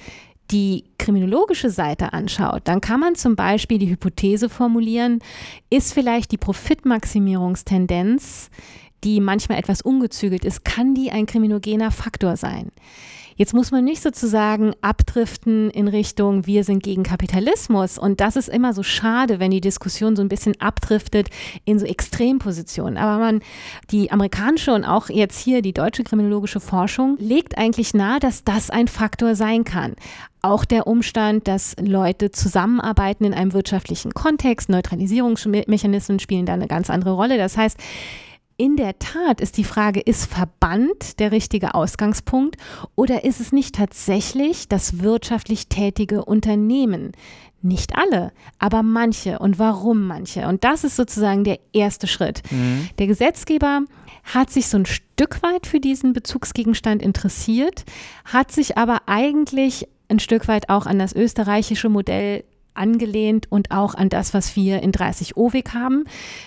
die 0.51 0.85
kriminologische 0.97 1.69
Seite 1.69 2.13
anschaut, 2.13 2.61
dann 2.65 2.81
kann 2.81 2.99
man 2.99 3.15
zum 3.15 3.35
Beispiel 3.35 3.77
die 3.77 3.89
Hypothese 3.89 4.49
formulieren, 4.49 5.19
ist 5.69 5.93
vielleicht 5.93 6.31
die 6.31 6.37
Profitmaximierungstendenz, 6.37 8.49
die 9.03 9.19
manchmal 9.19 9.57
etwas 9.57 9.81
ungezügelt 9.81 10.45
ist, 10.45 10.63
kann 10.63 10.93
die 10.93 11.11
ein 11.11 11.25
kriminogener 11.25 11.91
Faktor 11.91 12.37
sein? 12.37 12.71
Jetzt 13.35 13.53
muss 13.53 13.71
man 13.71 13.83
nicht 13.83 14.01
sozusagen 14.01 14.73
abdriften 14.81 15.69
in 15.71 15.87
Richtung, 15.87 16.45
wir 16.45 16.63
sind 16.63 16.83
gegen 16.83 17.03
Kapitalismus. 17.03 17.97
Und 17.97 18.19
das 18.19 18.35
ist 18.35 18.49
immer 18.49 18.73
so 18.73 18.83
schade, 18.83 19.39
wenn 19.39 19.51
die 19.51 19.61
Diskussion 19.61 20.15
so 20.15 20.21
ein 20.21 20.29
bisschen 20.29 20.59
abdriftet 20.59 21.29
in 21.65 21.79
so 21.79 21.85
Extrempositionen. 21.85 22.97
Aber 22.97 23.19
man, 23.23 23.41
die 23.91 24.11
amerikanische 24.11 24.73
und 24.73 24.85
auch 24.85 25.09
jetzt 25.09 25.39
hier 25.39 25.61
die 25.61 25.73
deutsche 25.73 26.03
kriminologische 26.03 26.59
Forschung 26.59 27.17
legt 27.19 27.57
eigentlich 27.57 27.93
nahe, 27.93 28.19
dass 28.19 28.43
das 28.43 28.69
ein 28.69 28.87
Faktor 28.87 29.35
sein 29.35 29.63
kann. 29.63 29.95
Auch 30.43 30.65
der 30.65 30.87
Umstand, 30.87 31.47
dass 31.47 31.75
Leute 31.79 32.31
zusammenarbeiten 32.31 33.25
in 33.25 33.33
einem 33.33 33.53
wirtschaftlichen 33.53 34.13
Kontext, 34.13 34.69
Neutralisierungsmechanismen 34.69 36.19
spielen 36.19 36.47
da 36.47 36.53
eine 36.53 36.67
ganz 36.67 36.89
andere 36.89 37.13
Rolle. 37.13 37.37
Das 37.37 37.57
heißt, 37.57 37.77
in 38.61 38.75
der 38.75 38.99
Tat 38.99 39.41
ist 39.41 39.57
die 39.57 39.63
Frage, 39.63 40.01
ist 40.01 40.27
Verband 40.27 41.19
der 41.19 41.31
richtige 41.31 41.73
Ausgangspunkt 41.73 42.57
oder 42.93 43.23
ist 43.23 43.41
es 43.41 43.51
nicht 43.51 43.73
tatsächlich 43.73 44.69
das 44.69 44.99
wirtschaftlich 44.99 45.67
tätige 45.67 46.23
Unternehmen? 46.23 47.13
Nicht 47.63 47.97
alle, 47.97 48.31
aber 48.59 48.83
manche 48.83 49.39
und 49.39 49.57
warum 49.57 50.05
manche. 50.05 50.47
Und 50.47 50.63
das 50.63 50.83
ist 50.83 50.95
sozusagen 50.95 51.43
der 51.43 51.59
erste 51.73 52.05
Schritt. 52.05 52.43
Mhm. 52.51 52.87
Der 52.99 53.07
Gesetzgeber 53.07 53.81
hat 54.25 54.51
sich 54.51 54.67
so 54.67 54.77
ein 54.77 54.85
Stück 54.85 55.41
weit 55.41 55.65
für 55.65 55.79
diesen 55.79 56.13
Bezugsgegenstand 56.13 57.01
interessiert, 57.01 57.83
hat 58.25 58.51
sich 58.51 58.77
aber 58.77 59.01
eigentlich 59.07 59.87
ein 60.07 60.19
Stück 60.19 60.47
weit 60.47 60.69
auch 60.69 60.85
an 60.85 60.99
das 60.99 61.15
österreichische 61.15 61.89
Modell 61.89 62.43
angelehnt 62.75 63.51
und 63.51 63.71
auch 63.71 63.95
an 63.95 64.09
das, 64.09 64.35
was 64.35 64.55
wir 64.55 64.83
in 64.83 64.91
30 64.91 65.35
OWIG 65.35 65.73
haben. 65.73 66.05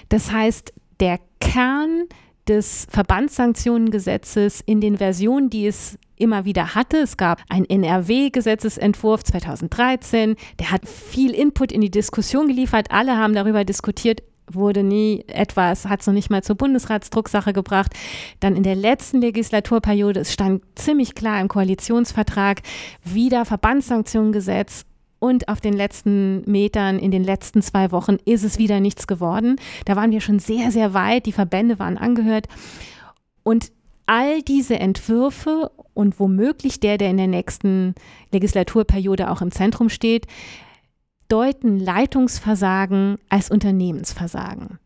Das 0.09 0.31
heißt, 0.31 0.73
der 1.01 1.19
Kern 1.41 2.05
des 2.49 2.87
Verbandssanktionengesetzes 2.91 4.61
in 4.67 4.81
den 4.81 4.99
Versionen, 4.99 5.51
die 5.51 5.67
es 5.67 5.99
immer 6.17 6.45
wieder 6.45 6.75
hatte. 6.75 6.99
Es 6.99 7.17
gab 7.17 7.43
einen 7.49 7.65
NRW-Gesetzesentwurf 7.65 9.25
2013, 9.25 10.37
der 10.59 10.71
hat 10.71 10.89
viel 10.89 11.33
Input 11.33 11.73
in 11.73 11.81
die 11.81 11.91
Diskussion 11.91 12.49
geliefert. 12.49 12.91
Alle 12.91 13.17
haben 13.17 13.35
darüber 13.35 13.65
diskutiert, 13.65 14.23
wurde 14.51 14.83
nie 14.83 15.25
etwas, 15.27 15.87
hat 15.87 16.03
es 16.03 16.07
noch 16.07 16.15
nicht 16.15 16.31
mal 16.31 16.43
zur 16.43 16.57
Bundesratsdrucksache 16.57 17.53
gebracht. 17.53 17.93
Dann 18.41 18.57
in 18.57 18.63
der 18.63 18.77
letzten 18.77 19.21
Legislaturperiode, 19.21 20.21
es 20.21 20.33
stand 20.33 20.63
ziemlich 20.75 21.15
klar 21.15 21.41
im 21.41 21.49
Koalitionsvertrag, 21.49 22.61
wieder 23.03 23.45
Verbandssanktionengesetz 23.45 24.85
und 25.25 25.49
auf 25.49 25.63
den 25.63 25.73
letzten 25.73 26.43
Metern, 26.43 26.99
in 26.99 27.11
den 27.11 27.25
letzten 27.25 27.63
zwei 27.63 27.93
Wochen, 27.93 28.19
ist 28.27 28.45
es 28.45 28.59
wieder 28.59 28.79
nichts 28.81 29.07
geworden. 29.07 29.57
Da 29.87 29.97
waren 29.97 30.11
wir 30.11 30.21
schon 30.21 30.39
sehr, 30.39 30.71
sehr 30.71 30.93
weit. 30.93 31.25
Die 31.25 31.33
Verbände 31.33 31.79
waren 31.79 31.97
angehört. 31.97 32.47
Und 33.43 33.73
all 34.05 34.43
diese 34.43 34.79
Entwürfe 34.79 35.71
und 35.95 36.21
womöglich 36.21 36.79
der, 36.79 36.99
der 36.99 37.09
in 37.09 37.17
der 37.17 37.27
nächsten 37.27 37.95
Legislaturperiode 38.33 39.31
auch 39.31 39.41
im 39.41 39.51
Zentrum 39.51 39.89
steht, 39.89 40.27
deuten 41.29 41.81
Leitungsversagen 41.81 43.17
als 43.31 43.51
Unternehmensversagen. 43.51 44.79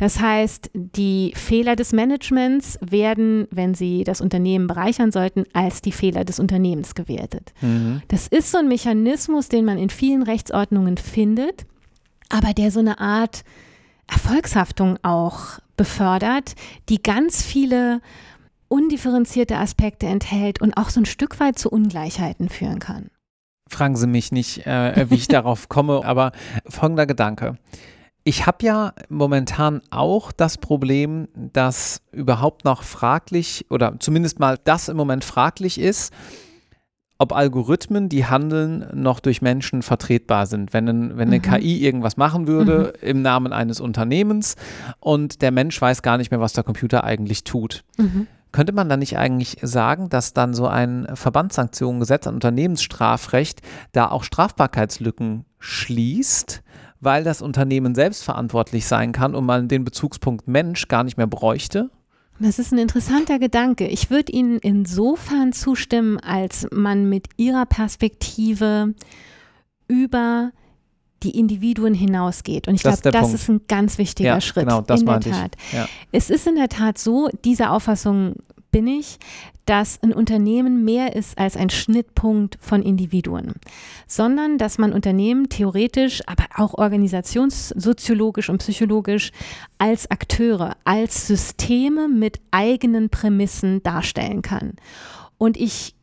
Das 0.00 0.18
heißt, 0.18 0.70
die 0.72 1.30
Fehler 1.36 1.76
des 1.76 1.92
Managements 1.92 2.78
werden, 2.80 3.46
wenn 3.50 3.74
sie 3.74 4.02
das 4.02 4.22
Unternehmen 4.22 4.66
bereichern 4.66 5.12
sollten, 5.12 5.44
als 5.52 5.82
die 5.82 5.92
Fehler 5.92 6.24
des 6.24 6.40
Unternehmens 6.40 6.94
gewertet. 6.94 7.52
Mhm. 7.60 8.00
Das 8.08 8.26
ist 8.26 8.50
so 8.50 8.56
ein 8.56 8.66
Mechanismus, 8.66 9.50
den 9.50 9.66
man 9.66 9.76
in 9.76 9.90
vielen 9.90 10.22
Rechtsordnungen 10.22 10.96
findet, 10.96 11.66
aber 12.30 12.54
der 12.54 12.70
so 12.70 12.80
eine 12.80 12.98
Art 12.98 13.44
Erfolgshaftung 14.10 14.96
auch 15.02 15.58
befördert, 15.76 16.54
die 16.88 17.02
ganz 17.02 17.42
viele 17.42 18.00
undifferenzierte 18.68 19.58
Aspekte 19.58 20.06
enthält 20.06 20.62
und 20.62 20.78
auch 20.78 20.88
so 20.88 21.02
ein 21.02 21.06
Stück 21.06 21.40
weit 21.40 21.58
zu 21.58 21.68
Ungleichheiten 21.68 22.48
führen 22.48 22.78
kann. 22.78 23.10
Fragen 23.68 23.96
Sie 23.96 24.06
mich 24.06 24.32
nicht, 24.32 24.66
äh, 24.66 25.10
wie 25.10 25.16
ich 25.16 25.28
darauf 25.28 25.68
komme, 25.68 26.06
aber 26.06 26.32
folgender 26.66 27.04
Gedanke. 27.04 27.58
Ich 28.22 28.46
habe 28.46 28.64
ja 28.66 28.92
momentan 29.08 29.80
auch 29.90 30.30
das 30.30 30.58
Problem, 30.58 31.28
dass 31.34 32.02
überhaupt 32.12 32.64
noch 32.64 32.82
fraglich 32.82 33.66
oder 33.70 33.98
zumindest 33.98 34.38
mal 34.38 34.58
das 34.64 34.88
im 34.88 34.96
Moment 34.96 35.24
fraglich 35.24 35.80
ist, 35.80 36.12
ob 37.20 37.34
Algorithmen, 37.34 38.08
die 38.08 38.24
handeln, 38.24 38.86
noch 38.94 39.20
durch 39.20 39.42
Menschen 39.42 39.82
vertretbar 39.82 40.46
sind. 40.46 40.72
Wenn, 40.72 40.88
ein, 40.88 41.18
wenn 41.18 41.28
eine 41.28 41.36
mhm. 41.36 41.42
KI 41.42 41.84
irgendwas 41.84 42.16
machen 42.16 42.46
würde 42.46 42.94
mhm. 43.02 43.08
im 43.08 43.22
Namen 43.22 43.52
eines 43.52 43.78
Unternehmens 43.78 44.56
und 45.00 45.42
der 45.42 45.50
Mensch 45.50 45.80
weiß 45.80 46.00
gar 46.00 46.16
nicht 46.16 46.30
mehr, 46.30 46.40
was 46.40 46.54
der 46.54 46.64
Computer 46.64 47.04
eigentlich 47.04 47.44
tut. 47.44 47.84
Mhm. 47.98 48.26
Könnte 48.52 48.72
man 48.72 48.88
dann 48.88 49.00
nicht 49.00 49.18
eigentlich 49.18 49.58
sagen, 49.62 50.08
dass 50.08 50.32
dann 50.32 50.54
so 50.54 50.66
ein 50.66 51.06
Verbandssanktionengesetz, 51.14 52.26
ein 52.26 52.34
Unternehmensstrafrecht 52.34 53.60
da 53.92 54.10
auch 54.10 54.24
Strafbarkeitslücken 54.24 55.44
schließt? 55.58 56.62
Weil 57.00 57.24
das 57.24 57.42
Unternehmen 57.42 57.94
selbst 57.94 58.22
verantwortlich 58.22 58.86
sein 58.86 59.12
kann 59.12 59.34
und 59.34 59.44
man 59.46 59.68
den 59.68 59.84
Bezugspunkt 59.84 60.46
Mensch 60.46 60.88
gar 60.88 61.04
nicht 61.04 61.16
mehr 61.16 61.26
bräuchte? 61.26 61.90
Das 62.38 62.58
ist 62.58 62.72
ein 62.72 62.78
interessanter 62.78 63.38
Gedanke. 63.38 63.86
Ich 63.86 64.10
würde 64.10 64.32
Ihnen 64.32 64.58
insofern 64.58 65.52
zustimmen, 65.52 66.18
als 66.18 66.66
man 66.72 67.08
mit 67.08 67.28
Ihrer 67.36 67.66
Perspektive 67.66 68.94
über 69.88 70.52
die 71.22 71.38
Individuen 71.38 71.92
hinausgeht. 71.92 72.66
Und 72.66 72.76
ich 72.76 72.82
glaube, 72.82 72.98
das 73.02 73.20
Punkt. 73.20 73.34
ist 73.34 73.48
ein 73.48 73.60
ganz 73.68 73.98
wichtiger 73.98 74.30
ja, 74.30 74.40
Schritt. 74.40 74.66
Genau, 74.66 74.80
das 74.80 75.00
in 75.00 75.06
der 75.06 75.20
Tat. 75.20 75.56
Ja. 75.72 75.86
Es 76.12 76.30
ist 76.30 76.46
in 76.46 76.54
der 76.54 76.68
Tat 76.68 76.96
so, 76.96 77.28
diese 77.44 77.70
Auffassung 77.70 78.36
bin 78.70 78.86
ich, 78.86 79.18
dass 79.66 80.02
ein 80.02 80.12
Unternehmen 80.12 80.84
mehr 80.84 81.14
ist 81.14 81.38
als 81.38 81.56
ein 81.56 81.70
Schnittpunkt 81.70 82.58
von 82.60 82.82
Individuen, 82.82 83.54
sondern 84.06 84.58
dass 84.58 84.78
man 84.78 84.92
Unternehmen 84.92 85.48
theoretisch, 85.48 86.22
aber 86.26 86.46
auch 86.56 86.74
organisationssoziologisch 86.74 88.48
und 88.48 88.58
psychologisch 88.58 89.30
als 89.78 90.10
Akteure, 90.10 90.76
als 90.84 91.26
Systeme 91.26 92.08
mit 92.08 92.40
eigenen 92.50 93.10
Prämissen 93.10 93.82
darstellen 93.82 94.42
kann. 94.42 94.74
Und 95.38 95.56
ich 95.56 95.94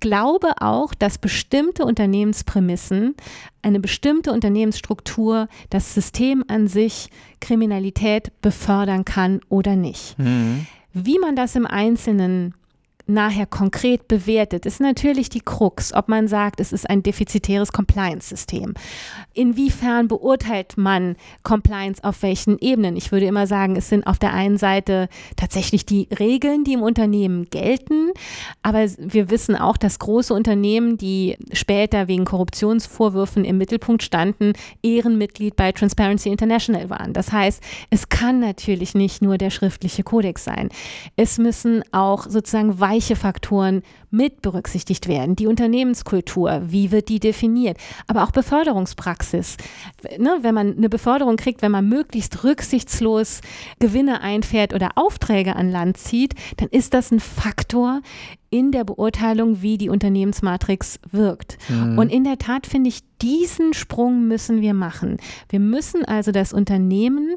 glaube 0.00 0.52
auch, 0.60 0.94
dass 0.94 1.18
bestimmte 1.18 1.84
Unternehmensprämissen, 1.84 3.14
eine 3.62 3.80
bestimmte 3.80 4.30
Unternehmensstruktur, 4.32 5.48
das 5.70 5.94
System 5.94 6.44
an 6.48 6.68
sich 6.68 7.08
Kriminalität 7.40 8.30
befördern 8.42 9.04
kann 9.04 9.40
oder 9.48 9.74
nicht. 9.74 10.18
Mhm. 10.18 10.66
Wie 10.98 11.18
man 11.18 11.36
das 11.36 11.54
im 11.56 11.66
Einzelnen 11.66 12.54
nachher 13.06 13.46
konkret 13.46 14.08
bewertet, 14.08 14.66
ist 14.66 14.80
natürlich 14.80 15.28
die 15.28 15.40
Krux, 15.40 15.92
ob 15.92 16.08
man 16.08 16.26
sagt, 16.26 16.60
es 16.60 16.72
ist 16.72 16.90
ein 16.90 17.02
defizitäres 17.02 17.72
Compliance-System. 17.72 18.74
Inwiefern 19.32 20.08
beurteilt 20.08 20.76
man 20.76 21.16
Compliance 21.44 22.02
auf 22.02 22.22
welchen 22.22 22.58
Ebenen? 22.58 22.96
Ich 22.96 23.12
würde 23.12 23.26
immer 23.26 23.46
sagen, 23.46 23.76
es 23.76 23.88
sind 23.88 24.06
auf 24.06 24.18
der 24.18 24.32
einen 24.32 24.58
Seite 24.58 25.08
tatsächlich 25.36 25.86
die 25.86 26.08
Regeln, 26.18 26.64
die 26.64 26.72
im 26.72 26.82
Unternehmen 26.82 27.48
gelten, 27.50 28.10
aber 28.62 28.86
wir 28.98 29.30
wissen 29.30 29.54
auch, 29.54 29.76
dass 29.76 30.00
große 30.00 30.34
Unternehmen, 30.34 30.96
die 30.96 31.36
später 31.52 32.08
wegen 32.08 32.24
Korruptionsvorwürfen 32.24 33.44
im 33.44 33.58
Mittelpunkt 33.58 34.02
standen, 34.02 34.52
Ehrenmitglied 34.82 35.54
bei 35.54 35.70
Transparency 35.70 36.28
International 36.28 36.90
waren. 36.90 37.12
Das 37.12 37.30
heißt, 37.30 37.62
es 37.90 38.08
kann 38.08 38.40
natürlich 38.40 38.94
nicht 38.94 39.22
nur 39.22 39.38
der 39.38 39.50
schriftliche 39.50 40.02
Kodex 40.02 40.44
sein. 40.44 40.70
Es 41.16 41.38
müssen 41.38 41.84
auch 41.92 42.26
sozusagen 42.28 42.80
weitere 42.80 42.95
weiche 42.96 43.16
Faktoren 43.16 43.82
mit 44.10 44.40
berücksichtigt 44.40 45.08
werden. 45.08 45.36
Die 45.36 45.46
Unternehmenskultur, 45.46 46.62
wie 46.66 46.90
wird 46.90 47.08
die 47.08 47.20
definiert? 47.20 47.76
Aber 48.06 48.24
auch 48.24 48.30
Beförderungspraxis. 48.30 49.56
Ne, 50.18 50.38
wenn 50.40 50.54
man 50.54 50.76
eine 50.76 50.88
Beförderung 50.88 51.36
kriegt, 51.36 51.60
wenn 51.60 51.72
man 51.72 51.88
möglichst 51.88 52.42
rücksichtslos 52.44 53.40
Gewinne 53.78 54.22
einfährt 54.22 54.72
oder 54.72 54.90
Aufträge 54.94 55.56
an 55.56 55.70
Land 55.70 55.98
zieht, 55.98 56.34
dann 56.56 56.68
ist 56.70 56.94
das 56.94 57.10
ein 57.10 57.20
Faktor 57.20 58.00
in 58.48 58.72
der 58.72 58.84
Beurteilung, 58.84 59.60
wie 59.60 59.76
die 59.76 59.90
Unternehmensmatrix 59.90 60.98
wirkt. 61.10 61.58
Mhm. 61.68 61.98
Und 61.98 62.10
in 62.10 62.24
der 62.24 62.38
Tat 62.38 62.66
finde 62.66 62.88
ich, 62.88 63.00
diesen 63.20 63.74
Sprung 63.74 64.26
müssen 64.26 64.62
wir 64.62 64.72
machen. 64.72 65.18
Wir 65.50 65.60
müssen 65.60 66.04
also 66.04 66.32
das 66.32 66.54
Unternehmen, 66.54 67.34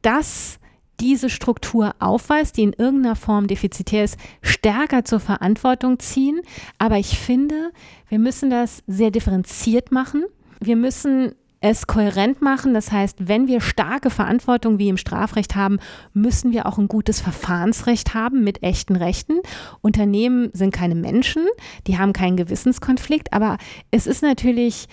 das 0.00 0.58
diese 1.00 1.30
Struktur 1.30 1.94
aufweist, 1.98 2.56
die 2.56 2.62
in 2.62 2.72
irgendeiner 2.72 3.16
Form 3.16 3.46
defizitär 3.46 4.04
ist, 4.04 4.18
stärker 4.42 5.04
zur 5.04 5.20
Verantwortung 5.20 5.98
ziehen. 5.98 6.40
Aber 6.78 6.98
ich 6.98 7.18
finde, 7.18 7.70
wir 8.08 8.18
müssen 8.18 8.50
das 8.50 8.82
sehr 8.86 9.10
differenziert 9.10 9.92
machen. 9.92 10.24
Wir 10.60 10.76
müssen 10.76 11.34
es 11.64 11.86
kohärent 11.86 12.42
machen. 12.42 12.74
Das 12.74 12.92
heißt, 12.92 13.26
wenn 13.26 13.48
wir 13.48 13.62
starke 13.62 14.10
Verantwortung 14.10 14.78
wie 14.78 14.90
im 14.90 14.98
Strafrecht 14.98 15.56
haben, 15.56 15.78
müssen 16.12 16.52
wir 16.52 16.66
auch 16.66 16.76
ein 16.76 16.88
gutes 16.88 17.20
Verfahrensrecht 17.20 18.12
haben 18.12 18.44
mit 18.44 18.62
echten 18.62 18.96
Rechten. 18.96 19.40
Unternehmen 19.80 20.50
sind 20.52 20.74
keine 20.74 20.94
Menschen, 20.94 21.46
die 21.86 21.98
haben 21.98 22.12
keinen 22.12 22.36
Gewissenskonflikt, 22.36 23.32
aber 23.32 23.56
es 23.90 24.06
ist 24.06 24.22
natürlich 24.22 24.88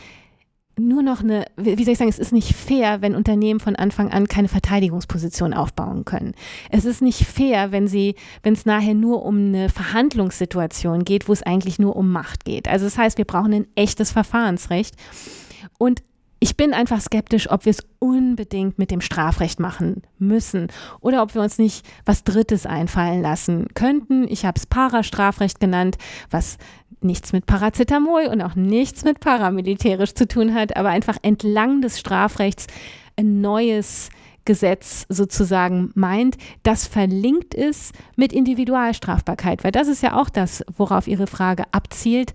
nur 0.88 1.03
noch 1.03 1.21
eine, 1.21 1.45
wie 1.57 1.84
soll 1.84 1.93
ich 1.93 1.97
sagen, 1.97 2.09
es 2.09 2.19
ist 2.19 2.34
nicht 2.34 2.53
fair, 2.53 3.01
wenn 3.01 3.15
Unternehmen 3.15 3.59
von 3.59 3.75
Anfang 3.75 4.11
an 4.11 4.27
keine 4.27 4.47
Verteidigungsposition 4.47 5.53
aufbauen 5.53 6.05
können. 6.05 6.34
Es 6.69 6.86
ist 6.86 7.01
nicht 7.01 7.25
fair, 7.25 7.71
wenn 7.71 7.88
sie, 7.88 8.15
wenn 8.43 8.53
es 8.53 8.65
nachher 8.65 8.93
nur 8.93 9.23
um 9.25 9.38
eine 9.38 9.69
Verhandlungssituation 9.69 11.05
geht, 11.05 11.27
wo 11.27 11.34
es 11.34 11.43
eigentlich 11.43 11.79
nur 11.79 11.95
um 11.95 12.11
Macht 12.11 12.45
geht. 12.45 12.67
Also 12.67 12.86
das 12.86 12.97
heißt, 12.97 13.17
wir 13.17 13.25
brauchen 13.25 13.53
ein 13.53 13.67
echtes 13.75 14.11
Verfahrensrecht. 14.11 14.95
Und 15.77 16.01
ich 16.43 16.57
bin 16.57 16.73
einfach 16.73 16.99
skeptisch, 16.99 17.51
ob 17.51 17.65
wir 17.65 17.69
es 17.69 17.86
unbedingt 17.99 18.79
mit 18.79 18.89
dem 18.89 18.99
Strafrecht 18.99 19.59
machen 19.59 20.01
müssen 20.17 20.69
oder 20.99 21.21
ob 21.21 21.36
wir 21.36 21.41
uns 21.43 21.59
nicht 21.59 21.86
was 22.03 22.23
Drittes 22.23 22.65
einfallen 22.65 23.21
lassen 23.21 23.67
könnten. 23.75 24.27
Ich 24.27 24.43
habe 24.43 24.57
es 24.57 24.65
Parastrafrecht 24.65 25.59
genannt, 25.59 25.99
was 26.32 26.57
nichts 27.03 27.33
mit 27.33 27.45
Paracetamol 27.45 28.27
und 28.27 28.41
auch 28.41 28.55
nichts 28.55 29.03
mit 29.03 29.19
paramilitärisch 29.19 30.13
zu 30.13 30.27
tun 30.27 30.53
hat, 30.53 30.75
aber 30.75 30.89
einfach 30.89 31.17
entlang 31.21 31.81
des 31.81 31.99
Strafrechts 31.99 32.67
ein 33.17 33.41
neues 33.41 34.09
Gesetz 34.45 35.05
sozusagen 35.07 35.91
meint, 35.93 36.37
das 36.63 36.87
verlinkt 36.87 37.53
ist 37.53 37.93
mit 38.15 38.33
Individualstrafbarkeit, 38.33 39.63
weil 39.63 39.71
das 39.71 39.87
ist 39.87 40.01
ja 40.01 40.19
auch 40.19 40.29
das, 40.29 40.63
worauf 40.75 41.07
Ihre 41.07 41.27
Frage 41.27 41.63
abzielt 41.71 42.33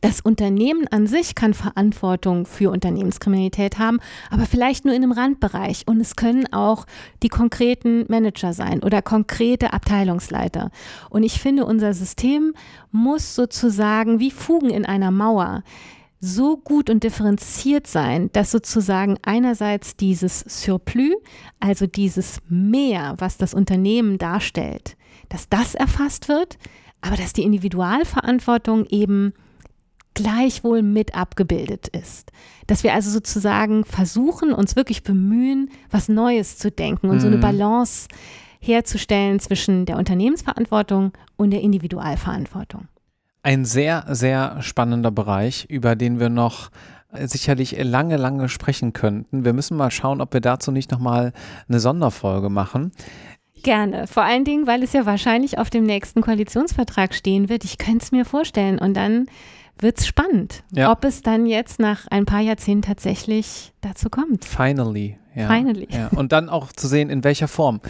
das 0.00 0.20
Unternehmen 0.20 0.86
an 0.88 1.06
sich 1.06 1.34
kann 1.34 1.54
Verantwortung 1.54 2.46
für 2.46 2.70
Unternehmenskriminalität 2.70 3.78
haben, 3.78 3.98
aber 4.30 4.46
vielleicht 4.46 4.84
nur 4.84 4.94
in 4.94 5.02
einem 5.02 5.12
Randbereich. 5.12 5.84
Und 5.86 6.00
es 6.00 6.14
können 6.14 6.52
auch 6.52 6.86
die 7.22 7.28
konkreten 7.28 8.04
Manager 8.08 8.52
sein 8.52 8.82
oder 8.82 9.02
konkrete 9.02 9.72
Abteilungsleiter. 9.72 10.70
Und 11.10 11.24
ich 11.24 11.40
finde, 11.40 11.64
unser 11.66 11.94
System 11.94 12.54
muss 12.92 13.34
sozusagen 13.34 14.20
wie 14.20 14.30
Fugen 14.30 14.70
in 14.70 14.86
einer 14.86 15.10
Mauer 15.10 15.62
so 16.20 16.56
gut 16.56 16.90
und 16.90 17.04
differenziert 17.04 17.86
sein, 17.86 18.30
dass 18.32 18.50
sozusagen 18.50 19.18
einerseits 19.22 19.96
dieses 19.96 20.40
Surplus, 20.40 21.14
also 21.60 21.86
dieses 21.86 22.40
Mehr, 22.48 23.14
was 23.18 23.36
das 23.36 23.54
Unternehmen 23.54 24.18
darstellt, 24.18 24.96
dass 25.28 25.48
das 25.48 25.74
erfasst 25.74 26.28
wird, 26.28 26.58
aber 27.00 27.16
dass 27.16 27.32
die 27.32 27.44
Individualverantwortung 27.44 28.86
eben 28.86 29.32
gleichwohl 30.22 30.82
mit 30.82 31.14
abgebildet 31.14 31.88
ist. 31.88 32.30
Dass 32.66 32.84
wir 32.84 32.94
also 32.94 33.10
sozusagen 33.10 33.84
versuchen, 33.84 34.52
uns 34.52 34.76
wirklich 34.76 35.02
bemühen, 35.02 35.70
was 35.90 36.08
Neues 36.08 36.58
zu 36.58 36.70
denken 36.70 37.08
und 37.08 37.16
mhm. 37.16 37.20
so 37.20 37.26
eine 37.26 37.36
mhm. 37.36 37.42
Balance 37.42 38.08
herzustellen 38.60 39.40
zwischen 39.40 39.86
der 39.86 39.96
Unternehmensverantwortung 39.96 41.12
und 41.36 41.50
der 41.50 41.60
Individualverantwortung. 41.60 42.88
Ein 43.42 43.64
sehr, 43.64 44.04
sehr 44.08 44.60
spannender 44.60 45.10
Bereich, 45.10 45.66
über 45.68 45.96
den 45.96 46.20
wir 46.20 46.28
noch 46.28 46.70
sicherlich 47.12 47.76
lange, 47.82 48.16
lange 48.16 48.48
sprechen 48.48 48.92
könnten. 48.92 49.44
Wir 49.44 49.52
müssen 49.52 49.76
mal 49.76 49.90
schauen, 49.90 50.20
ob 50.20 50.34
wir 50.34 50.40
dazu 50.40 50.72
nicht 50.72 50.90
nochmal 50.90 51.32
eine 51.68 51.80
Sonderfolge 51.80 52.50
machen. 52.50 52.92
Gerne. 53.62 54.06
Vor 54.06 54.22
allen 54.22 54.44
Dingen, 54.44 54.66
weil 54.66 54.82
es 54.82 54.92
ja 54.92 55.06
wahrscheinlich 55.06 55.58
auf 55.58 55.70
dem 55.70 55.84
nächsten 55.84 56.20
Koalitionsvertrag 56.20 57.14
stehen 57.14 57.48
wird. 57.48 57.64
Ich 57.64 57.78
könnte 57.78 58.04
es 58.04 58.12
mir 58.12 58.24
vorstellen. 58.24 58.78
Und 58.78 58.94
dann 58.94 59.26
wird 59.82 59.98
es 59.98 60.06
spannend, 60.06 60.62
ja. 60.72 60.90
ob 60.90 61.04
es 61.04 61.22
dann 61.22 61.46
jetzt 61.46 61.78
nach 61.78 62.06
ein 62.08 62.26
paar 62.26 62.40
Jahrzehnten 62.40 62.82
tatsächlich 62.82 63.72
dazu 63.80 64.10
kommt. 64.10 64.44
Finally. 64.44 65.18
Ja. 65.34 65.46
Finally. 65.48 65.86
Ja. 65.90 66.08
Und 66.16 66.32
dann 66.32 66.48
auch 66.48 66.72
zu 66.72 66.88
sehen, 66.88 67.10
in 67.10 67.22
welcher 67.22 67.46
Form. 67.46 67.80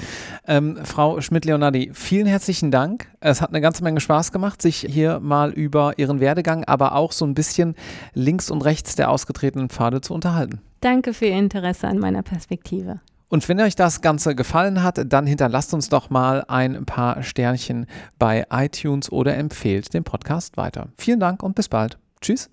Ähm, 0.47 0.79
Frau 0.85 1.21
Schmidt-Leonardi, 1.21 1.91
vielen 1.95 2.27
herzlichen 2.27 2.71
Dank. 2.71 3.09
Es 3.21 3.41
hat 3.41 3.49
eine 3.51 3.63
ganze 3.63 3.83
Menge 3.83 4.01
Spaß 4.01 4.33
gemacht, 4.33 4.61
sich 4.61 4.87
hier 4.89 5.19
mal 5.21 5.51
über 5.53 5.99
Ihren 5.99 6.21
Werdegang, 6.21 6.65
aber 6.65 6.95
auch 6.95 7.13
so 7.13 7.25
ein 7.25 7.33
bisschen 7.33 7.75
links 8.13 8.51
und 8.51 8.65
rechts 8.65 8.97
der 8.97 9.11
ausgetretenen 9.11 9.71
Pfade 9.71 10.03
zu 10.03 10.13
unterhalten. 10.13 10.61
Danke 10.81 11.15
für 11.15 11.27
Ihr 11.27 11.39
Interesse 11.39 11.89
an 11.89 11.99
meiner 11.99 12.23
Perspektive. 12.23 13.01
Und 13.29 13.47
wenn 13.49 13.61
euch 13.61 13.77
das 13.77 14.01
Ganze 14.01 14.35
gefallen 14.35 14.83
hat, 14.83 15.01
dann 15.13 15.27
hinterlasst 15.27 15.75
uns 15.75 15.89
doch 15.89 16.11
mal 16.11 16.45
ein 16.49 16.87
paar 16.87 17.23
Sternchen 17.23 17.87
bei 18.19 18.47
iTunes 18.51 19.13
oder 19.13 19.37
empfehlt 19.37 19.93
den 19.93 20.05
Podcast 20.05 20.57
weiter. 20.57 20.89
Vielen 20.97 21.21
Dank 21.21 21.43
und 21.43 21.55
bis 21.55 21.69
bald. 21.69 21.99
Tschüss. 22.21 22.51